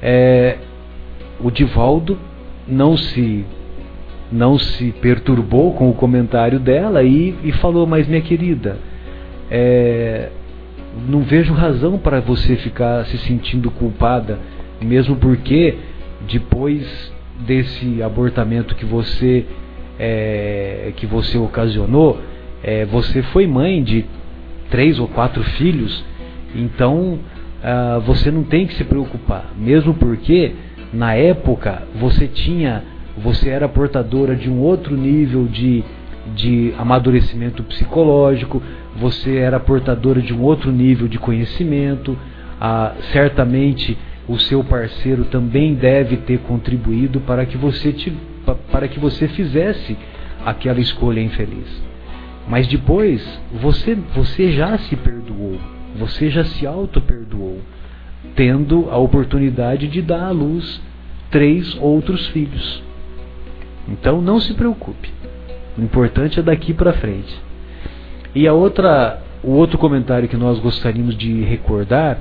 É, 0.00 0.58
o 1.40 1.50
Divaldo 1.50 2.18
não 2.66 2.96
se 2.96 3.44
não 4.30 4.58
se 4.58 4.92
perturbou 5.00 5.72
com 5.72 5.88
o 5.88 5.94
comentário 5.94 6.60
dela 6.60 7.02
e, 7.02 7.34
e 7.42 7.50
falou, 7.52 7.86
mas 7.86 8.06
minha 8.06 8.20
querida, 8.20 8.76
é, 9.50 10.30
não 11.06 11.22
vejo 11.22 11.52
razão 11.52 11.98
para 11.98 12.20
você 12.20 12.56
ficar 12.56 13.04
se 13.06 13.18
sentindo 13.18 13.70
culpada, 13.70 14.38
mesmo 14.80 15.16
porque 15.16 15.76
depois 16.30 17.12
desse 17.46 18.02
abortamento 18.02 18.74
que 18.74 18.84
você 18.84 19.46
é, 19.98 20.92
que 20.96 21.06
você 21.06 21.36
ocasionou, 21.38 22.20
é, 22.62 22.84
você 22.84 23.22
foi 23.22 23.46
mãe 23.46 23.82
de 23.82 24.04
três 24.70 24.98
ou 24.98 25.08
quatro 25.08 25.42
filhos, 25.42 26.04
então 26.54 27.18
ah, 27.62 28.00
você 28.04 28.30
não 28.30 28.44
tem 28.44 28.66
que 28.66 28.74
se 28.74 28.84
preocupar, 28.84 29.52
mesmo 29.56 29.94
porque 29.94 30.52
na 30.92 31.14
época 31.14 31.82
você 31.96 32.28
tinha, 32.28 32.84
você 33.16 33.48
era 33.48 33.68
portadora 33.68 34.36
de 34.36 34.48
um 34.48 34.60
outro 34.60 34.96
nível 34.96 35.46
de, 35.46 35.82
de 36.34 36.72
amadurecimento 36.78 37.62
psicológico, 37.64 38.62
você 38.98 39.36
era 39.36 39.60
portadora 39.60 40.20
de 40.20 40.34
um 40.34 40.42
outro 40.42 40.72
nível 40.72 41.08
de 41.08 41.18
conhecimento, 41.18 42.18
ah, 42.60 42.94
certamente 43.12 43.96
o 44.26 44.38
seu 44.38 44.62
parceiro 44.62 45.24
também 45.26 45.74
deve 45.74 46.18
ter 46.18 46.38
contribuído 46.40 47.20
para 47.20 47.46
que 47.46 47.56
você 47.56 47.92
te, 47.92 48.12
para 48.70 48.88
que 48.88 48.98
você 48.98 49.28
fizesse 49.28 49.96
aquela 50.44 50.80
escolha 50.80 51.20
infeliz. 51.20 51.82
Mas 52.48 52.66
depois 52.66 53.22
você 53.52 53.94
você 54.14 54.52
já 54.52 54.76
se 54.78 54.96
perdoou, 54.96 55.58
você 55.96 56.30
já 56.30 56.44
se 56.44 56.66
auto 56.66 57.00
perdoou, 57.00 57.60
tendo 58.34 58.88
a 58.90 58.98
oportunidade 58.98 59.86
de 59.88 60.02
dar 60.02 60.24
à 60.24 60.30
luz 60.30 60.80
três 61.30 61.76
outros 61.80 62.26
filhos. 62.28 62.82
Então 63.88 64.20
não 64.20 64.40
se 64.40 64.54
preocupe. 64.54 65.10
O 65.76 65.82
importante 65.82 66.40
é 66.40 66.42
daqui 66.42 66.74
para 66.74 66.92
frente. 66.94 67.47
E 68.34 68.46
a 68.46 68.52
outra, 68.52 69.20
o 69.42 69.50
outro 69.52 69.78
comentário 69.78 70.28
que 70.28 70.36
nós 70.36 70.58
gostaríamos 70.58 71.16
de 71.16 71.42
recordar 71.42 72.18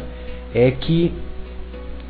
é 0.53 0.71
que 0.71 1.11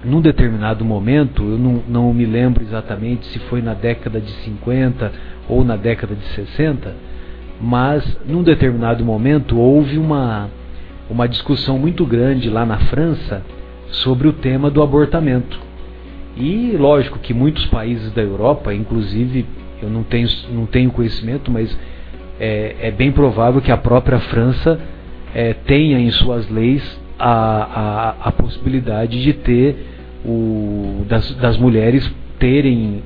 num 0.04 0.22
determinado 0.22 0.86
momento, 0.86 1.44
eu 1.44 1.58
não, 1.58 1.84
não 1.88 2.14
me 2.14 2.26
lembro 2.26 2.64
exatamente 2.64 3.26
se 3.28 3.40
foi 3.40 3.62
na 3.62 3.74
década 3.74 4.22
de 4.22 4.32
50 4.32 5.12
ou 5.50 5.64
na 5.64 5.76
década 5.76 6.16
de 6.16 6.26
60, 6.28 6.96
mas 7.60 8.18
num 8.26 8.44
determinado 8.44 9.04
momento 9.04 9.58
houve 9.58 9.98
uma, 9.98 10.50
uma 11.10 11.28
discussão 11.28 11.80
muito 11.80 12.06
grande 12.06 12.50
lá 12.50 12.66
na 12.66 12.78
França 12.78 13.42
sobre 13.90 14.28
o 14.28 14.34
tema 14.34 14.70
do 14.70 14.84
abortamento. 14.84 15.60
E 16.38 16.76
lógico 16.78 17.18
que 17.18 17.34
muitos 17.34 17.66
países 17.66 18.12
da 18.14 18.22
Europa, 18.22 18.74
inclusive 18.74 19.46
eu 19.82 19.90
não 19.90 20.04
tenho, 20.04 20.28
não 20.52 20.66
tenho 20.68 20.92
conhecimento, 20.92 21.50
mas 21.50 21.76
é, 22.40 22.76
é 22.82 22.92
bem 22.92 23.12
provável 23.12 23.62
que 23.62 23.72
a 23.72 23.78
própria 23.78 24.20
França 24.20 24.80
é, 25.34 25.54
tenha 25.54 26.00
em 26.00 26.10
suas 26.12 26.50
leis 26.50 27.00
a, 27.18 27.30
a, 27.30 28.16
a 28.30 28.32
possibilidade 28.32 29.22
de 29.22 29.34
ter 29.34 29.76
o, 30.26 31.06
das, 31.08 31.32
das 31.36 31.58
mulheres 31.58 32.10
terem 32.40 33.02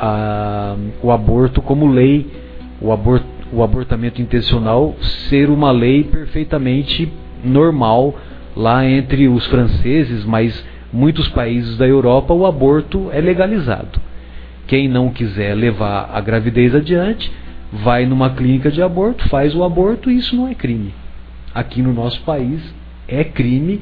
a, 0.00 0.76
o 1.02 1.10
aborto 1.10 1.60
como 1.60 1.86
lei, 1.86 2.26
o, 2.80 2.92
abort, 2.92 3.24
o 3.52 3.62
abortamento 3.62 4.20
intencional 4.20 4.94
ser 5.00 5.50
uma 5.50 5.70
lei 5.70 6.04
perfeitamente 6.04 7.10
normal 7.44 8.14
lá 8.56 8.84
entre 8.86 9.28
os 9.28 9.46
franceses, 9.46 10.24
mas 10.24 10.64
muitos 10.92 11.28
países 11.28 11.76
da 11.76 11.86
Europa 11.86 12.34
o 12.34 12.46
aborto 12.46 13.08
é 13.12 13.20
legalizado. 13.20 14.00
Quem 14.66 14.88
não 14.88 15.10
quiser 15.10 15.54
levar 15.54 16.10
a 16.12 16.20
gravidez 16.20 16.74
adiante, 16.74 17.30
vai 17.72 18.04
numa 18.04 18.30
clínica 18.30 18.70
de 18.70 18.82
aborto, 18.82 19.28
faz 19.28 19.54
o 19.54 19.64
aborto 19.64 20.10
e 20.10 20.18
isso 20.18 20.36
não 20.36 20.46
é 20.46 20.54
crime. 20.54 20.92
Aqui 21.54 21.80
no 21.80 21.92
nosso 21.92 22.20
país 22.22 22.62
é 23.08 23.24
crime 23.24 23.80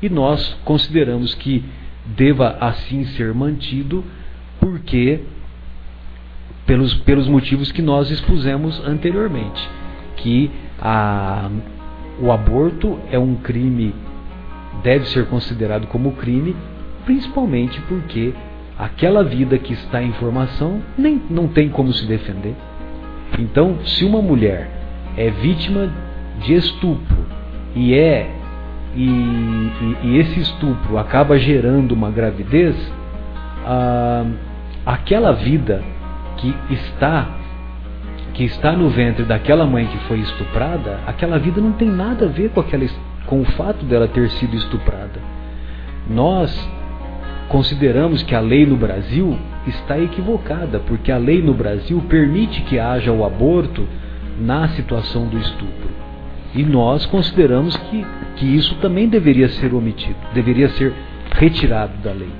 e 0.00 0.08
nós 0.08 0.56
consideramos 0.64 1.34
que 1.34 1.64
deva 2.04 2.56
assim 2.60 3.04
ser 3.04 3.34
mantido, 3.34 4.04
porque 4.60 5.20
pelos, 6.66 6.94
pelos 6.94 7.28
motivos 7.28 7.72
que 7.72 7.82
nós 7.82 8.10
expusemos 8.10 8.80
anteriormente, 8.86 9.68
que 10.16 10.50
a, 10.80 11.50
o 12.20 12.30
aborto 12.30 12.98
é 13.10 13.18
um 13.18 13.34
crime, 13.36 13.94
deve 14.82 15.06
ser 15.08 15.26
considerado 15.26 15.86
como 15.88 16.12
crime, 16.12 16.56
principalmente 17.04 17.80
porque 17.82 18.32
aquela 18.78 19.22
vida 19.22 19.58
que 19.58 19.72
está 19.72 20.02
em 20.02 20.12
formação 20.14 20.80
nem, 20.96 21.20
não 21.30 21.48
tem 21.48 21.68
como 21.68 21.92
se 21.92 22.06
defender. 22.06 22.54
Então, 23.38 23.78
se 23.84 24.04
uma 24.04 24.20
mulher 24.20 24.68
é 25.16 25.30
vítima 25.30 25.90
de 26.40 26.54
estupro 26.54 27.24
e 27.74 27.94
é 27.94 28.30
e, 28.94 29.04
e, 29.04 29.96
e 30.02 30.18
esse 30.18 30.40
estupro 30.40 30.98
acaba 30.98 31.38
gerando 31.38 31.92
uma 31.92 32.10
gravidez, 32.10 32.76
ah, 33.64 34.24
aquela 34.84 35.32
vida 35.32 35.82
que 36.36 36.54
está 36.70 37.38
que 38.34 38.44
está 38.44 38.72
no 38.72 38.88
ventre 38.88 39.24
daquela 39.24 39.66
mãe 39.66 39.86
que 39.86 39.98
foi 40.08 40.18
estuprada, 40.20 41.00
aquela 41.06 41.38
vida 41.38 41.60
não 41.60 41.72
tem 41.72 41.88
nada 41.88 42.24
a 42.24 42.28
ver 42.28 42.50
com, 42.50 42.60
aquela, 42.60 42.86
com 43.26 43.42
o 43.42 43.44
fato 43.44 43.84
dela 43.84 44.08
ter 44.08 44.30
sido 44.30 44.56
estuprada. 44.56 45.20
Nós 46.08 46.50
consideramos 47.52 48.22
que 48.22 48.34
a 48.34 48.40
lei 48.40 48.64
no 48.64 48.76
Brasil 48.76 49.38
está 49.66 49.98
equivocada, 50.00 50.80
porque 50.80 51.12
a 51.12 51.18
lei 51.18 51.42
no 51.42 51.52
Brasil 51.52 52.02
permite 52.08 52.62
que 52.62 52.78
haja 52.78 53.12
o 53.12 53.26
aborto 53.26 53.86
na 54.40 54.68
situação 54.68 55.26
do 55.26 55.38
estupro. 55.38 55.90
E 56.54 56.62
nós 56.64 57.04
consideramos 57.04 57.76
que, 57.76 58.06
que 58.36 58.46
isso 58.46 58.74
também 58.76 59.06
deveria 59.06 59.50
ser 59.50 59.74
omitido, 59.74 60.16
deveria 60.32 60.70
ser 60.70 60.94
retirado 61.32 61.92
da 62.02 62.12
lei. 62.12 62.32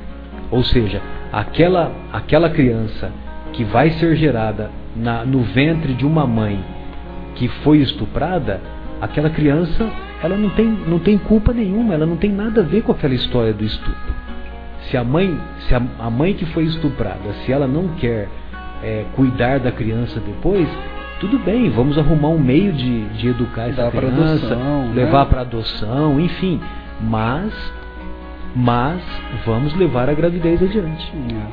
Ou 0.50 0.64
seja, 0.64 1.02
aquela, 1.30 1.92
aquela 2.10 2.48
criança 2.48 3.12
que 3.52 3.64
vai 3.64 3.90
ser 3.90 4.16
gerada 4.16 4.70
na, 4.96 5.26
no 5.26 5.42
ventre 5.42 5.92
de 5.92 6.06
uma 6.06 6.26
mãe 6.26 6.58
que 7.34 7.48
foi 7.48 7.78
estuprada, 7.78 8.62
aquela 8.98 9.28
criança 9.28 9.90
ela 10.22 10.38
não 10.38 10.48
tem, 10.50 10.66
não 10.66 10.98
tem 10.98 11.18
culpa 11.18 11.52
nenhuma, 11.52 11.92
ela 11.92 12.06
não 12.06 12.16
tem 12.16 12.32
nada 12.32 12.62
a 12.62 12.64
ver 12.64 12.82
com 12.82 12.92
aquela 12.92 13.14
história 13.14 13.52
do 13.52 13.62
estupro. 13.62 14.21
Se 14.92 14.98
a 14.98 15.02
mãe, 15.02 15.40
se 15.66 15.74
a, 15.74 15.80
a 16.00 16.10
mãe 16.10 16.34
que 16.34 16.44
foi 16.44 16.64
estuprada, 16.64 17.32
se 17.46 17.50
ela 17.50 17.66
não 17.66 17.88
quer 17.94 18.28
é, 18.82 19.06
cuidar 19.16 19.58
da 19.58 19.72
criança 19.72 20.20
depois, 20.20 20.68
tudo 21.18 21.38
bem, 21.38 21.70
vamos 21.70 21.96
arrumar 21.96 22.28
um 22.28 22.38
meio 22.38 22.74
de, 22.74 23.06
de 23.14 23.28
educar 23.28 23.70
essa 23.70 23.84
Dá 23.84 23.90
criança, 23.90 24.48
adoção, 24.48 24.88
né? 24.88 24.92
levar 24.94 25.24
para 25.24 25.40
adoção, 25.40 26.20
enfim. 26.20 26.60
Mas, 27.00 27.54
mas 28.54 29.00
vamos 29.46 29.74
levar 29.76 30.10
a 30.10 30.12
gravidez 30.12 30.62
adiante. 30.62 31.10
É. 31.16 31.46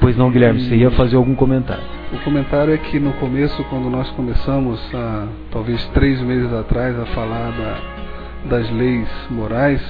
Pois 0.00 0.16
não, 0.16 0.28
Guilherme, 0.28 0.60
você 0.60 0.74
ia 0.74 0.90
fazer 0.90 1.14
algum 1.14 1.36
comentário? 1.36 1.84
O 2.12 2.18
comentário 2.24 2.74
é 2.74 2.78
que 2.78 2.98
no 2.98 3.12
começo, 3.12 3.62
quando 3.70 3.88
nós 3.88 4.10
começamos, 4.10 4.80
há 4.92 5.28
talvez 5.52 5.84
três 5.94 6.20
meses 6.22 6.52
atrás, 6.52 6.98
a 6.98 7.06
falar 7.06 7.52
da, 7.52 8.56
das 8.56 8.68
leis 8.72 9.08
morais, 9.30 9.80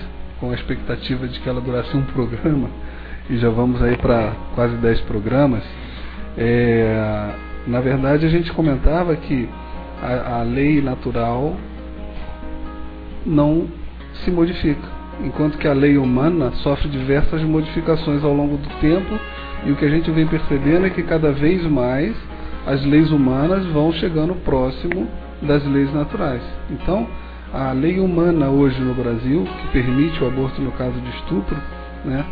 com 0.41 0.51
a 0.51 0.55
expectativa 0.55 1.26
de 1.26 1.41
que 1.41 1.49
ela 1.49 1.61
durasse 1.61 1.97
um 1.97 2.03
programa, 2.03 2.68
e 3.28 3.36
já 3.39 3.51
vamos 3.51 3.82
aí 3.82 3.97
para 3.97 4.32
quase 4.55 4.76
dez 4.76 5.01
programas, 5.03 5.62
é, 6.36 7.30
na 7.66 7.80
verdade 7.80 8.24
a 8.24 8.28
gente 8.28 8.53
comentava 8.53 9.14
que 9.16 9.49
a, 10.03 10.41
a 10.41 10.43
lei 10.43 10.80
natural 10.80 11.57
não 13.26 13.66
se 14.24 14.30
modifica, 14.30 14.89
enquanto 15.22 15.59
que 15.59 15.68
a 15.68 15.72
lei 15.72 15.99
humana 15.99 16.53
sofre 16.62 16.89
diversas 16.89 17.43
modificações 17.43 18.24
ao 18.24 18.32
longo 18.32 18.57
do 18.57 18.68
tempo 18.80 19.18
e 19.66 19.72
o 19.72 19.76
que 19.76 19.84
a 19.84 19.89
gente 19.89 20.11
vem 20.11 20.26
percebendo 20.26 20.86
é 20.86 20.91
que 20.91 21.03
cada 21.03 21.32
vez 21.32 21.62
mais 21.64 22.14
as 22.66 22.84
leis 22.84 23.11
humanas 23.11 23.64
vão 23.66 23.93
chegando 23.93 24.34
próximo 24.45 25.09
das 25.43 25.64
leis 25.66 25.93
naturais. 25.93 26.43
Então, 26.70 27.07
a 27.53 27.72
lei 27.72 27.99
humana 27.99 28.49
hoje 28.49 28.80
no 28.80 28.94
Brasil, 28.94 29.46
que 29.61 29.68
permite 29.68 30.22
o 30.22 30.26
aborto 30.26 30.61
no 30.61 30.72
caso 30.72 30.99
de 31.01 31.09
estupro, 31.16 31.57
né, 32.05 32.24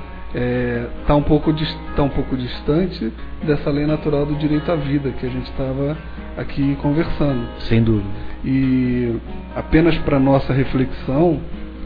está 1.00 1.14
é, 1.14 1.16
um, 1.16 1.22
pouco, 1.22 1.54
tá 1.94 2.02
um 2.02 2.08
pouco 2.08 2.36
distante 2.36 3.12
dessa 3.42 3.70
lei 3.70 3.86
natural 3.86 4.26
do 4.26 4.34
direito 4.34 4.70
à 4.70 4.76
vida 4.76 5.10
que 5.10 5.26
a 5.26 5.30
gente 5.30 5.50
estava 5.50 5.96
aqui 6.36 6.76
conversando. 6.82 7.46
Sem 7.60 7.82
dúvida. 7.82 8.08
E 8.44 9.16
apenas 9.54 9.96
para 9.98 10.18
nossa 10.18 10.52
reflexão, 10.52 11.40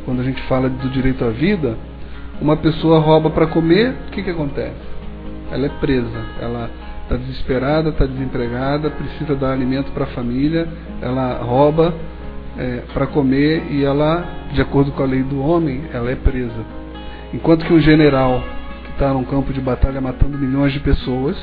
quando 0.04 0.20
a 0.20 0.24
gente 0.24 0.42
fala 0.42 0.68
do 0.68 0.88
direito 0.88 1.24
à 1.24 1.30
vida, 1.30 1.76
uma 2.40 2.56
pessoa 2.56 2.98
rouba 2.98 3.30
para 3.30 3.46
comer, 3.46 3.94
o 4.08 4.10
que, 4.10 4.22
que 4.22 4.30
acontece? 4.30 4.90
ela 5.50 5.66
é 5.66 5.68
presa, 5.68 6.24
ela 6.40 6.70
está 7.02 7.16
desesperada, 7.16 7.90
está 7.90 8.06
desempregada, 8.06 8.90
precisa 8.90 9.34
dar 9.34 9.52
alimento 9.52 9.90
para 9.92 10.04
a 10.04 10.08
família, 10.08 10.68
ela 11.02 11.38
rouba 11.42 11.92
é, 12.58 12.82
para 12.92 13.06
comer 13.06 13.64
e 13.70 13.84
ela, 13.84 14.24
de 14.52 14.60
acordo 14.60 14.92
com 14.92 15.02
a 15.02 15.06
lei 15.06 15.22
do 15.22 15.40
homem, 15.40 15.82
ela 15.92 16.10
é 16.10 16.16
presa. 16.16 16.64
Enquanto 17.32 17.64
que 17.64 17.72
um 17.72 17.80
general 17.80 18.42
que 18.84 18.90
está 18.92 19.12
num 19.12 19.24
campo 19.24 19.52
de 19.52 19.60
batalha 19.60 20.00
matando 20.00 20.36
milhões 20.36 20.72
de 20.72 20.80
pessoas 20.80 21.36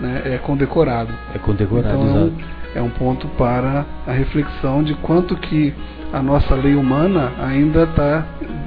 né, 0.00 0.22
é 0.24 0.38
condecorado. 0.38 1.12
É 1.34 1.38
condecorado, 1.38 2.02
então. 2.02 2.16
É 2.16 2.20
um, 2.20 2.32
é 2.76 2.82
um 2.82 2.90
ponto 2.90 3.28
para 3.38 3.84
a 4.06 4.12
reflexão 4.12 4.82
de 4.82 4.94
quanto 4.94 5.36
que 5.36 5.72
a 6.12 6.22
nossa 6.22 6.54
lei 6.54 6.74
humana 6.74 7.32
ainda 7.40 7.84
está, 7.84 8.24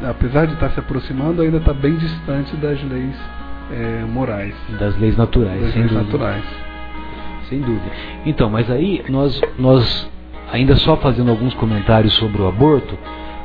apesar 0.10 0.48
de 0.48 0.54
estar 0.54 0.68
tá 0.68 0.74
se 0.74 0.80
aproximando, 0.80 1.42
ainda 1.42 1.58
está 1.58 1.74
bem 1.74 1.96
distante 1.96 2.56
das 2.58 2.82
leis 2.84 3.16
é, 3.72 4.06
morais. 4.06 4.54
Das 4.80 4.98
leis 4.98 5.16
naturais, 5.16 5.62
das 5.62 5.72
sem 5.72 5.82
leis 5.84 5.94
dúvida. 5.94 6.12
naturais. 6.12 6.44
Sem 7.50 7.62
dúvida. 7.62 7.86
Então, 8.26 8.50
mas 8.50 8.70
aí 8.70 9.04
nós, 9.10 9.40
nós, 9.58 10.10
ainda 10.52 10.76
só 10.76 10.96
fazendo 10.98 11.32
alguns 11.32 11.54
comentários 11.56 12.14
sobre 12.14 12.42
o 12.42 12.48
aborto, 12.48 12.98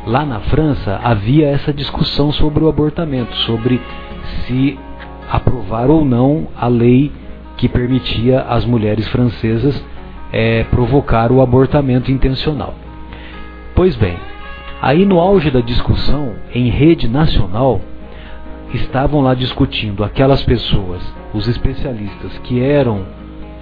lá 0.07 0.25
na 0.25 0.41
França 0.41 1.01
havia 1.03 1.49
essa 1.49 1.73
discussão 1.73 2.33
sobre 2.33 2.63
o 2.65 2.69
abortamento, 2.69 3.35
sobre 3.39 3.81
se 4.47 4.79
aprovar 5.31 5.91
ou 5.91 6.05
não 6.05 6.49
a 6.57 6.69
lei 6.69 7.13
que 7.57 7.69
permitia 7.69 8.41
às 8.43 8.65
mulheres 8.65 9.07
francesas 9.09 9.83
é, 10.33 10.65
provocar 10.65 11.31
o 11.31 11.41
abortamento 11.41 12.11
intencional. 12.11 12.75
Pois 13.75 13.97
bem, 13.97 14.17
aí 14.81 15.05
no 15.05 15.19
auge 15.19 15.51
da 15.51 15.61
discussão, 15.61 16.35
em 16.55 16.69
rede 16.69 17.09
nacional, 17.09 17.81
estavam 18.75 19.21
lá 19.21 19.35
discutindo 19.35 20.03
aquelas 20.03 20.43
pessoas, 20.43 21.03
os 21.33 21.47
especialistas 21.47 22.37
que 22.39 22.61
eram 22.61 23.05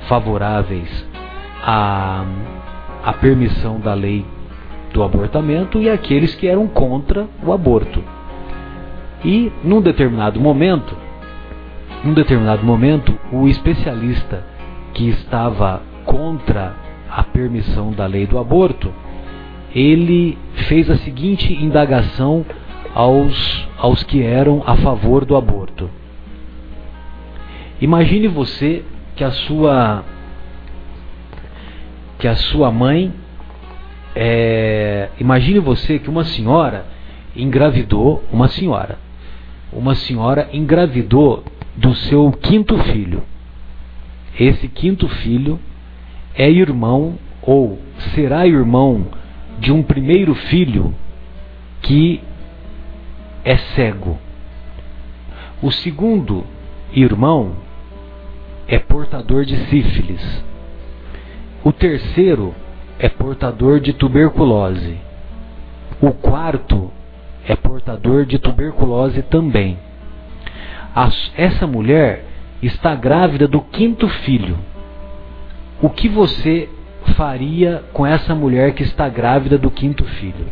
favoráveis 0.09 1.07
à, 1.62 2.24
à 3.03 3.12
permissão 3.12 3.80
da 3.80 3.94
lei 3.94 4.24
do 4.92 5.03
abortamento 5.03 5.80
e 5.80 5.88
aqueles 5.88 6.34
que 6.34 6.46
eram 6.46 6.66
contra 6.66 7.26
o 7.44 7.53
aborto. 7.53 8.03
E 9.24 9.53
num 9.62 9.80
determinado 9.80 10.40
momento, 10.40 10.96
num 12.05 12.14
determinado 12.14 12.64
momento, 12.64 13.14
o 13.30 13.46
especialista 13.46 14.44
que 14.94 15.09
estava 15.09 15.82
contra 16.05 16.74
a 17.11 17.22
permissão 17.22 17.92
da 17.92 18.07
lei 18.07 18.26
do 18.26 18.38
aborto, 18.38 18.92
ele 19.74 20.38
fez 20.68 20.90
a 20.90 20.96
seguinte 20.98 21.53
indagação 21.53 22.44
aos, 22.94 23.68
aos 23.78 24.03
que 24.03 24.22
eram 24.22 24.62
a 24.66 24.76
favor 24.76 25.24
do 25.24 25.36
aborto. 25.36 25.88
Imagine 27.80 28.28
você 28.28 28.82
que 29.14 29.24
a 29.24 29.30
sua 29.30 30.05
que 32.20 32.28
a 32.28 32.36
sua 32.36 32.70
mãe 32.70 33.12
é, 34.14 35.08
imagine 35.18 35.58
você 35.58 35.98
que 35.98 36.08
uma 36.08 36.24
senhora 36.24 36.84
engravidou 37.34 38.22
uma 38.32 38.46
senhora 38.48 38.98
uma 39.72 39.94
senhora 39.94 40.48
engravidou 40.52 41.44
do 41.76 41.94
seu 41.94 42.30
quinto 42.32 42.76
filho 42.84 43.22
esse 44.38 44.68
quinto 44.68 45.08
filho 45.08 45.58
é 46.34 46.50
irmão 46.50 47.18
ou 47.42 47.78
será 48.14 48.46
irmão 48.46 49.06
de 49.58 49.72
um 49.72 49.82
primeiro 49.82 50.34
filho 50.34 50.94
que 51.82 52.22
é 53.44 53.56
cego. 53.56 54.18
O 55.62 55.70
segundo 55.70 56.46
irmão 56.92 57.56
é 58.66 58.78
portador 58.78 59.44
de 59.44 59.56
sífilis. 59.66 60.44
O 61.62 61.72
terceiro 61.72 62.54
é 62.98 63.08
portador 63.08 63.80
de 63.80 63.92
tuberculose. 63.92 64.96
O 66.00 66.12
quarto 66.12 66.90
é 67.46 67.54
portador 67.54 68.24
de 68.24 68.38
tuberculose 68.38 69.22
também. 69.22 69.78
essa 71.36 71.66
mulher 71.66 72.24
está 72.62 72.94
grávida 72.94 73.46
do 73.46 73.61
quinto 73.61 74.08
filho. 74.08 74.56
O 75.82 75.90
que 75.90 76.08
você 76.08 76.68
faria 77.16 77.84
com 77.92 78.06
essa 78.06 78.34
mulher 78.34 78.72
que 78.72 78.82
está 78.82 79.08
grávida 79.08 79.58
do 79.58 79.70
quinto 79.70 80.04
filho? 80.04 80.46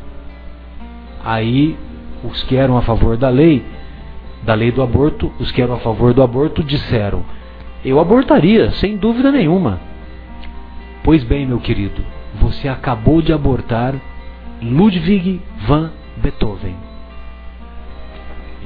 Aí 1.24 1.76
os 2.22 2.42
que 2.42 2.56
eram 2.56 2.76
a 2.76 2.82
favor 2.82 3.16
da 3.16 3.28
lei, 3.28 3.64
da 4.42 4.54
lei 4.54 4.70
do 4.70 4.82
aborto, 4.82 5.32
os 5.38 5.50
que 5.50 5.62
eram 5.62 5.74
a 5.74 5.78
favor 5.78 6.12
do 6.12 6.22
aborto 6.22 6.62
disseram: 6.62 7.24
Eu 7.84 7.98
abortaria, 7.98 8.70
sem 8.72 8.96
dúvida 8.96 9.32
nenhuma. 9.32 9.87
Pois 11.08 11.24
bem, 11.24 11.46
meu 11.46 11.58
querido, 11.58 12.04
você 12.38 12.68
acabou 12.68 13.22
de 13.22 13.32
abortar 13.32 13.94
Ludwig 14.60 15.40
van 15.66 15.90
Beethoven. 16.18 16.76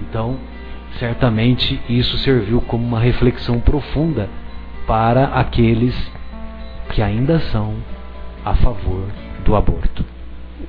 Então, 0.01 0.37
certamente 0.99 1.81
isso 1.89 2.19
serviu 2.19 2.61
como 2.61 2.85
uma 2.85 2.99
reflexão 2.99 3.61
profunda 3.61 4.29
para 4.89 5.27
aqueles 5.27 5.95
que 6.91 7.01
ainda 7.01 7.39
são 7.39 7.77
a 8.45 8.55
favor 8.55 9.07
do 9.45 9.55
aborto 9.55 10.05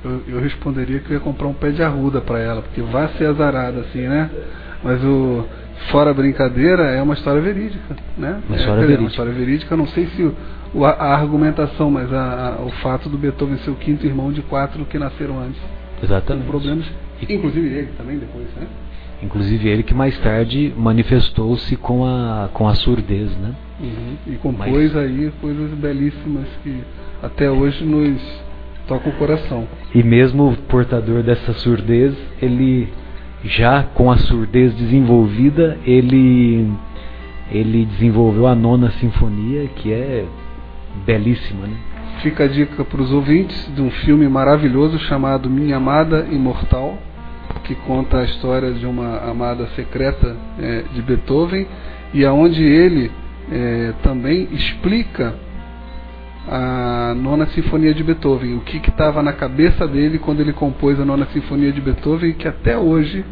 eu, 0.04 0.22
eu, 0.28 0.40
responderia 0.40 1.00
que 1.00 1.10
eu 1.10 1.14
ia 1.14 1.20
comprar 1.20 1.46
um 1.46 1.54
pé 1.54 1.70
de 1.70 1.82
arruda 1.82 2.20
para 2.20 2.38
ela, 2.38 2.62
porque 2.62 2.80
vai 2.82 3.08
ser 3.16 3.26
azarada 3.26 3.80
assim, 3.80 4.06
né? 4.06 4.30
Mas 4.82 5.02
o 5.02 5.44
fora 5.90 6.12
brincadeira 6.14 6.84
é 6.84 7.02
uma 7.02 7.14
história 7.14 7.40
verídica, 7.40 7.96
né? 8.16 8.40
Uma 8.48 8.56
é, 8.56 8.60
história 8.60 8.82
dizer, 8.82 8.86
verídica. 8.86 9.00
Uma 9.00 9.08
história 9.08 9.32
verídica, 9.32 9.76
não 9.76 9.86
sei 9.88 10.06
se 10.06 10.22
o, 10.74 10.84
a, 10.84 10.90
a, 10.90 11.14
argumentação, 11.14 11.90
mas 11.90 12.12
a, 12.12 12.56
a, 12.58 12.62
o 12.62 12.70
fato 12.82 13.08
do 13.08 13.18
Beethoven 13.18 13.58
ser 13.58 13.70
o 13.70 13.76
quinto 13.76 14.06
irmão 14.06 14.32
de 14.32 14.42
quatro 14.42 14.84
que 14.84 14.98
nasceram 14.98 15.40
antes. 15.40 15.60
Exatamente. 16.02 16.44
Com 16.44 16.50
problemas, 16.50 16.86
inclusive 17.22 17.66
ele 17.66 17.88
também 17.96 18.18
depois, 18.18 18.46
né? 18.56 18.66
Inclusive 19.22 19.68
ele 19.68 19.82
que 19.82 19.94
mais 19.94 20.18
tarde 20.18 20.74
manifestou-se 20.76 21.76
com 21.76 22.04
a, 22.04 22.50
com 22.52 22.68
a 22.68 22.74
surdez, 22.74 23.30
né? 23.38 23.54
Uhum. 23.80 24.16
E 24.26 24.36
compôs 24.36 24.92
Mas... 24.92 24.96
aí 24.96 25.32
coisas 25.40 25.70
belíssimas 25.70 26.46
que 26.62 26.82
até 27.22 27.50
hoje 27.50 27.84
nos 27.84 28.20
toca 28.86 29.08
o 29.08 29.12
coração. 29.12 29.66
E 29.94 30.02
mesmo 30.02 30.56
portador 30.68 31.22
dessa 31.22 31.52
surdez, 31.54 32.14
ele 32.40 32.92
já 33.44 33.82
com 33.82 34.10
a 34.10 34.16
surdez 34.16 34.74
desenvolvida, 34.74 35.78
ele 35.84 36.72
ele 37.50 37.84
desenvolveu 37.84 38.46
a 38.46 38.54
nona 38.54 38.90
sinfonia, 38.92 39.68
que 39.76 39.92
é 39.92 40.24
belíssima, 41.04 41.66
né? 41.66 41.76
Fica 42.22 42.44
a 42.44 42.48
dica 42.48 42.84
para 42.84 43.02
os 43.02 43.12
ouvintes 43.12 43.70
de 43.74 43.82
um 43.82 43.90
filme 43.90 44.26
maravilhoso 44.28 44.98
chamado 45.00 45.50
Minha 45.50 45.76
Amada 45.76 46.26
Imortal, 46.30 46.98
que 47.64 47.74
conta 47.74 48.18
a 48.18 48.24
história 48.24 48.72
de 48.72 48.86
uma 48.86 49.18
amada 49.18 49.66
secreta 49.76 50.36
é, 50.58 50.84
de 50.94 51.02
Beethoven 51.02 51.66
e 52.14 52.24
aonde 52.24 52.62
ele 52.62 53.10
é, 53.52 53.92
também 54.02 54.48
explica 54.52 55.34
a 56.48 57.14
nona 57.16 57.46
sinfonia 57.46 57.94
de 57.94 58.02
Beethoven, 58.02 58.56
o 58.56 58.60
que 58.60 58.76
estava 58.76 59.22
na 59.22 59.32
cabeça 59.32 59.86
dele 59.86 60.18
quando 60.18 60.40
ele 60.40 60.52
compôs 60.52 61.00
a 61.00 61.04
nona 61.04 61.26
sinfonia 61.32 61.72
de 61.72 61.80
Beethoven, 61.80 62.32
que 62.34 62.46
até 62.46 62.76
hoje 62.76 63.24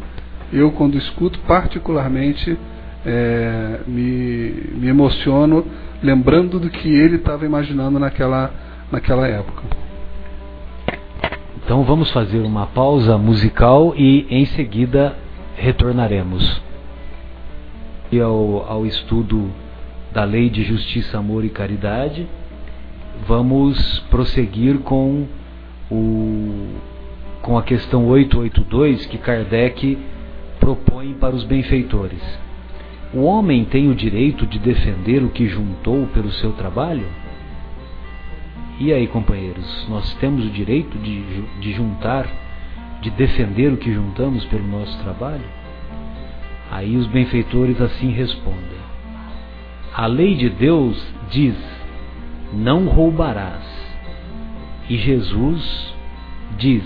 eu 0.51 0.71
quando 0.71 0.97
escuto 0.97 1.39
particularmente 1.47 2.57
é, 3.05 3.79
me, 3.87 4.53
me 4.75 4.87
emociono 4.87 5.65
lembrando 6.01 6.59
do 6.59 6.69
que 6.69 6.89
ele 6.89 7.17
estava 7.17 7.45
imaginando 7.45 7.99
naquela, 7.99 8.51
naquela 8.91 9.27
época. 9.27 9.63
Então 11.63 11.83
vamos 11.83 12.11
fazer 12.11 12.39
uma 12.39 12.67
pausa 12.67 13.17
musical 13.17 13.93
e 13.95 14.27
em 14.29 14.45
seguida 14.47 15.15
retornaremos 15.55 16.61
ao, 18.21 18.65
ao 18.69 18.85
estudo 18.85 19.49
da 20.11 20.23
Lei 20.23 20.49
de 20.49 20.63
Justiça, 20.63 21.17
Amor 21.17 21.43
e 21.45 21.49
Caridade. 21.49 22.27
Vamos 23.27 23.99
prosseguir 24.09 24.79
com, 24.79 25.27
o, 25.89 26.75
com 27.41 27.57
a 27.57 27.63
questão 27.63 28.07
882 28.07 29.05
que 29.05 29.17
Kardec 29.17 29.97
propõe 30.59 31.13
para 31.13 31.35
os 31.35 31.43
benfeitores. 31.43 32.21
O 33.13 33.21
homem 33.23 33.63
tem 33.65 33.89
o 33.89 33.95
direito 33.95 34.45
de 34.45 34.57
defender 34.57 35.23
o 35.23 35.29
que 35.29 35.47
juntou 35.47 36.07
pelo 36.07 36.31
seu 36.31 36.51
trabalho? 36.53 37.05
E 38.79 38.91
aí, 38.91 39.07
companheiros, 39.07 39.87
nós 39.87 40.13
temos 40.15 40.45
o 40.45 40.49
direito 40.49 40.97
de, 40.97 41.21
de 41.61 41.73
juntar, 41.73 42.27
de 43.01 43.11
defender 43.11 43.71
o 43.71 43.77
que 43.77 43.93
juntamos 43.93 44.43
pelo 44.45 44.67
nosso 44.67 44.97
trabalho? 45.03 45.45
Aí 46.71 46.97
os 46.97 47.05
benfeitores 47.07 47.79
assim 47.79 48.09
respondem: 48.09 48.79
A 49.93 50.07
lei 50.07 50.35
de 50.35 50.49
Deus 50.49 50.99
diz: 51.29 51.55
Não 52.53 52.85
roubarás. 52.85 53.63
E 54.87 54.97
Jesus 54.97 55.93
diz: 56.57 56.83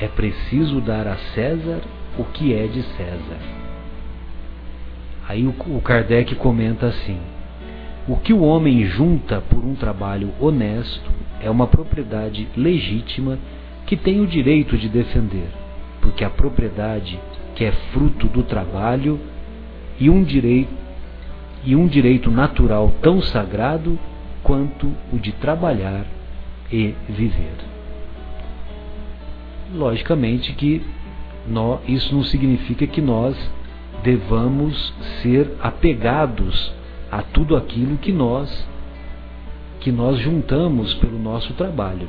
É 0.00 0.08
preciso 0.08 0.80
dar 0.80 1.06
a 1.06 1.16
César 1.34 1.80
o 2.18 2.24
que 2.24 2.52
é 2.52 2.66
de 2.66 2.82
César. 2.82 3.38
Aí 5.28 5.46
o 5.46 5.80
Kardec 5.80 6.34
comenta 6.34 6.86
assim: 6.86 7.18
o 8.08 8.16
que 8.16 8.32
o 8.32 8.40
homem 8.40 8.84
junta 8.86 9.40
por 9.42 9.64
um 9.64 9.74
trabalho 9.74 10.32
honesto 10.40 11.10
é 11.40 11.48
uma 11.48 11.66
propriedade 11.66 12.48
legítima 12.56 13.38
que 13.86 13.96
tem 13.96 14.20
o 14.20 14.26
direito 14.26 14.76
de 14.76 14.88
defender, 14.88 15.48
porque 16.00 16.24
a 16.24 16.30
propriedade 16.30 17.18
que 17.54 17.64
é 17.64 17.72
fruto 17.92 18.26
do 18.26 18.42
trabalho 18.42 19.20
e 20.00 20.08
um 20.08 20.24
direito 20.24 20.70
e 21.64 21.76
um 21.76 21.86
direito 21.86 22.30
natural 22.30 22.92
tão 23.02 23.20
sagrado 23.20 23.98
quanto 24.42 24.92
o 25.12 25.18
de 25.18 25.32
trabalhar 25.32 26.04
e 26.70 26.94
viver. 27.08 27.54
Logicamente 29.74 30.52
que 30.54 30.82
nós, 31.46 31.80
isso 31.86 32.14
não 32.14 32.24
significa 32.24 32.86
que 32.86 33.00
nós 33.00 33.36
devamos 34.02 34.92
ser 35.22 35.54
apegados 35.60 36.72
a 37.10 37.22
tudo 37.22 37.56
aquilo 37.56 37.96
que 37.98 38.12
nós 38.12 38.66
que 39.80 39.92
nós 39.92 40.18
juntamos 40.18 40.92
pelo 40.94 41.18
nosso 41.18 41.52
trabalho. 41.54 42.08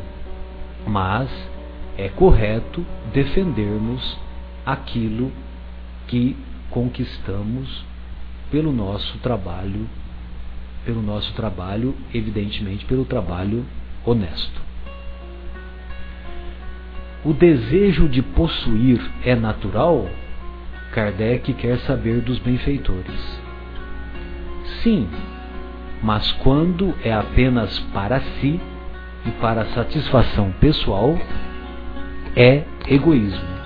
Mas 0.87 1.29
é 1.97 2.09
correto 2.09 2.85
defendermos 3.13 4.17
aquilo 4.65 5.31
que 6.07 6.35
conquistamos 6.69 7.85
pelo 8.49 8.71
nosso 8.71 9.17
trabalho, 9.19 9.87
pelo 10.85 11.01
nosso 11.01 11.33
trabalho, 11.33 11.95
evidentemente 12.13 12.85
pelo 12.85 13.05
trabalho 13.05 13.65
honesto. 14.05 14.61
O 17.23 17.33
desejo 17.33 18.07
de 18.07 18.21
possuir 18.21 18.99
é 19.23 19.35
natural? 19.35 20.07
Kardec 20.93 21.53
quer 21.53 21.77
saber 21.79 22.21
dos 22.21 22.39
benfeitores. 22.39 23.41
Sim, 24.81 25.07
mas 26.01 26.31
quando 26.43 26.95
é 27.03 27.13
apenas 27.13 27.77
para 27.93 28.21
si 28.21 28.59
e 29.25 29.31
para 29.31 29.65
satisfação 29.67 30.51
pessoal, 30.53 31.19
é 32.35 32.63
egoísmo. 32.87 33.59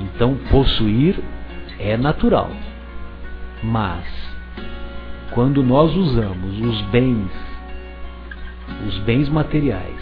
Então, 0.00 0.34
possuir 0.50 1.22
é 1.78 1.96
natural. 1.96 2.50
Mas, 3.62 4.33
quando 5.34 5.64
nós 5.64 5.92
usamos 5.96 6.60
os 6.60 6.80
bens, 6.92 7.28
os 8.86 8.98
bens 9.00 9.28
materiais, 9.28 10.00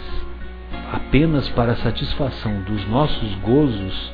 apenas 0.91 1.49
para 1.49 1.75
satisfação 1.77 2.61
dos 2.61 2.87
nossos 2.87 3.33
gozos, 3.39 4.13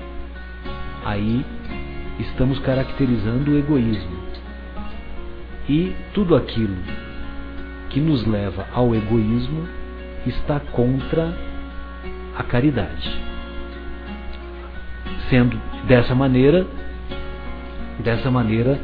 aí 1.03 1.45
estamos 2.19 2.57
caracterizando 2.59 3.51
o 3.51 3.59
egoísmo. 3.59 4.17
E 5.67 5.93
tudo 6.13 6.37
aquilo 6.37 6.77
que 7.89 7.99
nos 7.99 8.25
leva 8.25 8.65
ao 8.73 8.95
egoísmo 8.95 9.67
está 10.25 10.61
contra 10.71 11.37
a 12.37 12.43
caridade. 12.43 13.21
Sendo 15.29 15.59
dessa 15.85 16.15
maneira, 16.15 16.65
dessa 17.99 18.31
maneira 18.31 18.79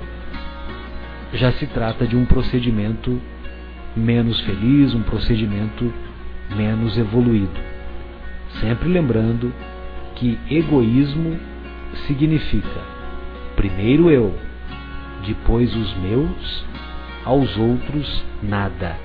já 1.33 1.51
se 1.53 1.67
trata 1.67 2.07
de 2.07 2.15
um 2.15 2.25
procedimento 2.25 3.21
menos 3.95 4.39
feliz, 4.41 4.93
um 4.93 5.03
procedimento 5.03 5.91
menos 6.55 6.97
evoluído. 6.97 7.59
Sempre 8.59 8.87
lembrando 8.89 9.53
que 10.15 10.37
egoísmo 10.49 11.37
significa 12.07 12.95
primeiro 13.55 14.09
eu, 14.09 14.35
depois 15.25 15.73
os 15.75 15.97
meus 15.97 16.65
aos 17.23 17.57
outros 17.57 18.23
nada. 18.43 18.97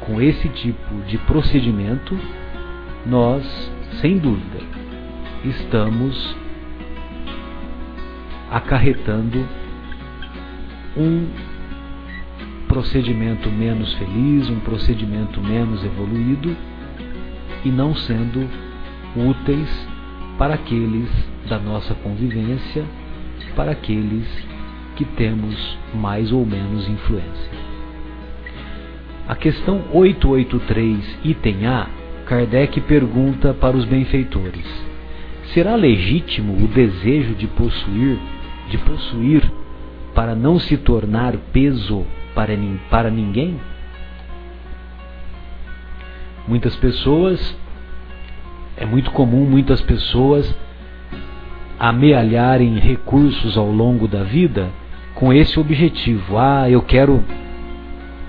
Com 0.00 0.20
esse 0.20 0.48
tipo 0.48 0.94
de 1.06 1.18
procedimento, 1.18 2.18
nós, 3.06 3.44
sem 4.00 4.18
dúvida, 4.18 4.58
estamos 5.44 6.36
acarretando 8.50 9.46
um 10.96 11.28
procedimento 12.68 13.50
menos 13.50 13.92
feliz, 13.94 14.48
um 14.48 14.60
procedimento 14.60 15.40
menos 15.40 15.84
evoluído 15.84 16.56
e 17.64 17.68
não 17.68 17.94
sendo 17.94 18.48
úteis 19.16 19.88
para 20.38 20.54
aqueles 20.54 21.08
da 21.48 21.58
nossa 21.58 21.94
convivência, 21.94 22.84
para 23.56 23.72
aqueles 23.72 24.26
que 24.96 25.04
temos 25.04 25.78
mais 25.94 26.30
ou 26.32 26.46
menos 26.46 26.88
influência. 26.88 27.50
A 29.26 29.34
questão 29.34 29.82
883, 29.92 31.18
item 31.24 31.66
A, 31.66 31.86
Kardec 32.26 32.80
pergunta 32.82 33.52
para 33.52 33.76
os 33.76 33.84
benfeitores: 33.84 34.66
Será 35.52 35.74
legítimo 35.74 36.52
o 36.52 36.68
desejo 36.68 37.34
de 37.34 37.46
possuir, 37.48 38.18
de 38.70 38.78
possuir 38.78 39.59
para 40.20 40.34
não 40.34 40.58
se 40.58 40.76
tornar 40.76 41.34
peso 41.50 42.04
para, 42.34 42.52
para 42.90 43.10
ninguém? 43.10 43.58
Muitas 46.46 46.76
pessoas, 46.76 47.56
é 48.76 48.84
muito 48.84 49.10
comum 49.12 49.46
muitas 49.46 49.80
pessoas 49.80 50.54
amealharem 51.78 52.78
recursos 52.78 53.56
ao 53.56 53.72
longo 53.72 54.06
da 54.06 54.22
vida 54.22 54.68
com 55.14 55.32
esse 55.32 55.58
objetivo. 55.58 56.36
Ah, 56.36 56.68
eu 56.68 56.82
quero 56.82 57.24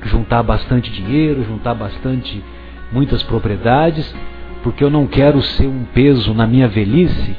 juntar 0.04 0.44
bastante 0.44 0.90
dinheiro, 0.94 1.44
juntar 1.44 1.74
bastante 1.74 2.42
muitas 2.90 3.22
propriedades, 3.22 4.16
porque 4.64 4.82
eu 4.82 4.90
não 4.90 5.08
quero 5.08 5.42
ser 5.42 5.68
um 5.68 5.84
peso 5.94 6.34
na 6.34 6.48
minha 6.48 6.70
velhice 6.70 7.36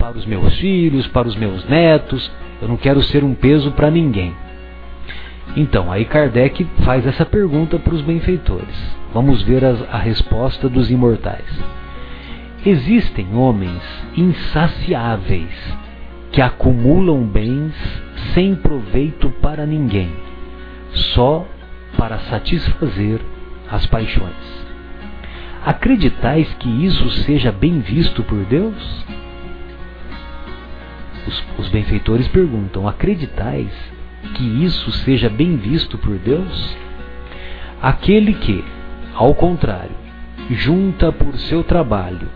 para 0.00 0.16
os 0.16 0.24
meus 0.24 0.56
filhos, 0.56 1.06
para 1.08 1.28
os 1.28 1.36
meus 1.36 1.62
netos, 1.68 2.32
eu 2.60 2.66
não 2.66 2.78
quero 2.78 3.02
ser 3.02 3.22
um 3.22 3.34
peso 3.34 3.70
para 3.72 3.90
ninguém. 3.90 4.34
Então, 5.54 5.92
aí 5.92 6.06
Kardec 6.06 6.66
faz 6.84 7.06
essa 7.06 7.26
pergunta 7.26 7.78
para 7.78 7.94
os 7.94 8.00
benfeitores. 8.00 8.96
Vamos 9.12 9.42
ver 9.42 9.62
a, 9.62 9.72
a 9.92 9.98
resposta 9.98 10.68
dos 10.70 10.90
imortais. 10.90 11.46
Existem 12.64 13.34
homens 13.34 13.82
insaciáveis 14.16 15.52
que 16.32 16.40
acumulam 16.40 17.22
bens 17.24 17.74
sem 18.32 18.54
proveito 18.54 19.28
para 19.42 19.66
ninguém, 19.66 20.10
só 21.14 21.46
para 21.96 22.18
satisfazer 22.20 23.20
as 23.70 23.84
paixões. 23.86 24.60
Acreditais 25.64 26.48
que 26.54 26.68
isso 26.86 27.10
seja 27.10 27.52
bem 27.52 27.80
visto 27.80 28.22
por 28.22 28.44
Deus? 28.44 29.04
Os, 31.26 31.44
os 31.58 31.68
benfeitores 31.68 32.28
perguntam: 32.28 32.88
Acreditais 32.88 33.72
que 34.34 34.64
isso 34.64 34.90
seja 34.92 35.28
bem 35.28 35.56
visto 35.56 35.98
por 35.98 36.16
Deus? 36.18 36.76
Aquele 37.80 38.34
que, 38.34 38.64
ao 39.14 39.34
contrário, 39.34 39.96
junta 40.50 41.12
por 41.12 41.36
seu 41.38 41.62
trabalho 41.62 42.28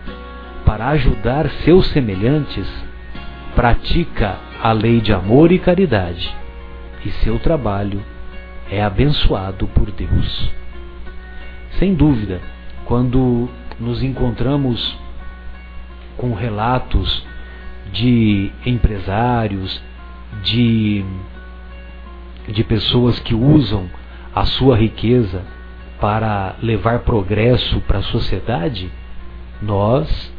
para 0.65 0.87
ajudar 0.89 1.49
seus 1.63 1.87
semelhantes, 1.87 2.67
pratica 3.55 4.37
a 4.61 4.71
lei 4.71 4.99
de 4.99 5.13
amor 5.13 5.51
e 5.51 5.59
caridade, 5.59 6.35
e 7.05 7.11
seu 7.11 7.37
trabalho 7.39 8.03
é 8.69 8.83
abençoado 8.83 9.67
por 9.67 9.91
Deus. 9.91 10.51
Sem 11.77 11.93
dúvida, 11.93 12.41
quando 12.85 13.49
nos 13.79 14.01
encontramos 14.01 14.97
com 16.17 16.33
relatos 16.33 17.25
de 17.95 18.51
empresários, 18.65 19.81
de, 20.43 21.03
de 22.49 22.63
pessoas 22.63 23.19
que 23.19 23.33
usam 23.33 23.89
a 24.33 24.43
sua 24.45 24.75
riqueza 24.75 25.41
para 25.99 26.55
levar 26.61 26.99
progresso 26.99 27.79
para 27.81 27.99
a 27.99 28.03
sociedade, 28.03 28.91
nós 29.61 30.33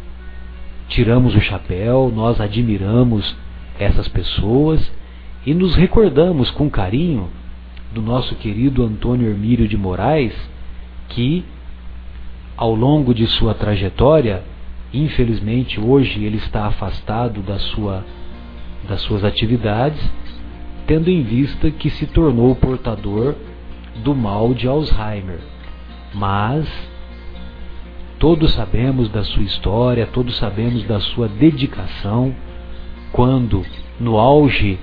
tiramos 0.88 1.34
o 1.34 1.40
chapéu, 1.40 2.12
nós 2.14 2.40
admiramos 2.40 3.34
essas 3.78 4.06
pessoas 4.06 4.92
e 5.46 5.54
nos 5.54 5.74
recordamos 5.74 6.50
com 6.50 6.68
carinho 6.68 7.30
do 7.92 8.02
nosso 8.02 8.34
querido 8.34 8.84
Antônio 8.84 9.30
Hermílio 9.30 9.66
de 9.66 9.78
Moraes, 9.78 10.34
que 11.08 11.42
ao 12.54 12.74
longo 12.74 13.14
de 13.14 13.26
sua 13.26 13.54
trajetória, 13.54 14.44
infelizmente 15.02 15.80
hoje 15.80 16.24
ele 16.24 16.36
está 16.36 16.66
afastado 16.66 17.42
da 17.42 17.58
sua, 17.58 18.04
das 18.88 19.00
suas 19.02 19.24
atividades, 19.24 20.00
tendo 20.86 21.10
em 21.10 21.22
vista 21.22 21.70
que 21.70 21.90
se 21.90 22.06
tornou 22.06 22.54
portador 22.54 23.34
do 24.02 24.14
mal 24.14 24.54
de 24.54 24.68
Alzheimer. 24.68 25.40
Mas 26.14 26.68
todos 28.18 28.52
sabemos 28.52 29.08
da 29.10 29.24
sua 29.24 29.42
história, 29.42 30.06
todos 30.06 30.36
sabemos 30.36 30.84
da 30.84 31.00
sua 31.00 31.28
dedicação, 31.28 32.34
quando 33.12 33.64
no 34.00 34.16
auge 34.16 34.78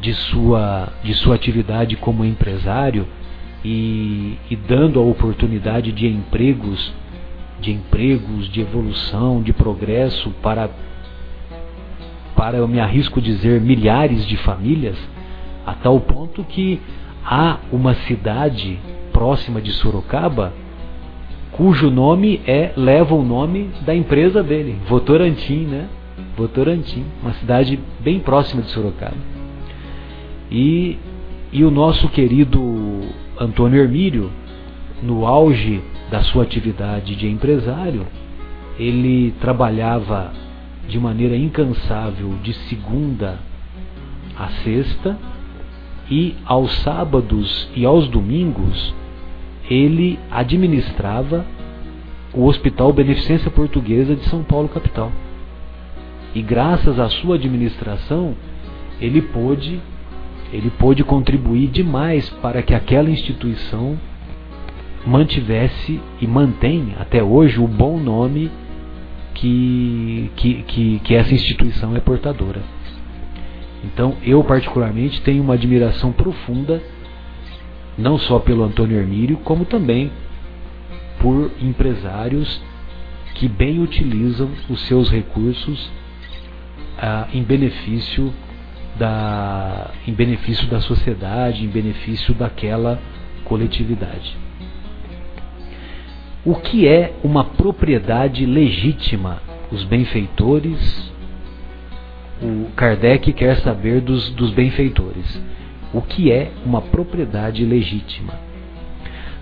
de 0.00 0.14
sua, 0.14 0.92
de 1.02 1.14
sua 1.14 1.34
atividade 1.34 1.96
como 1.96 2.24
empresário 2.24 3.06
e, 3.64 4.36
e 4.50 4.56
dando 4.56 5.00
a 5.00 5.02
oportunidade 5.02 5.92
de 5.92 6.06
empregos, 6.06 6.92
de 7.60 7.72
empregos, 7.72 8.48
de 8.48 8.60
evolução, 8.60 9.42
de 9.42 9.52
progresso 9.52 10.30
para, 10.42 10.70
para 12.36 12.58
eu 12.58 12.68
me 12.68 12.80
arrisco 12.80 13.20
dizer, 13.20 13.60
milhares 13.60 14.26
de 14.26 14.36
famílias, 14.38 14.96
a 15.66 15.74
tal 15.74 16.00
ponto 16.00 16.44
que 16.44 16.80
há 17.24 17.58
uma 17.72 17.94
cidade 17.94 18.78
próxima 19.12 19.60
de 19.60 19.72
Sorocaba 19.72 20.52
cujo 21.58 21.90
nome 21.90 22.40
é 22.46 22.72
leva 22.76 23.16
o 23.16 23.24
nome 23.24 23.70
da 23.84 23.92
empresa 23.92 24.44
dele, 24.44 24.78
Votorantim, 24.86 25.64
né? 25.64 25.88
Votorantim, 26.36 27.04
uma 27.20 27.32
cidade 27.34 27.78
bem 27.98 28.20
próxima 28.20 28.62
de 28.62 28.70
Sorocaba. 28.70 29.16
E, 30.50 30.96
e 31.52 31.64
o 31.64 31.70
nosso 31.70 32.08
querido 32.10 32.60
Antônio 33.38 33.80
Hermílio, 33.80 34.30
no 35.02 35.26
auge 35.26 35.82
da 36.10 36.22
sua 36.22 36.42
atividade 36.42 37.14
de 37.16 37.28
empresário, 37.28 38.06
ele 38.78 39.34
trabalhava 39.40 40.32
de 40.88 40.98
maneira 40.98 41.36
incansável 41.36 42.34
de 42.42 42.54
segunda 42.54 43.38
a 44.38 44.48
sexta 44.62 45.18
e 46.10 46.34
aos 46.46 46.72
sábados 46.78 47.68
e 47.74 47.84
aos 47.84 48.08
domingos 48.08 48.94
ele 49.68 50.18
administrava 50.30 51.44
o 52.32 52.44
Hospital 52.46 52.92
Beneficência 52.92 53.50
Portuguesa 53.50 54.14
de 54.14 54.24
São 54.28 54.42
Paulo 54.42 54.68
capital. 54.68 55.12
E 56.34 56.40
graças 56.40 56.98
à 56.98 57.08
sua 57.08 57.34
administração, 57.34 58.34
ele 59.00 59.20
pôde 59.20 59.80
ele 60.50 60.70
pôde 60.70 61.04
contribuir 61.04 61.68
demais 61.68 62.30
para 62.40 62.62
que 62.62 62.72
aquela 62.72 63.10
instituição 63.10 63.98
mantivesse 65.08 65.98
e 66.20 66.26
mantém 66.26 66.94
até 67.00 67.22
hoje 67.22 67.58
o 67.58 67.66
bom 67.66 67.98
nome 67.98 68.50
que, 69.32 70.30
que, 70.36 70.62
que, 70.64 70.98
que 70.98 71.14
essa 71.14 71.32
instituição 71.32 71.96
é 71.96 72.00
portadora. 72.00 72.60
Então, 73.82 74.16
eu 74.22 74.44
particularmente 74.44 75.22
tenho 75.22 75.42
uma 75.42 75.54
admiração 75.54 76.12
profunda, 76.12 76.82
não 77.96 78.18
só 78.18 78.38
pelo 78.38 78.62
Antônio 78.62 78.98
Hermílio, 78.98 79.38
como 79.38 79.64
também 79.64 80.12
por 81.20 81.50
empresários 81.60 82.60
que 83.34 83.48
bem 83.48 83.80
utilizam 83.80 84.50
os 84.68 84.80
seus 84.82 85.10
recursos 85.10 85.90
ah, 86.98 87.28
em 87.32 87.42
benefício 87.42 88.32
da 88.98 89.90
em 90.06 90.12
benefício 90.12 90.66
da 90.66 90.80
sociedade, 90.80 91.64
em 91.64 91.68
benefício 91.68 92.34
daquela 92.34 93.00
coletividade. 93.44 94.47
O 96.48 96.54
que 96.54 96.88
é 96.88 97.12
uma 97.22 97.44
propriedade 97.44 98.46
legítima? 98.46 99.42
Os 99.70 99.84
benfeitores 99.84 101.12
o 102.40 102.70
Kardec 102.76 103.32
quer 103.32 103.56
saber 103.58 104.00
dos, 104.00 104.30
dos 104.30 104.50
benfeitores. 104.52 105.42
O 105.92 106.00
que 106.00 106.30
é 106.30 106.50
uma 106.64 106.80
propriedade 106.80 107.64
legítima? 107.64 108.32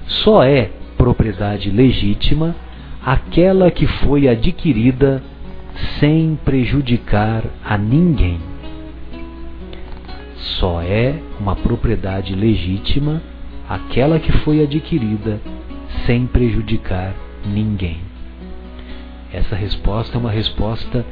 Só 0.06 0.42
é 0.42 0.70
propriedade 0.96 1.70
legítima 1.70 2.56
aquela 3.04 3.70
que 3.70 3.86
foi 3.86 4.26
adquirida 4.26 5.22
sem 6.00 6.38
prejudicar 6.44 7.44
a 7.64 7.76
ninguém. 7.76 8.40
Só 10.58 10.80
é 10.82 11.20
uma 11.38 11.54
propriedade 11.54 12.34
legítima 12.34 13.22
aquela 13.68 14.18
que 14.18 14.32
foi 14.38 14.60
adquirida 14.60 15.40
sem 16.06 16.24
prejudicar 16.26 17.14
ninguém. 17.44 18.00
Essa 19.32 19.56
resposta 19.56 20.16
é 20.16 20.20
uma 20.20 20.30
resposta 20.30 21.04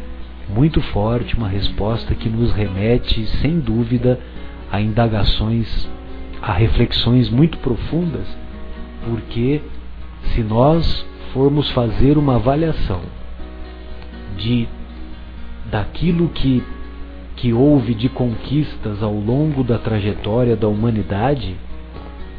muito 0.49 0.81
forte, 0.81 1.37
uma 1.37 1.49
resposta 1.49 2.15
que 2.15 2.29
nos 2.29 2.53
remete, 2.53 3.27
sem 3.43 3.59
dúvida, 3.59 4.21
a 4.71 4.81
indagações, 4.81 5.89
a 6.41 6.53
reflexões 6.53 7.29
muito 7.29 7.59
profundas, 7.59 8.27
porque 9.05 9.61
se 10.33 10.43
nós 10.43 11.05
formos 11.33 11.69
fazer 11.71 12.17
uma 12.17 12.37
avaliação 12.37 13.01
de 14.37 14.69
daquilo 15.71 16.29
que 16.29 16.63
que 17.37 17.53
houve 17.53 17.95
de 17.95 18.09
conquistas 18.09 19.03
ao 19.03 19.13
longo 19.13 19.65
da 19.65 19.77
trajetória 19.77 20.55
da 20.55 20.69
humanidade, 20.69 21.57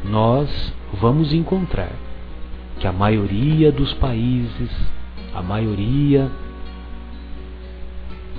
nós 0.02 0.72
vamos 0.98 1.34
encontrar 1.34 2.05
que 2.86 2.88
a 2.88 2.92
maioria 2.92 3.72
dos 3.72 3.92
países, 3.94 4.70
a 5.34 5.42
maioria 5.42 6.30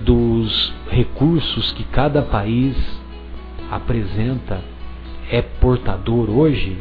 dos 0.05 0.73
recursos 0.89 1.73
que 1.73 1.83
cada 1.83 2.21
país 2.21 2.77
apresenta 3.69 4.61
é 5.29 5.41
portador 5.41 6.29
hoje, 6.29 6.77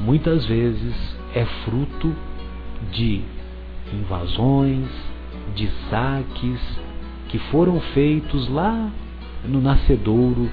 muitas 0.00 0.44
vezes 0.46 1.16
é 1.32 1.44
fruto 1.64 2.12
de 2.90 3.22
invasões, 3.94 4.88
de 5.54 5.70
saques 5.88 6.60
que 7.28 7.38
foram 7.52 7.78
feitos 7.94 8.48
lá 8.48 8.90
no 9.44 9.60
nascedouro 9.60 10.50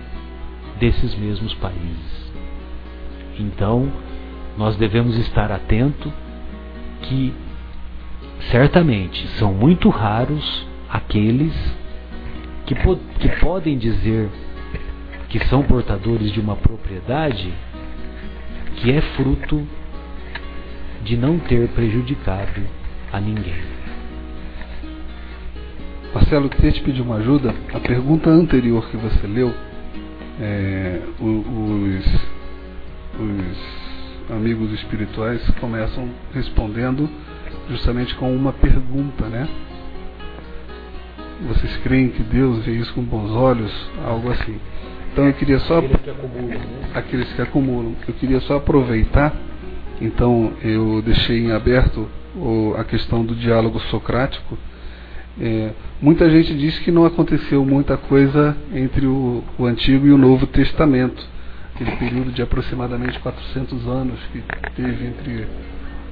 desses 0.80 1.16
mesmos 1.16 1.56
países. 1.56 2.32
Então, 3.40 3.92
nós 4.56 4.76
devemos 4.76 5.18
estar 5.18 5.52
atento 5.52 6.14
que 7.08 7.34
certamente 8.52 9.28
são 9.40 9.54
muito 9.54 9.90
raros 9.90 10.68
aqueles 10.90 11.54
que, 12.66 12.76
po 12.76 12.98
que 13.20 13.30
podem 13.40 13.78
dizer 13.78 14.30
que 15.30 15.40
são 15.48 15.64
portadores 15.64 16.32
de 16.32 16.40
uma 16.40 16.56
propriedade 16.56 17.54
que 18.78 18.92
é 18.92 19.02
fruto 19.02 19.66
de 21.04 21.18
não 21.18 21.40
ter 21.40 21.68
prejudicado 21.70 22.62
a 23.12 23.20
ninguém. 23.20 23.78
Marcelo, 26.14 26.50
queria 26.50 26.72
te 26.72 26.82
pedir 26.82 27.02
uma 27.02 27.18
ajuda. 27.18 27.54
A 27.74 27.80
pergunta 27.80 28.30
anterior 28.30 28.90
que 28.90 28.98
você 28.98 29.28
leu, 29.28 29.54
é, 30.40 31.02
os, 31.20 32.06
os 33.20 33.87
amigos 34.30 34.72
espirituais 34.74 35.42
começam 35.60 36.10
respondendo 36.34 37.10
justamente 37.70 38.16
com 38.16 38.36
uma 38.36 38.54
pergunta, 38.54 39.28
né? 39.28 39.48
vocês 41.46 41.78
creem 41.78 42.10
que 42.10 42.24
Deus 42.24 42.66
vê 42.66 42.74
isso 42.74 42.94
com 42.94 43.04
bons 43.04 43.32
olhos? 43.32 43.72
Algo 44.04 44.32
assim. 44.32 44.58
Então 45.12 45.26
eu 45.26 45.34
queria 45.34 45.60
só. 45.60 45.80
Aqueles 45.80 46.02
que 46.02 46.10
acumulam. 46.10 46.48
Né? 46.48 46.60
Aqueles 46.94 47.34
que 47.34 47.42
acumulam. 47.42 47.96
Eu 48.08 48.14
queria 48.16 48.40
só 48.42 48.58
aproveitar 48.58 49.36
Então 50.02 50.54
eu 50.64 51.02
deixei 51.02 51.40
em 51.46 51.52
aberto 51.52 52.08
a 52.78 52.84
questão 52.84 53.26
do 53.26 53.36
diálogo 53.36 53.80
socrático. 53.92 54.58
É, 55.40 55.72
muita 56.02 56.30
gente 56.30 56.56
diz 56.56 56.80
que 56.80 56.92
não 56.92 57.06
aconteceu 57.06 57.64
muita 57.64 57.96
coisa 57.96 58.58
entre 58.74 59.06
o, 59.06 59.44
o 59.58 59.66
Antigo 59.66 60.08
e 60.08 60.12
o 60.12 60.18
Novo 60.18 60.48
Testamento, 60.48 61.24
aquele 61.78 61.92
período 61.98 62.32
de 62.32 62.42
aproximadamente 62.42 63.20
400 63.20 63.88
anos 63.88 64.20
que 64.32 64.42
teve 64.76 65.06
entre 65.06 65.48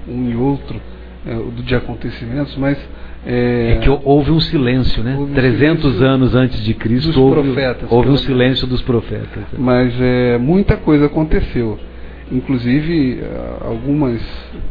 um 0.07 0.29
e 0.29 0.35
outro 0.35 0.79
é, 1.25 1.61
de 1.63 1.75
acontecimentos, 1.75 2.55
mas 2.55 2.77
é, 3.25 3.73
é, 3.73 3.79
que 3.79 3.89
houve 3.89 4.29
um 4.29 4.39
silêncio, 4.39 5.03
né? 5.03 5.15
Um 5.17 5.33
300 5.33 5.81
silêncio 5.81 6.07
anos 6.07 6.35
antes 6.35 6.63
de 6.63 6.73
Cristo 6.75 7.19
houve, 7.19 7.41
profetas, 7.41 7.91
houve 7.91 8.09
um 8.09 8.17
silêncio 8.17 8.67
dos 8.67 8.83
profetas. 8.83 9.43
Mas 9.57 9.99
é, 9.99 10.37
muita 10.37 10.77
coisa 10.77 11.07
aconteceu. 11.07 11.79
Inclusive, 12.31 13.19
eh, 13.21 13.57
algumas 13.61 14.19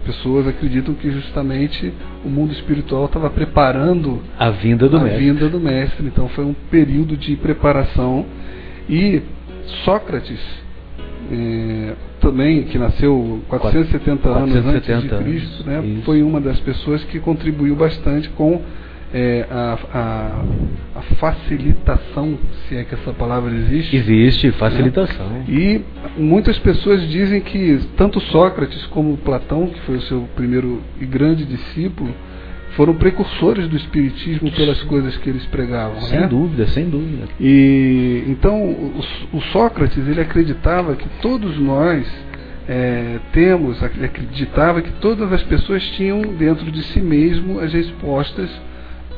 pessoas 0.05 0.49
acreditam 0.49 0.93
que 0.93 1.09
justamente 1.09 1.95
o 2.25 2.29
mundo 2.29 2.53
espiritual 2.53 3.05
estava 3.05 3.31
preparando 3.31 4.21
a 4.37 4.51
vinda 4.51 4.89
do 4.89 4.97
a 4.97 5.01
mestre. 5.05 5.25
vinda 5.25 5.49
do 5.49 5.61
mestre. 5.61 6.05
Então 6.05 6.29
foi 6.31 6.45
um 6.45 6.53
período 6.69 7.17
de 7.17 7.37
preparação 7.37 8.27
e 8.89 9.23
Sócrates 9.85 10.64
é, 11.31 11.95
também 12.21 12.65
que 12.65 12.79
nasceu 12.79 13.41
470, 13.49 14.23
470 14.23 14.29
anos 14.29 14.67
antes 14.67 15.03
de 15.03 15.09
Cristo, 15.25 15.65
né, 15.65 16.03
foi 16.05 16.23
uma 16.23 16.41
das 16.41 16.59
pessoas 16.61 17.03
que 17.05 17.21
contribuiu 17.21 17.77
bastante 17.77 18.29
com 18.31 18.61
é, 19.13 19.47
a, 19.49 19.79
a, 19.95 20.99
a, 20.99 21.03
facilitação, 21.21 22.37
se 22.67 22.77
é 22.77 22.83
que 22.83 22.95
essa 22.95 23.13
palavra 23.13 23.55
existe. 23.55 23.95
Existe, 23.95 24.51
facilitação. 24.53 25.29
Né? 25.29 25.45
E 25.49 25.81
muitas 26.17 26.59
pessoas 26.59 27.09
dizem 27.09 27.41
que 27.41 27.79
tanto 27.97 28.19
Sócrates 28.21 28.85
como 28.87 29.17
Platão, 29.19 29.69
que 29.69 29.81
foi 29.83 29.97
o 29.99 30.03
seu 30.03 30.29
primeiro 30.35 30.83
e 31.01 31.07
grande 31.07 31.45
discípulo, 31.45 32.13
foram 32.77 32.95
precursores 32.95 33.69
do 33.69 33.77
espiritismo 33.77 34.51
pelas 34.53 34.83
coisas 34.83 35.17
que 35.19 35.29
eles 35.29 35.45
pregavam. 35.47 36.01
Sem 36.03 36.21
né? 36.21 36.27
dúvida, 36.27 36.67
sem 36.67 36.89
dúvida. 36.89 37.29
E 37.41 38.25
então 38.27 38.63
o, 38.63 39.03
o 39.33 39.41
Sócrates 39.53 39.99
ele 40.07 40.21
acreditava 40.21 40.97
que 40.97 41.09
todos 41.21 41.59
nós 41.59 42.07
é, 42.69 43.19
temos, 43.33 43.83
acreditava 43.83 44.83
que 44.83 44.91
todas 45.01 45.33
as 45.33 45.43
pessoas 45.43 45.83
tinham 45.91 46.21
dentro 46.21 46.71
de 46.71 46.83
si 46.85 47.01
mesmo 47.01 47.61
as 47.61 47.73
respostas 47.73 48.51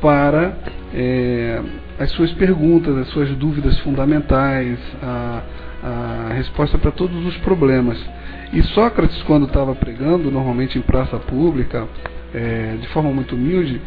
para 0.01 0.57
é, 0.95 1.61
as 1.99 2.11
suas 2.11 2.33
perguntas, 2.33 2.97
as 2.99 3.09
suas 3.09 3.31
dúvidas 3.31 3.79
fundamentais, 3.81 4.79
a, 5.03 5.43
a 5.83 6.33
resposta 6.35 6.77
para 6.77 6.91
todos 6.91 7.25
os 7.25 7.37
problemas. 7.39 7.99
E 8.53 8.63
Sócrates, 8.63 9.23
quando 9.23 9.47
estava 9.47 9.75
pregando, 9.75 10.31
normalmente 10.31 10.79
em 10.79 10.83
praça 10.83 11.17
pública, 11.17 11.89
é, 12.35 12.77
de 12.81 12.89
forma 12.89 13.11
muito 13.11 13.35
humilde, 13.35 13.81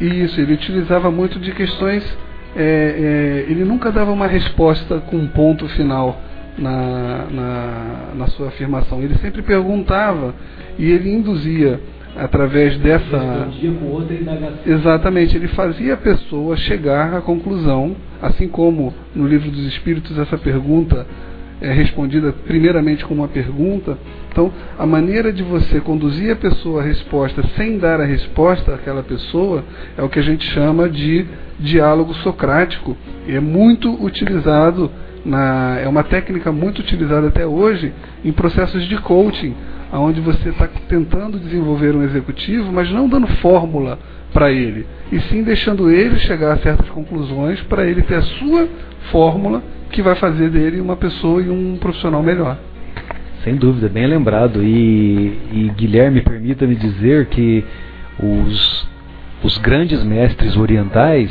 isso, 0.00 0.40
ele 0.40 0.54
utilizava 0.54 1.10
muito 1.10 1.38
de 1.38 1.52
questões, 1.52 2.02
é, 2.56 3.44
é, 3.46 3.50
ele 3.50 3.64
nunca 3.64 3.92
dava 3.92 4.10
uma 4.10 4.26
resposta 4.26 4.98
com 4.98 5.16
um 5.16 5.26
ponto 5.26 5.68
final 5.68 6.20
na, 6.56 7.26
na, 7.30 8.14
na 8.14 8.26
sua 8.28 8.48
afirmação. 8.48 9.02
Ele 9.02 9.14
sempre 9.16 9.42
perguntava 9.42 10.34
e 10.78 10.90
ele 10.90 11.10
induzia 11.12 11.80
através 12.16 12.76
dessa. 12.78 13.48
Exatamente, 14.66 15.36
ele 15.36 15.48
fazia 15.48 15.94
a 15.94 15.98
pessoa 15.98 16.56
chegar 16.56 17.14
à 17.14 17.20
conclusão, 17.20 17.94
assim 18.20 18.48
como 18.48 18.94
no 19.14 19.26
livro 19.26 19.50
dos 19.50 19.66
Espíritos 19.66 20.18
essa 20.18 20.38
pergunta 20.38 21.06
é 21.60 21.72
respondida 21.72 22.32
primeiramente 22.46 23.04
com 23.04 23.14
uma 23.14 23.28
pergunta. 23.28 23.98
Então, 24.30 24.52
a 24.78 24.86
maneira 24.86 25.32
de 25.32 25.42
você 25.42 25.80
conduzir 25.80 26.32
a 26.32 26.36
pessoa 26.36 26.80
à 26.80 26.84
resposta 26.84 27.42
sem 27.56 27.78
dar 27.78 28.00
a 28.00 28.04
resposta 28.04 28.74
àquela 28.74 29.02
pessoa 29.02 29.64
é 29.96 30.02
o 30.02 30.08
que 30.08 30.18
a 30.18 30.22
gente 30.22 30.44
chama 30.50 30.88
de 30.88 31.26
diálogo 31.58 32.14
socrático. 32.14 32.96
E 33.26 33.34
é 33.34 33.40
muito 33.40 34.02
utilizado 34.02 34.90
na, 35.24 35.78
é 35.78 35.88
uma 35.88 36.02
técnica 36.02 36.50
muito 36.50 36.80
utilizada 36.80 37.28
até 37.28 37.46
hoje 37.46 37.92
em 38.24 38.32
processos 38.32 38.88
de 38.88 38.96
coaching, 38.98 39.54
onde 39.92 40.20
você 40.20 40.48
está 40.48 40.68
tentando 40.88 41.38
desenvolver 41.38 41.94
um 41.94 42.02
executivo, 42.02 42.72
mas 42.72 42.90
não 42.90 43.08
dando 43.08 43.26
fórmula 43.38 43.98
para 44.32 44.52
ele, 44.52 44.86
e 45.10 45.18
sim 45.22 45.42
deixando 45.42 45.90
ele 45.90 46.16
chegar 46.20 46.52
a 46.52 46.58
certas 46.58 46.88
conclusões 46.90 47.60
para 47.62 47.84
ele 47.84 48.02
ter 48.02 48.14
a 48.14 48.22
sua 48.22 48.68
fórmula 49.10 49.60
que 49.90 50.00
vai 50.00 50.14
fazer 50.14 50.48
dele 50.50 50.80
uma 50.80 50.96
pessoa 50.96 51.42
e 51.42 51.50
um 51.50 51.76
profissional 51.76 52.22
melhor. 52.22 52.56
Sem 53.44 53.56
dúvida, 53.56 53.88
bem 53.88 54.06
lembrado. 54.06 54.62
E, 54.62 55.38
e 55.52 55.72
Guilherme, 55.76 56.22
permita-me 56.22 56.74
dizer 56.74 57.26
que 57.26 57.64
os, 58.18 58.88
os 59.42 59.58
grandes 59.58 60.02
mestres 60.02 60.56
orientais 60.56 61.30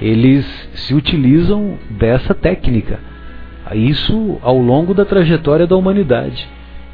eles 0.00 0.44
se 0.74 0.94
utilizam 0.94 1.78
dessa 1.90 2.34
técnica. 2.34 2.98
Isso 3.74 4.38
ao 4.42 4.58
longo 4.58 4.92
da 4.92 5.04
trajetória 5.04 5.66
da 5.66 5.76
humanidade 5.76 6.46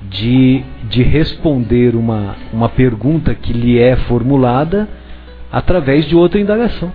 de, 0.09 0.63
de 0.89 1.03
responder 1.03 1.95
uma, 1.95 2.37
uma 2.53 2.69
pergunta 2.69 3.35
que 3.35 3.53
lhe 3.53 3.79
é 3.79 3.97
formulada 3.97 4.89
através 5.51 6.07
de 6.07 6.15
outra 6.15 6.41
indagação. 6.41 6.93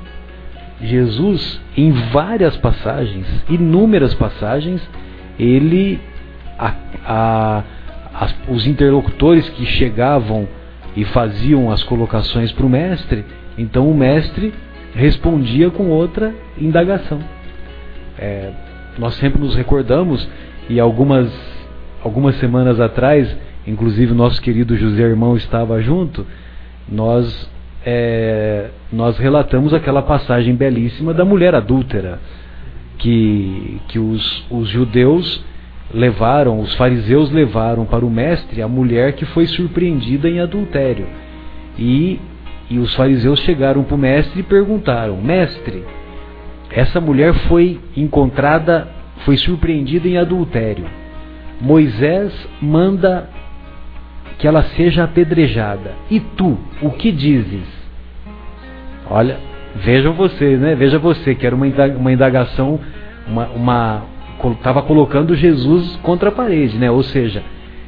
Jesus, 0.81 1.59
em 1.75 1.91
várias 2.11 2.55
passagens, 2.57 3.25
inúmeras 3.49 4.13
passagens, 4.13 4.81
ele, 5.39 5.99
a, 6.57 6.73
a, 7.05 7.63
as, 8.13 8.35
os 8.47 8.67
interlocutores 8.67 9.47
que 9.49 9.65
chegavam 9.65 10.47
e 10.95 11.05
faziam 11.05 11.71
as 11.71 11.83
colocações 11.83 12.51
para 12.51 12.65
o 12.65 12.69
mestre, 12.69 13.25
então 13.57 13.89
o 13.89 13.95
mestre 13.95 14.53
respondia 14.93 15.69
com 15.69 15.89
outra 15.89 16.33
indagação. 16.57 17.19
É, 18.17 18.51
nós 18.97 19.15
sempre 19.15 19.41
nos 19.41 19.55
recordamos, 19.55 20.27
e 20.69 20.79
algumas 20.79 21.29
algumas 22.05 22.35
semanas 22.35 22.79
atrás, 22.79 23.35
inclusive 23.65 24.13
nosso 24.13 24.39
querido 24.39 24.77
José 24.77 25.01
Irmão 25.01 25.35
estava 25.35 25.81
junto, 25.81 26.25
nós, 26.87 27.49
é, 27.85 28.69
nós 28.91 29.17
relatamos 29.17 29.73
aquela 29.73 30.01
passagem 30.01 30.55
belíssima 30.55 31.13
da 31.13 31.23
mulher 31.23 31.53
adúltera, 31.53 32.19
que, 32.97 33.79
que 33.87 33.99
os, 33.99 34.45
os 34.49 34.67
judeus 34.69 35.43
levaram, 35.93 36.59
os 36.59 36.73
fariseus 36.75 37.31
levaram 37.31 37.85
para 37.85 38.05
o 38.05 38.09
mestre 38.09 38.61
a 38.61 38.67
mulher 38.67 39.13
que 39.13 39.25
foi 39.25 39.45
surpreendida 39.45 40.29
em 40.29 40.39
adultério. 40.39 41.05
E, 41.77 42.19
e 42.69 42.79
os 42.79 42.93
fariseus 42.95 43.39
chegaram 43.41 43.83
para 43.83 43.95
o 43.95 43.99
mestre 43.99 44.39
e 44.39 44.43
perguntaram: 44.43 45.21
Mestre, 45.21 45.83
essa 46.71 46.99
mulher 46.99 47.33
foi 47.47 47.79
encontrada, 47.95 48.87
foi 49.23 49.37
surpreendida 49.37 50.07
em 50.07 50.17
adultério 50.17 50.85
Moisés 51.59 52.33
manda 52.61 53.29
que 54.37 54.47
ela 54.47 54.63
seja 54.75 55.05
apedrejada. 55.05 55.93
E 56.09 56.19
tu, 56.19 56.57
o 56.81 56.91
que 56.91 57.11
dizes? 57.11 57.63
Olha, 59.09 59.37
veja 59.75 60.09
você, 60.11 60.57
né? 60.57 60.75
Veja 60.75 60.97
você, 60.99 61.35
que 61.35 61.45
era 61.45 61.55
uma 61.55 62.11
indagação, 62.11 62.79
uma, 63.27 63.47
uma 63.49 64.03
estava 64.57 64.81
colocando 64.83 65.35
Jesus 65.35 65.95
contra 66.03 66.29
a 66.29 66.31
parede, 66.31 66.77
né? 66.77 66.91
Ou 66.91 67.03
seja, 67.03 67.43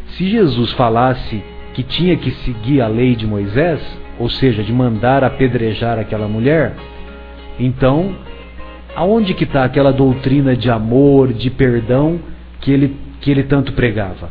se 0.10 0.27
Jesus 0.27 0.72
falasse 0.73 1.44
que 1.73 1.84
tinha 1.84 2.15
que 2.15 2.31
seguir 2.31 2.81
a 2.81 2.88
lei 2.88 3.15
de 3.15 3.27
Moisés, 3.27 3.81
ou 4.18 4.30
seja, 4.30 4.64
de 4.64 4.73
mandar 4.73 5.23
apedrejar 5.23 5.99
aquela 5.99 6.27
mulher, 6.27 6.73
então 7.60 8.15
aonde 8.95 9.35
que 9.35 9.44
está 9.44 9.64
aquela 9.64 9.94
doutrina 9.94 10.56
de 10.56 10.72
amor, 10.72 11.31
de 11.31 11.52
perdão 11.52 12.19
que 12.61 12.72
ele 12.72 12.95
que 13.22 13.31
ele 13.31 13.44
tanto 13.44 13.73
pregava. 13.73 14.30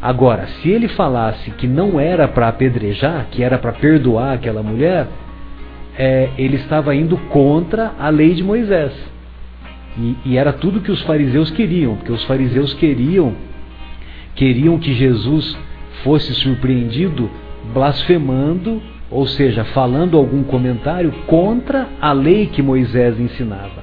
Agora, 0.00 0.46
se 0.46 0.70
ele 0.70 0.88
falasse 0.88 1.50
que 1.52 1.66
não 1.66 1.98
era 1.98 2.28
para 2.28 2.48
apedrejar, 2.48 3.26
que 3.30 3.42
era 3.42 3.58
para 3.58 3.72
perdoar 3.72 4.34
aquela 4.34 4.62
mulher, 4.62 5.06
é, 5.98 6.30
ele 6.38 6.56
estava 6.56 6.94
indo 6.94 7.16
contra 7.28 7.92
a 7.98 8.08
lei 8.08 8.32
de 8.32 8.44
Moisés. 8.44 8.92
E, 9.98 10.16
e, 10.24 10.38
era 10.38 10.52
tudo 10.52 10.80
que 10.80 10.92
os 10.92 11.02
fariseus 11.02 11.50
queriam, 11.50 11.96
porque 11.96 12.12
os 12.12 12.22
fariseus 12.24 12.72
queriam 12.74 13.34
queriam 14.36 14.78
que 14.78 14.94
Jesus 14.94 15.58
fosse 16.04 16.32
surpreendido 16.34 17.28
blasfemando, 17.74 18.80
ou 19.10 19.26
seja, 19.26 19.64
falando 19.64 20.16
algum 20.16 20.44
comentário 20.44 21.10
contra 21.26 21.88
a 22.00 22.12
lei 22.12 22.46
que 22.46 22.62
Moisés 22.62 23.18
ensinava. 23.18 23.82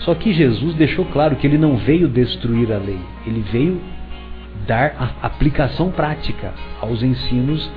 Só 0.00 0.14
que 0.14 0.34
Jesus 0.34 0.74
deixou 0.74 1.06
claro 1.06 1.36
que 1.36 1.46
ele 1.46 1.56
não 1.56 1.78
veio 1.78 2.06
destruir 2.06 2.70
a 2.70 2.76
lei, 2.76 2.98
ele 3.26 3.42
veio 3.50 3.80
dar 4.66 5.16
aplicação 5.22 5.90
prática 5.90 6.52
aos 6.80 7.02
ensinos 7.02 7.70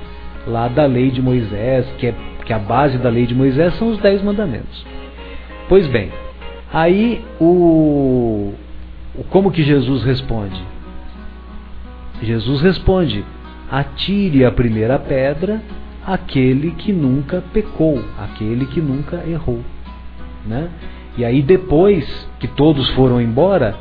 lá 0.46 0.68
da 0.68 0.84
lei 0.84 1.10
de 1.10 1.22
Moisés, 1.22 1.86
que, 1.98 2.08
é, 2.08 2.14
que 2.44 2.52
a 2.52 2.58
base 2.58 2.98
da 2.98 3.08
lei 3.08 3.26
de 3.26 3.34
Moisés 3.34 3.74
são 3.74 3.88
os 3.88 3.98
dez 3.98 4.22
mandamentos. 4.22 4.84
Pois 5.68 5.86
bem, 5.86 6.10
aí 6.72 7.24
o, 7.40 8.52
o 9.14 9.24
como 9.30 9.50
que 9.50 9.62
Jesus 9.62 10.02
responde? 10.02 10.62
Jesus 12.22 12.60
responde: 12.60 13.24
atire 13.70 14.44
a 14.44 14.50
primeira 14.50 14.98
pedra 14.98 15.60
aquele 16.06 16.72
que 16.72 16.92
nunca 16.92 17.42
pecou, 17.52 18.02
aquele 18.18 18.66
que 18.66 18.80
nunca 18.80 19.22
errou. 19.26 19.60
Né? 20.46 20.68
E 21.16 21.24
aí, 21.24 21.42
depois 21.42 22.28
que 22.40 22.48
todos 22.48 22.88
foram 22.90 23.20
embora, 23.20 23.76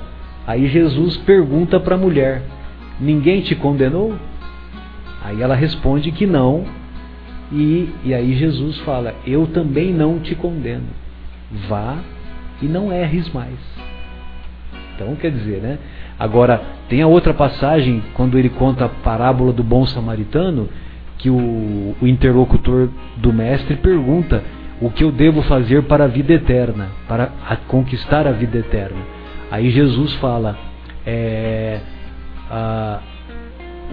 aí 0.46 0.68
Jesus 0.68 1.18
pergunta 1.18 1.80
para 1.80 1.96
a 1.96 1.98
mulher: 1.98 2.44
Ninguém 3.00 3.42
te 3.42 3.56
condenou? 3.56 4.14
Aí 5.24 5.42
ela 5.42 5.56
responde 5.56 6.12
que 6.12 6.26
não. 6.26 6.66
E, 7.52 7.90
e 8.04 8.14
aí 8.14 8.36
Jesus 8.36 8.80
fala: 8.80 9.14
Eu 9.26 9.48
também 9.48 9.94
não 9.94 10.20
te 10.20 10.36
condeno. 10.36 10.88
Vá 11.68 11.98
e 12.62 12.66
não 12.66 12.92
erres 12.92 13.32
mais. 13.34 13.58
Então, 14.96 15.16
quer 15.16 15.32
dizer, 15.32 15.62
né? 15.62 15.80
Agora, 16.18 16.62
tem 16.88 17.02
a 17.02 17.08
outra 17.08 17.34
passagem, 17.34 18.04
quando 18.14 18.38
ele 18.38 18.50
conta 18.50 18.86
a 18.86 18.90
parábola 18.90 19.52
do 19.52 19.64
bom 19.64 19.86
samaritano, 19.86 20.70
que 21.18 21.30
o, 21.30 21.96
o 22.00 22.08
interlocutor 22.08 22.90
do 23.18 23.34
mestre 23.34 23.76
pergunta 23.76 24.44
o 24.82 24.90
que 24.90 25.04
eu 25.04 25.12
devo 25.12 25.44
fazer 25.44 25.84
para 25.84 26.06
a 26.06 26.08
vida 26.08 26.34
eterna, 26.34 26.90
para 27.08 27.32
a, 27.48 27.56
conquistar 27.56 28.28
a 28.28 28.32
vida 28.32 28.58
eterna. 28.58 29.00
Aí 29.50 29.70
Jesus 29.70 30.14
fala: 30.16 30.58
é, 31.06 31.80
ah, 32.50 33.00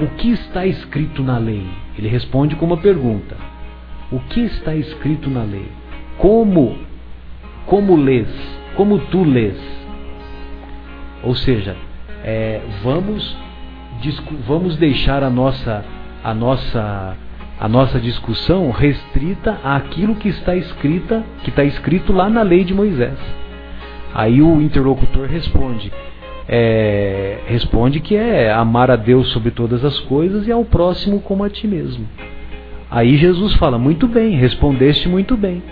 o 0.01 0.07
que 0.17 0.31
está 0.31 0.65
escrito 0.67 1.23
na 1.23 1.39
lei? 1.39 1.67
Ele 1.99 2.09
responde 2.09 2.57
com 2.57 2.65
uma 2.65 2.79
pergunta: 2.79 3.37
o 4.11 4.19
que 4.21 4.41
está 4.41 4.75
escrito 4.75 5.29
na 5.29 5.43
lei? 5.43 5.69
Como, 6.19 6.79
como 7.67 7.97
lês? 7.97 8.29
Como 8.75 8.99
tu 8.99 9.25
lês? 9.25 9.57
Ou 11.23 11.35
seja, 11.35 11.77
é, 12.25 12.61
vamos, 12.83 13.37
vamos 14.47 14.77
deixar 14.77 15.23
a 15.23 15.31
nossa, 15.31 15.85
a 16.23 16.35
nossa 16.35 17.17
a 17.61 17.69
nossa 17.69 17.99
discussão 17.99 18.71
restrita 18.71 19.59
àquilo 19.65 20.15
que 20.15 20.29
está 20.29 20.55
escrita, 20.55 21.25
que 21.43 21.51
está 21.51 21.65
escrito 21.65 22.13
lá 22.13 22.31
na 22.31 22.43
lei 22.43 22.63
de 22.63 22.73
Moisés. 22.73 23.19
Aí 24.15 24.41
o 24.41 24.63
interlocutor 24.63 25.27
responde, 25.27 25.93
é, 26.49 27.39
responde 27.47 27.99
que 27.99 28.15
é 28.15 28.53
amar 28.53 28.93
a 28.93 28.97
Deus 28.97 29.33
sobre 29.33 29.51
todas 29.51 29.85
as 29.85 29.99
coisas 30.01 30.47
e 30.47 30.53
ao 30.53 30.65
próximo 30.65 31.21
como 31.21 31.43
a 31.43 31.51
ti 31.51 31.67
mesmo. 31.67 32.07
Aí 32.91 33.17
Jesus 33.17 33.55
fala: 33.55 33.79
muito 33.79 34.07
bem, 34.07 34.37
respondeste 34.37 35.09
muito 35.09 35.37
bem. 35.37 35.63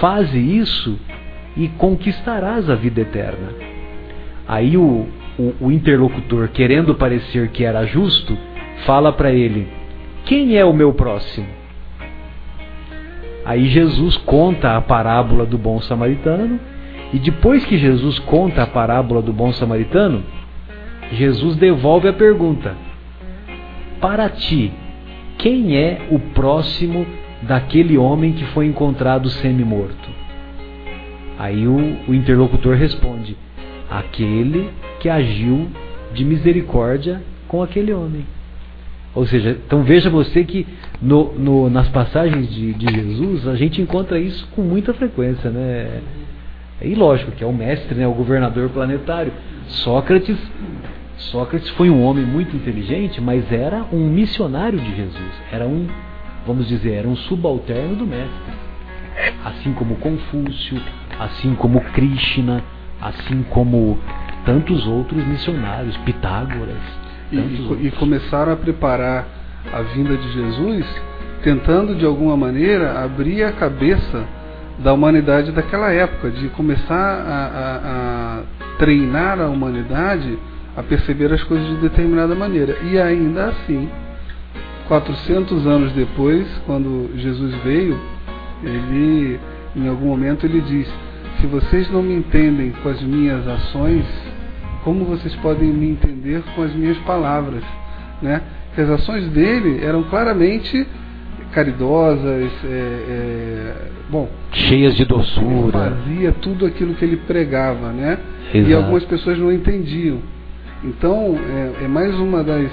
Faze 0.00 0.38
isso 0.38 0.98
e 1.56 1.68
conquistarás 1.68 2.70
a 2.70 2.74
vida 2.74 3.00
eterna. 3.00 3.48
Aí 4.48 4.76
o, 4.76 5.06
o, 5.38 5.54
o 5.60 5.72
interlocutor, 5.72 6.48
querendo 6.48 6.94
parecer 6.94 7.48
que 7.48 7.64
era 7.64 7.84
justo, 7.84 8.36
fala 8.84 9.12
para 9.12 9.32
ele 9.32 9.82
quem 10.24 10.56
é 10.56 10.64
o 10.64 10.72
meu 10.72 10.92
próximo? 10.92 11.46
Aí 13.44 13.66
Jesus 13.68 14.16
conta 14.18 14.76
a 14.76 14.80
parábola 14.80 15.44
do 15.44 15.58
bom 15.58 15.80
samaritano, 15.80 16.60
e 17.12 17.18
depois 17.18 17.64
que 17.64 17.76
Jesus 17.76 18.18
conta 18.20 18.62
a 18.62 18.66
parábola 18.66 19.20
do 19.20 19.32
bom 19.32 19.52
samaritano, 19.52 20.22
Jesus 21.12 21.56
devolve 21.56 22.08
a 22.08 22.12
pergunta: 22.12 22.76
Para 24.00 24.28
ti, 24.28 24.72
quem 25.38 25.76
é 25.76 26.06
o 26.10 26.18
próximo 26.18 27.06
daquele 27.42 27.98
homem 27.98 28.32
que 28.32 28.44
foi 28.46 28.66
encontrado 28.66 29.28
semi-morto? 29.28 30.10
Aí 31.38 31.66
o, 31.66 31.76
o 32.08 32.14
interlocutor 32.14 32.76
responde: 32.76 33.36
Aquele 33.90 34.70
que 35.00 35.08
agiu 35.08 35.68
de 36.14 36.24
misericórdia 36.24 37.22
com 37.48 37.62
aquele 37.62 37.92
homem. 37.92 38.24
Ou 39.14 39.26
seja, 39.26 39.50
então 39.50 39.82
veja 39.82 40.08
você 40.08 40.42
que 40.42 40.66
no, 41.00 41.34
no, 41.34 41.68
nas 41.68 41.88
passagens 41.88 42.48
de, 42.48 42.72
de, 42.72 42.94
Jesus 42.94 43.46
a 43.46 43.54
gente 43.54 43.82
encontra 43.82 44.18
isso 44.18 44.48
com 44.54 44.62
muita 44.62 44.94
frequência, 44.94 45.50
né? 45.50 46.00
E 46.80 46.94
lógico 46.94 47.32
que 47.32 47.44
é 47.44 47.46
o 47.46 47.52
mestre, 47.52 47.94
né, 47.94 48.06
o 48.06 48.14
governador 48.14 48.70
planetário. 48.70 49.32
Sócrates, 49.68 50.36
Sócrates 51.30 51.68
foi 51.70 51.88
um 51.88 52.02
homem 52.02 52.24
muito 52.24 52.56
inteligente, 52.56 53.20
mas 53.20 53.50
era 53.52 53.84
um 53.92 54.08
missionário 54.08 54.78
de 54.78 54.96
Jesus. 54.96 55.32
Era 55.50 55.66
um, 55.66 55.86
vamos 56.46 56.66
dizer, 56.66 56.92
era 56.92 57.08
um 57.08 57.16
subalterno 57.16 57.96
do 57.96 58.06
mestre. 58.06 58.52
Assim 59.44 59.72
como 59.72 59.96
Confúcio, 59.96 60.80
assim 61.18 61.54
como 61.54 61.80
Krishna, 61.92 62.62
assim 63.00 63.42
como 63.50 63.98
tantos 64.44 64.86
outros 64.86 65.24
missionários, 65.24 65.96
Pitágoras 65.98 66.82
e, 67.30 67.86
e, 67.86 67.90
começaram 67.92 68.52
a 68.52 68.56
preparar 68.56 69.26
a 69.72 69.80
vinda 69.82 70.16
de 70.16 70.32
Jesus, 70.32 70.86
tentando 71.42 71.94
de 71.94 72.04
alguma 72.04 72.36
maneira 72.36 73.02
abrir 73.02 73.44
a 73.44 73.52
cabeça 73.52 74.24
da 74.78 74.92
humanidade 74.92 75.52
daquela 75.52 75.92
época, 75.92 76.30
de 76.30 76.48
começar 76.48 76.94
a, 76.94 77.46
a, 77.46 78.38
a 78.38 78.76
treinar 78.78 79.40
a 79.40 79.48
humanidade 79.48 80.38
a 80.76 80.82
perceber 80.82 81.32
as 81.32 81.42
coisas 81.44 81.66
de 81.68 81.76
determinada 81.76 82.34
maneira. 82.34 82.78
E 82.82 82.98
ainda 82.98 83.46
assim, 83.46 83.88
400 84.88 85.66
anos 85.66 85.92
depois, 85.92 86.46
quando 86.66 87.10
Jesus 87.16 87.54
veio, 87.62 87.98
ele, 88.62 89.38
em 89.76 89.88
algum 89.88 90.06
momento, 90.06 90.46
ele 90.46 90.60
diz: 90.60 90.88
Se 91.40 91.46
vocês 91.46 91.90
não 91.90 92.02
me 92.02 92.14
entendem 92.14 92.72
com 92.82 92.88
as 92.88 93.00
minhas 93.02 93.46
ações, 93.46 94.04
como 94.84 95.04
vocês 95.04 95.34
podem 95.36 95.68
me 95.68 95.90
entender 95.90 96.42
com 96.54 96.62
as 96.62 96.74
minhas 96.74 96.98
palavras, 96.98 97.62
né? 98.20 98.42
Que 98.74 98.80
as 98.80 98.90
ações 98.90 99.28
dele 99.28 99.84
eram 99.84 100.02
claramente 100.04 100.86
caridosas, 101.52 102.50
é, 102.64 102.68
é, 102.68 103.74
bom, 104.10 104.28
cheias 104.52 104.94
de 104.96 105.04
doçura, 105.04 105.90
fazia 105.90 106.32
tudo 106.32 106.64
aquilo 106.64 106.94
que 106.94 107.04
ele 107.04 107.18
pregava, 107.18 107.92
né? 107.92 108.18
Exato. 108.54 108.70
E 108.70 108.74
algumas 108.74 109.04
pessoas 109.04 109.38
não 109.38 109.52
entendiam. 109.52 110.18
Então 110.84 111.38
é, 111.48 111.84
é 111.84 111.88
mais 111.88 112.14
uma 112.18 112.42
das 112.42 112.70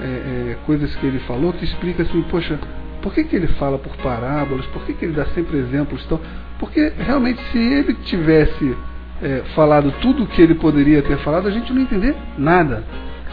é, 0.00 0.04
é, 0.04 0.56
coisas 0.66 0.94
que 0.96 1.06
ele 1.06 1.18
falou 1.20 1.52
que 1.52 1.64
explica 1.64 2.02
assim, 2.02 2.22
poxa, 2.30 2.58
por 3.02 3.12
que, 3.12 3.24
que 3.24 3.36
ele 3.36 3.48
fala 3.48 3.78
por 3.78 3.96
parábolas? 3.96 4.66
Por 4.66 4.82
que, 4.84 4.92
que 4.92 5.04
ele 5.04 5.14
dá 5.14 5.26
sempre 5.26 5.58
exemplos? 5.58 6.04
Então, 6.04 6.20
porque 6.58 6.92
realmente 6.98 7.40
se 7.52 7.58
ele 7.58 7.94
tivesse 8.04 8.76
é, 9.22 9.42
falado 9.54 9.92
tudo 10.00 10.24
o 10.24 10.26
que 10.26 10.42
ele 10.42 10.54
poderia 10.54 11.02
ter 11.02 11.18
falado, 11.18 11.48
a 11.48 11.50
gente 11.50 11.72
não 11.72 11.82
entender 11.82 12.14
nada. 12.36 12.84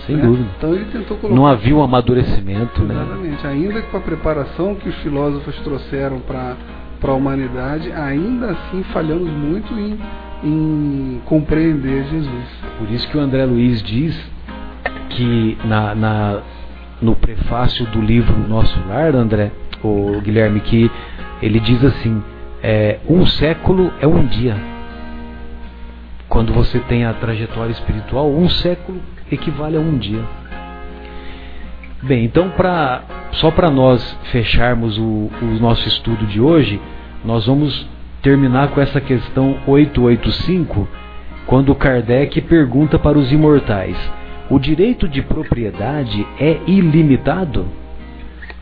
Sem 0.05 0.17
né? 0.17 0.23
dúvida. 0.23 0.49
Então 0.57 0.73
ele 0.73 0.85
tentou 0.85 1.17
colocar. 1.17 1.35
Não 1.35 1.47
havia 1.47 1.75
um 1.75 1.83
amadurecimento, 1.83 2.83
Exatamente. 2.83 3.43
né? 3.43 3.49
Ainda 3.49 3.81
com 3.83 3.97
a 3.97 4.01
preparação 4.01 4.75
que 4.75 4.89
os 4.89 4.95
filósofos 4.97 5.55
trouxeram 5.61 6.19
para 6.19 6.55
a 7.01 7.13
humanidade, 7.13 7.91
ainda 7.91 8.51
assim 8.51 8.83
falhamos 8.91 9.29
muito 9.29 9.73
em, 9.73 9.97
em 10.43 11.21
compreender 11.25 12.05
Jesus. 12.05 12.45
Por 12.77 12.89
isso 12.91 13.07
que 13.09 13.17
o 13.17 13.21
André 13.21 13.45
Luiz 13.45 13.81
diz 13.81 14.19
que 15.09 15.57
na, 15.65 15.95
na 15.95 16.41
no 17.01 17.15
prefácio 17.15 17.85
do 17.87 18.01
livro 18.01 18.35
Nosso 18.47 18.79
Lar, 18.87 19.15
André, 19.15 19.51
o 19.83 20.21
Guilherme, 20.21 20.59
que 20.61 20.89
ele 21.41 21.59
diz 21.59 21.83
assim: 21.83 22.23
é, 22.63 22.99
um 23.07 23.25
século 23.25 23.91
é 23.99 24.07
um 24.07 24.25
dia 24.25 24.75
quando 26.35 26.51
você 26.51 26.79
tem 26.79 27.05
a 27.05 27.13
trajetória 27.13 27.71
espiritual, 27.71 28.29
um 28.29 28.49
século 28.49 28.99
equivale 29.31 29.77
a 29.77 29.79
um 29.79 29.97
dia. 29.97 30.21
Bem, 32.03 32.25
então 32.25 32.49
pra, 32.49 33.03
só 33.31 33.51
para 33.51 33.71
nós 33.71 34.17
fecharmos 34.31 34.97
o, 34.97 35.31
o 35.41 35.45
nosso 35.61 35.87
estudo 35.87 36.25
de 36.25 36.41
hoje, 36.41 36.79
nós 37.23 37.45
vamos 37.45 37.87
terminar 38.25 38.69
com 38.69 38.81
essa 38.81 38.99
questão 38.99 39.59
885, 39.67 40.87
quando 41.45 41.75
Kardec 41.75 42.41
pergunta 42.41 42.97
para 42.97 43.19
os 43.19 43.31
imortais: 43.31 43.95
o 44.49 44.57
direito 44.57 45.07
de 45.07 45.21
propriedade 45.21 46.25
é 46.39 46.57
ilimitado? 46.65 47.67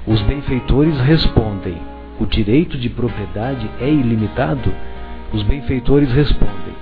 Os 0.06 0.22
benfeitores 0.24 1.00
respondem: 1.00 1.78
o 2.20 2.26
direito 2.26 2.78
de 2.78 2.90
propriedade 2.90 3.72
é 3.80 3.88
ilimitado? 3.88 4.70
Os 5.32 5.42
benfeitores 5.44 6.12
respondem: 6.12 6.76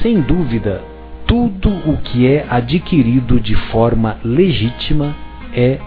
sem 0.00 0.22
dúvida, 0.22 0.82
tudo 1.26 1.68
o 1.68 1.98
que 1.98 2.26
é 2.26 2.46
adquirido 2.48 3.38
de 3.38 3.54
forma 3.70 4.16
legítima 4.24 5.14
é 5.52 5.78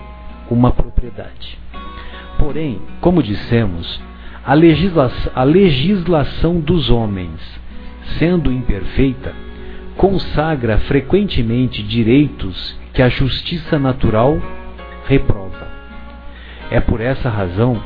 uma 0.52 0.70
propriedade. 0.70 1.58
Porém, 2.38 2.80
como 3.02 3.24
dissemos, 3.24 4.00
a 4.48 4.54
legislação, 4.54 5.32
a 5.36 5.44
legislação 5.44 6.62
dos 6.62 6.90
homens, 6.90 7.38
sendo 8.18 8.50
imperfeita, 8.50 9.36
consagra 9.98 10.78
frequentemente 10.78 11.84
direitos 11.84 12.80
que 12.94 13.02
a 13.02 13.10
justiça 13.10 13.78
natural 13.78 14.42
reprova. 15.06 15.68
É 16.72 16.80
por 16.80 17.02
essa 17.02 17.30
razão 17.30 17.78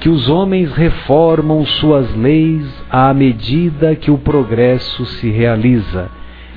que 0.00 0.10
os 0.10 0.28
homens 0.28 0.70
reformam 0.74 1.64
suas 1.64 2.14
leis 2.14 2.70
à 2.90 3.14
medida 3.14 3.96
que 3.96 4.10
o 4.10 4.18
progresso 4.18 5.06
se 5.06 5.30
realiza 5.30 6.10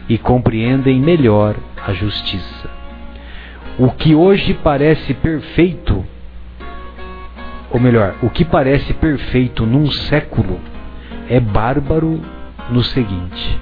e 0.10 0.18
compreendem 0.18 0.99
melhor 0.99 1.56
a 1.88 1.94
justiça. 1.94 2.69
O 3.80 3.90
que 3.90 4.14
hoje 4.14 4.53
parece 4.53 5.14
perfeito, 5.14 6.06
ou 7.76 7.81
melhor, 7.81 8.15
o 8.23 8.30
que 8.30 8.45
parece 8.45 8.93
perfeito 8.93 9.65
num 9.65 9.91
século 9.91 10.61
é 11.30 11.41
bárbaro 11.41 12.22
no 12.69 12.81
seguinte. 12.81 13.60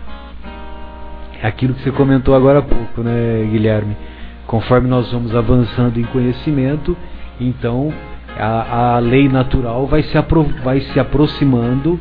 É 1.41 1.47
aquilo 1.47 1.73
que 1.73 1.81
você 1.81 1.91
comentou 1.91 2.35
agora 2.35 2.59
há 2.59 2.61
pouco, 2.61 3.01
né, 3.01 3.43
Guilherme? 3.49 3.97
Conforme 4.45 4.87
nós 4.87 5.11
vamos 5.11 5.35
avançando 5.35 5.99
em 5.99 6.03
conhecimento, 6.03 6.95
então 7.41 7.91
a, 8.37 8.97
a 8.97 8.99
lei 8.99 9.27
natural 9.27 9.87
vai 9.87 10.03
se, 10.03 10.15
apro, 10.15 10.43
vai 10.63 10.79
se 10.81 10.99
aproximando 10.99 11.99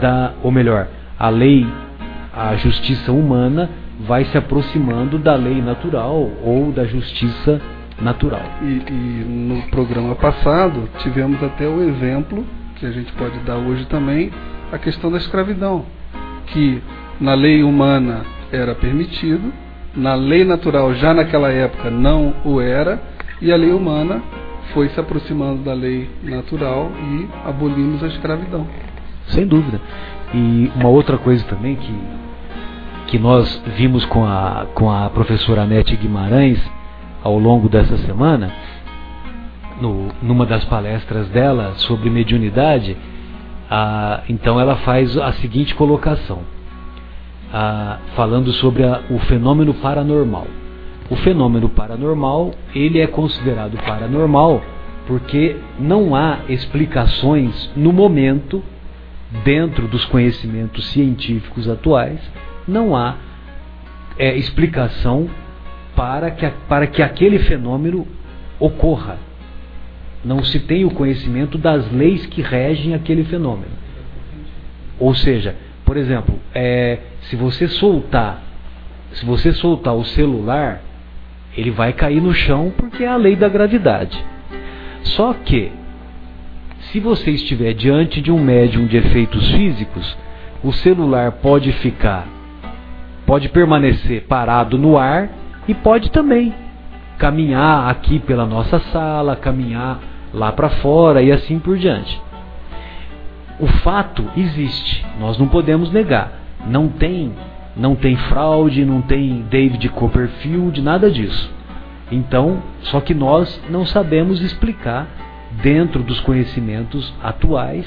da, 0.00 0.32
ou 0.42 0.50
melhor, 0.50 0.88
a 1.16 1.28
lei, 1.28 1.64
a 2.32 2.56
justiça 2.56 3.12
humana 3.12 3.70
vai 4.00 4.24
se 4.24 4.36
aproximando 4.36 5.18
da 5.18 5.36
lei 5.36 5.62
natural 5.62 6.32
ou 6.42 6.72
da 6.72 6.84
justiça 6.84 7.60
natural. 8.00 8.42
E, 8.62 8.82
e, 8.90 9.24
no 9.26 9.62
programa 9.70 10.14
passado 10.14 10.88
tivemos 10.98 11.42
até 11.42 11.66
o 11.66 11.82
exemplo 11.82 12.44
que 12.76 12.86
a 12.86 12.90
gente 12.90 13.12
pode 13.12 13.38
dar 13.40 13.56
hoje 13.56 13.86
também 13.86 14.30
a 14.72 14.78
questão 14.78 15.10
da 15.10 15.18
escravidão, 15.18 15.84
que 16.46 16.82
na 17.20 17.34
lei 17.34 17.62
humana 17.62 18.22
era 18.50 18.74
permitido, 18.74 19.52
na 19.94 20.14
lei 20.14 20.44
natural 20.44 20.94
já 20.94 21.14
naquela 21.14 21.50
época 21.50 21.90
não 21.90 22.34
o 22.44 22.60
era, 22.60 23.00
e 23.40 23.52
a 23.52 23.56
lei 23.56 23.72
humana 23.72 24.22
foi 24.72 24.88
se 24.88 24.98
aproximando 24.98 25.62
da 25.62 25.72
lei 25.72 26.08
natural 26.22 26.90
e 26.98 27.28
abolimos 27.48 28.02
a 28.02 28.08
escravidão. 28.08 28.66
Sem 29.28 29.46
dúvida. 29.46 29.80
E 30.32 30.70
uma 30.74 30.88
outra 30.88 31.16
coisa 31.16 31.44
também 31.44 31.76
que, 31.76 31.94
que 33.06 33.18
nós 33.18 33.62
vimos 33.76 34.04
com 34.06 34.24
a, 34.24 34.66
com 34.74 34.90
a 34.90 35.08
professora 35.10 35.62
Anete 35.62 35.94
Guimarães 35.96 36.60
ao 37.24 37.38
longo 37.38 37.70
dessa 37.70 37.96
semana, 37.96 38.52
no, 39.80 40.08
numa 40.22 40.44
das 40.44 40.62
palestras 40.66 41.26
dela 41.30 41.72
sobre 41.76 42.10
mediunidade, 42.10 42.94
a, 43.70 44.22
então 44.28 44.60
ela 44.60 44.76
faz 44.76 45.16
a 45.16 45.32
seguinte 45.32 45.74
colocação, 45.74 46.40
a, 47.50 47.98
falando 48.14 48.52
sobre 48.52 48.84
a, 48.84 49.00
o 49.08 49.18
fenômeno 49.20 49.72
paranormal. 49.72 50.46
O 51.10 51.16
fenômeno 51.16 51.70
paranormal 51.70 52.52
ele 52.74 53.00
é 53.00 53.06
considerado 53.06 53.76
paranormal 53.84 54.62
porque 55.06 55.56
não 55.78 56.14
há 56.14 56.40
explicações 56.48 57.70
no 57.74 57.92
momento 57.92 58.62
dentro 59.44 59.88
dos 59.88 60.04
conhecimentos 60.04 60.86
científicos 60.88 61.68
atuais, 61.68 62.20
não 62.68 62.94
há 62.94 63.16
é, 64.18 64.36
explicação 64.36 65.28
para 65.94 66.30
que, 66.30 66.50
para 66.68 66.86
que 66.86 67.02
aquele 67.02 67.38
fenômeno 67.40 68.06
ocorra. 68.58 69.18
Não 70.24 70.42
se 70.42 70.60
tem 70.60 70.84
o 70.84 70.90
conhecimento 70.90 71.58
das 71.58 71.90
leis 71.92 72.24
que 72.26 72.40
regem 72.40 72.94
aquele 72.94 73.24
fenômeno. 73.24 73.72
Ou 74.98 75.14
seja, 75.14 75.54
por 75.84 75.96
exemplo, 75.96 76.38
é, 76.54 76.98
se 77.22 77.36
você 77.36 77.68
soltar, 77.68 78.42
se 79.12 79.24
você 79.24 79.52
soltar 79.52 79.94
o 79.94 80.04
celular, 80.04 80.80
ele 81.56 81.70
vai 81.70 81.92
cair 81.92 82.20
no 82.20 82.32
chão 82.32 82.72
porque 82.76 83.04
é 83.04 83.08
a 83.08 83.16
lei 83.16 83.36
da 83.36 83.48
gravidade. 83.48 84.24
Só 85.02 85.34
que 85.34 85.70
se 86.90 87.00
você 87.00 87.32
estiver 87.32 87.74
diante 87.74 88.20
de 88.20 88.30
um 88.30 88.42
médium 88.42 88.86
de 88.86 88.96
efeitos 88.96 89.50
físicos, 89.52 90.16
o 90.62 90.72
celular 90.72 91.32
pode 91.32 91.70
ficar, 91.72 92.26
pode 93.26 93.48
permanecer 93.50 94.22
parado 94.22 94.78
no 94.78 94.96
ar 94.96 95.28
e 95.66 95.74
pode 95.74 96.10
também 96.10 96.54
caminhar 97.18 97.88
aqui 97.88 98.18
pela 98.18 98.46
nossa 98.46 98.78
sala, 98.92 99.36
caminhar 99.36 100.00
lá 100.32 100.52
para 100.52 100.68
fora 100.68 101.22
e 101.22 101.30
assim 101.30 101.58
por 101.58 101.78
diante. 101.78 102.20
O 103.58 103.66
fato 103.66 104.24
existe, 104.36 105.04
nós 105.18 105.38
não 105.38 105.46
podemos 105.46 105.90
negar. 105.90 106.32
Não 106.66 106.88
tem, 106.88 107.32
não 107.76 107.94
tem 107.94 108.16
fraude, 108.16 108.84
não 108.84 109.00
tem 109.00 109.42
David 109.48 109.88
Copperfield, 109.90 110.80
nada 110.82 111.10
disso. 111.10 111.52
Então, 112.10 112.62
só 112.80 113.00
que 113.00 113.14
nós 113.14 113.62
não 113.70 113.86
sabemos 113.86 114.40
explicar 114.40 115.06
dentro 115.62 116.02
dos 116.02 116.20
conhecimentos 116.20 117.12
atuais 117.22 117.86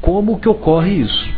como 0.00 0.38
que 0.38 0.48
ocorre 0.48 0.92
isso. 1.00 1.28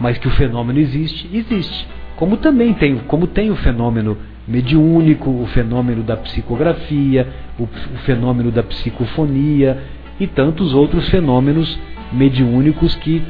Mas 0.00 0.16
que 0.16 0.28
o 0.28 0.32
fenômeno 0.32 0.78
existe, 0.78 1.28
existe. 1.32 1.86
Como 2.16 2.36
também 2.36 2.72
tem, 2.74 2.98
como 3.00 3.26
tem 3.26 3.50
o 3.50 3.56
fenômeno 3.56 4.16
mediúnico, 4.48 5.30
o 5.30 5.46
fenômeno 5.48 6.02
da 6.02 6.16
psicografia, 6.16 7.28
o, 7.58 7.64
o 7.64 7.98
fenômeno 8.06 8.50
da 8.50 8.62
psicofonia 8.62 9.78
e 10.18 10.26
tantos 10.26 10.74
outros 10.74 11.08
fenômenos 11.10 11.78
mediúnicos 12.10 12.94
que 12.96 13.22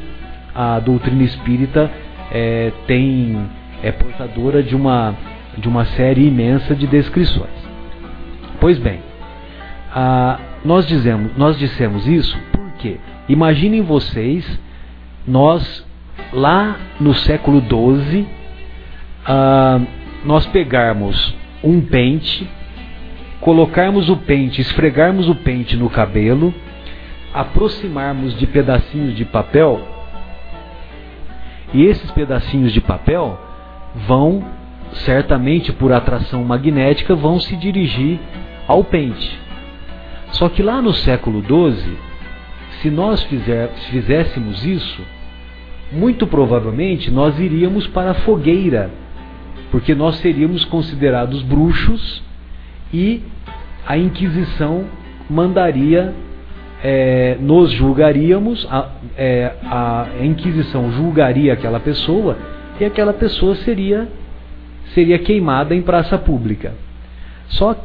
a 0.54 0.78
doutrina 0.78 1.24
espírita 1.24 1.90
é, 2.30 2.72
tem 2.86 3.36
é 3.82 3.92
portadora 3.92 4.62
de 4.62 4.74
uma 4.74 5.14
de 5.56 5.68
uma 5.68 5.84
série 5.86 6.26
imensa 6.26 6.74
de 6.74 6.86
descrições. 6.86 7.50
Pois 8.60 8.78
bem, 8.78 9.00
a, 9.92 10.38
nós, 10.64 10.86
dizemos, 10.86 11.36
nós 11.36 11.58
dissemos 11.58 12.06
isso 12.06 12.38
porque 12.52 12.98
imaginem 13.28 13.82
vocês, 13.82 14.44
nós 15.26 15.84
lá 16.32 16.76
no 17.00 17.14
século 17.14 17.60
XII, 17.60 18.26
nós 20.24 20.46
pegarmos 20.46 21.34
um 21.62 21.80
pente, 21.80 22.48
colocarmos 23.40 24.08
o 24.08 24.16
pente, 24.16 24.60
esfregarmos 24.60 25.28
o 25.28 25.34
pente 25.34 25.76
no 25.76 25.88
cabelo, 25.88 26.52
aproximarmos 27.32 28.36
de 28.36 28.46
pedacinhos 28.46 29.16
de 29.16 29.24
papel, 29.24 29.80
e 31.72 31.84
esses 31.84 32.10
pedacinhos 32.12 32.72
de 32.72 32.80
papel 32.80 33.38
vão, 34.06 34.44
certamente 34.92 35.72
por 35.72 35.92
atração 35.92 36.42
magnética, 36.44 37.14
vão 37.14 37.38
se 37.38 37.56
dirigir 37.56 38.18
ao 38.66 38.82
pente. 38.82 39.38
Só 40.32 40.48
que 40.48 40.62
lá 40.62 40.80
no 40.80 40.92
século 40.92 41.42
XII, 41.42 41.96
se 42.80 42.90
nós 42.90 43.22
fizer, 43.24 43.70
se 43.76 43.90
fizéssemos 43.90 44.64
isso, 44.64 45.02
muito 45.92 46.26
provavelmente 46.26 47.10
nós 47.10 47.38
iríamos 47.38 47.86
para 47.86 48.10
a 48.10 48.14
fogueira, 48.14 48.90
porque 49.70 49.94
nós 49.94 50.16
seríamos 50.16 50.64
considerados 50.64 51.42
bruxos 51.42 52.22
e 52.92 53.22
a 53.86 53.96
Inquisição 53.96 54.84
mandaria, 55.28 56.14
é, 56.82 57.36
nos 57.40 57.70
julgaríamos, 57.72 58.66
a, 58.70 58.90
é, 59.16 59.52
a 59.64 60.06
Inquisição 60.22 60.90
julgaria 60.92 61.52
aquela 61.52 61.80
pessoa 61.80 62.36
e 62.80 62.84
aquela 62.84 63.12
pessoa 63.12 63.54
seria, 63.56 64.08
seria 64.94 65.18
queimada 65.18 65.74
em 65.74 65.82
praça 65.82 66.16
pública. 66.16 66.74
Só 67.48 67.76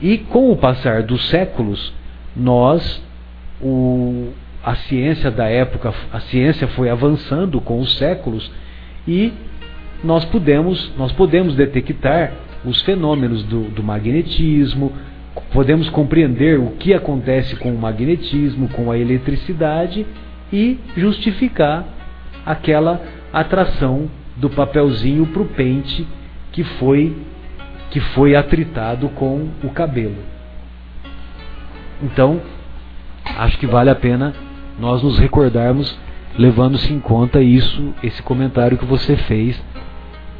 e 0.00 0.18
com 0.18 0.50
o 0.50 0.56
passar 0.56 1.02
dos 1.02 1.28
séculos, 1.28 1.92
nós, 2.36 3.02
o, 3.60 4.30
a 4.64 4.74
ciência 4.74 5.30
da 5.30 5.48
época, 5.48 5.94
a 6.12 6.20
ciência 6.20 6.66
foi 6.68 6.90
avançando 6.90 7.60
com 7.60 7.80
os 7.80 7.96
séculos 7.98 8.50
e 9.06 9.32
nós 10.02 10.24
podemos, 10.24 10.92
nós 10.96 11.12
podemos 11.12 11.54
detectar 11.54 12.32
os 12.64 12.80
fenômenos 12.82 13.42
do, 13.44 13.62
do 13.70 13.82
magnetismo, 13.82 14.92
podemos 15.52 15.88
compreender 15.90 16.58
o 16.58 16.70
que 16.72 16.92
acontece 16.92 17.56
com 17.56 17.72
o 17.72 17.78
magnetismo, 17.78 18.68
com 18.68 18.90
a 18.90 18.98
eletricidade 18.98 20.06
e 20.52 20.78
justificar 20.96 21.86
aquela 22.44 23.00
atração 23.32 24.10
do 24.36 24.50
papelzinho 24.50 25.26
para 25.26 25.42
o 25.42 25.46
pente 25.46 26.06
que 26.52 26.64
foi 26.64 27.16
que 27.90 28.00
foi 28.00 28.34
atritado 28.34 29.10
com 29.10 29.50
o 29.62 29.68
cabelo. 29.68 30.16
Então, 32.02 32.40
acho 33.36 33.58
que 33.58 33.66
vale 33.66 33.90
a 33.90 33.94
pena 33.94 34.32
nós 34.78 35.02
nos 35.02 35.18
recordarmos, 35.18 35.94
levando-se 36.38 36.90
em 36.90 36.98
conta 36.98 37.42
isso, 37.42 37.94
esse 38.02 38.22
comentário 38.22 38.78
que 38.78 38.86
você 38.86 39.14
fez, 39.14 39.62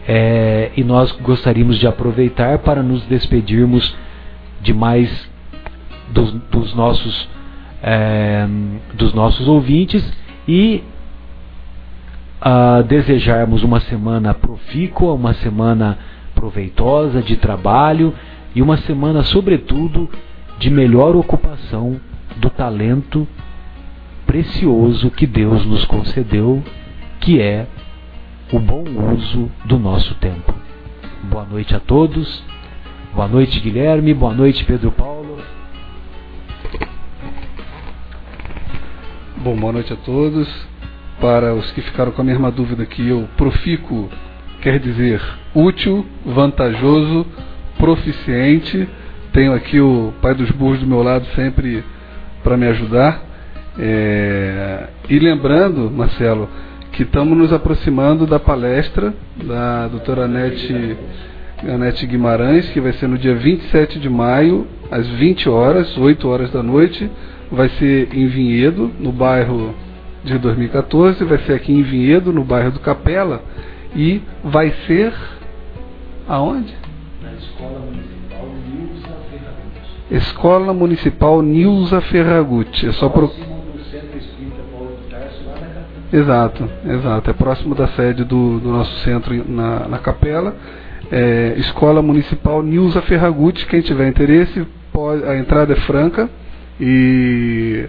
é, 0.06 0.72
e 0.76 0.82
nós 0.82 1.12
gostaríamos 1.12 1.78
de 1.78 1.86
aproveitar 1.86 2.58
para 2.58 2.82
nos 2.82 3.02
despedirmos 3.06 3.94
de 4.60 4.72
mais 4.72 5.30
dos, 6.10 6.32
dos 6.50 6.74
nossos 6.74 7.28
é, 7.82 8.46
dos 8.94 9.12
nossos 9.12 9.48
ouvintes 9.48 10.04
e 10.46 10.82
uh, 12.40 12.82
desejarmos 12.84 13.62
uma 13.62 13.80
semana 13.80 14.34
profícua, 14.34 15.14
uma 15.14 15.34
semana 15.34 15.98
proveitosa 16.34 17.22
de 17.22 17.36
trabalho 17.36 18.14
e 18.54 18.62
uma 18.62 18.76
semana, 18.78 19.22
sobretudo, 19.22 20.08
de 20.58 20.70
melhor 20.70 21.16
ocupação 21.16 22.00
do 22.36 22.50
talento 22.50 23.26
precioso 24.26 25.10
que 25.10 25.26
Deus 25.26 25.64
nos 25.66 25.84
concedeu, 25.84 26.62
que 27.20 27.40
é 27.40 27.66
o 28.52 28.58
bom 28.58 28.84
uso 29.14 29.50
do 29.64 29.78
nosso 29.78 30.14
tempo. 30.16 30.54
Boa 31.24 31.44
noite 31.44 31.74
a 31.74 31.80
todos 31.80 32.44
Boa 33.14 33.28
noite, 33.28 33.60
Guilherme. 33.60 34.14
Boa 34.14 34.32
noite, 34.32 34.64
Pedro 34.64 34.90
Paulo. 34.90 35.36
Bom, 39.36 39.54
boa 39.54 39.70
noite 39.70 39.92
a 39.92 39.96
todos. 39.96 40.48
Para 41.20 41.52
os 41.52 41.70
que 41.72 41.82
ficaram 41.82 42.10
com 42.10 42.22
a 42.22 42.24
mesma 42.24 42.50
dúvida 42.50 42.86
que 42.86 43.06
eu, 43.06 43.28
profico 43.36 44.08
quer 44.62 44.78
dizer 44.78 45.20
útil, 45.54 46.06
vantajoso, 46.24 47.26
proficiente. 47.76 48.88
Tenho 49.30 49.52
aqui 49.52 49.78
o 49.78 50.14
pai 50.22 50.34
dos 50.34 50.50
burros 50.52 50.80
do 50.80 50.86
meu 50.86 51.02
lado 51.02 51.26
sempre 51.34 51.84
para 52.42 52.56
me 52.56 52.66
ajudar. 52.68 53.22
É... 53.78 54.88
E 55.10 55.18
lembrando, 55.18 55.90
Marcelo, 55.90 56.48
que 56.92 57.04
estamos 57.04 57.36
nos 57.36 57.52
aproximando 57.52 58.26
da 58.26 58.38
palestra 58.38 59.14
da 59.42 59.88
doutora 59.88 60.26
Anete, 60.26 60.96
Anete 61.66 62.06
Guimarães, 62.06 62.68
que 62.68 62.80
vai 62.80 62.92
ser 62.92 63.08
no 63.08 63.16
dia 63.16 63.34
27 63.34 63.98
de 63.98 64.10
maio, 64.10 64.66
às 64.90 65.08
20 65.08 65.48
horas, 65.48 65.96
8 65.96 66.28
horas 66.28 66.50
da 66.50 66.62
noite. 66.62 67.10
Vai 67.50 67.68
ser 67.70 68.08
em 68.14 68.26
Vinhedo, 68.26 68.90
no 69.00 69.10
bairro 69.10 69.74
de 70.22 70.38
2014, 70.38 71.24
vai 71.24 71.38
ser 71.38 71.54
aqui 71.54 71.72
em 71.72 71.82
Vinhedo, 71.82 72.32
no 72.32 72.44
bairro 72.44 72.70
do 72.70 72.80
Capela, 72.80 73.42
e 73.96 74.22
vai 74.44 74.72
ser 74.86 75.12
aonde? 76.28 76.74
Na 77.22 77.32
Escola 77.32 77.80
Municipal 77.80 78.48
Nilza 78.68 79.08
Ferragutti. 79.30 80.14
Escola 80.14 80.72
Municipal 80.74 81.42
Nilza 81.42 82.00
Ferragutti. 82.02 82.86
É 82.86 82.92
só 82.92 83.08
pro... 83.08 83.30
Exato, 86.12 86.68
exato. 86.84 87.30
É 87.30 87.32
próximo 87.32 87.74
da 87.74 87.88
sede 87.88 88.22
do, 88.22 88.60
do 88.60 88.68
nosso 88.68 88.94
centro 89.00 89.32
na, 89.48 89.88
na 89.88 89.98
capela. 89.98 90.54
É, 91.10 91.54
Escola 91.56 92.02
Municipal 92.02 92.62
Nilza 92.62 93.00
Ferragutti. 93.02 93.66
Quem 93.66 93.80
tiver 93.80 94.08
interesse, 94.08 94.66
pode, 94.92 95.24
a 95.24 95.38
entrada 95.38 95.72
é 95.72 95.76
franca 95.76 96.28
e 96.78 97.86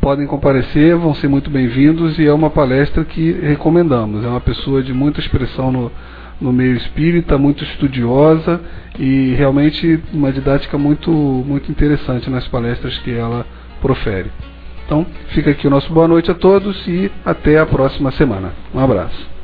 podem 0.00 0.26
comparecer, 0.26 0.96
vão 0.96 1.14
ser 1.14 1.28
muito 1.28 1.50
bem-vindos 1.50 2.18
e 2.18 2.26
é 2.26 2.32
uma 2.32 2.48
palestra 2.48 3.04
que 3.04 3.32
recomendamos. 3.32 4.24
É 4.24 4.28
uma 4.28 4.40
pessoa 4.40 4.82
de 4.82 4.94
muita 4.94 5.20
expressão 5.20 5.70
no, 5.70 5.92
no 6.40 6.52
meio 6.52 6.74
espírita, 6.74 7.36
muito 7.36 7.62
estudiosa 7.64 8.62
e 8.98 9.34
realmente 9.36 10.00
uma 10.14 10.32
didática 10.32 10.78
muito, 10.78 11.10
muito 11.10 11.70
interessante 11.70 12.30
nas 12.30 12.48
palestras 12.48 12.96
que 13.00 13.10
ela 13.12 13.44
profere. 13.82 14.30
Então, 14.88 15.04
fica 15.34 15.50
aqui 15.50 15.66
o 15.66 15.70
nosso 15.70 15.92
boa 15.92 16.08
noite 16.08 16.30
a 16.30 16.34
todos 16.34 16.88
e 16.88 17.12
até 17.22 17.58
a 17.58 17.66
próxima 17.66 18.10
semana. 18.10 18.54
Um 18.74 18.80
abraço. 18.80 19.37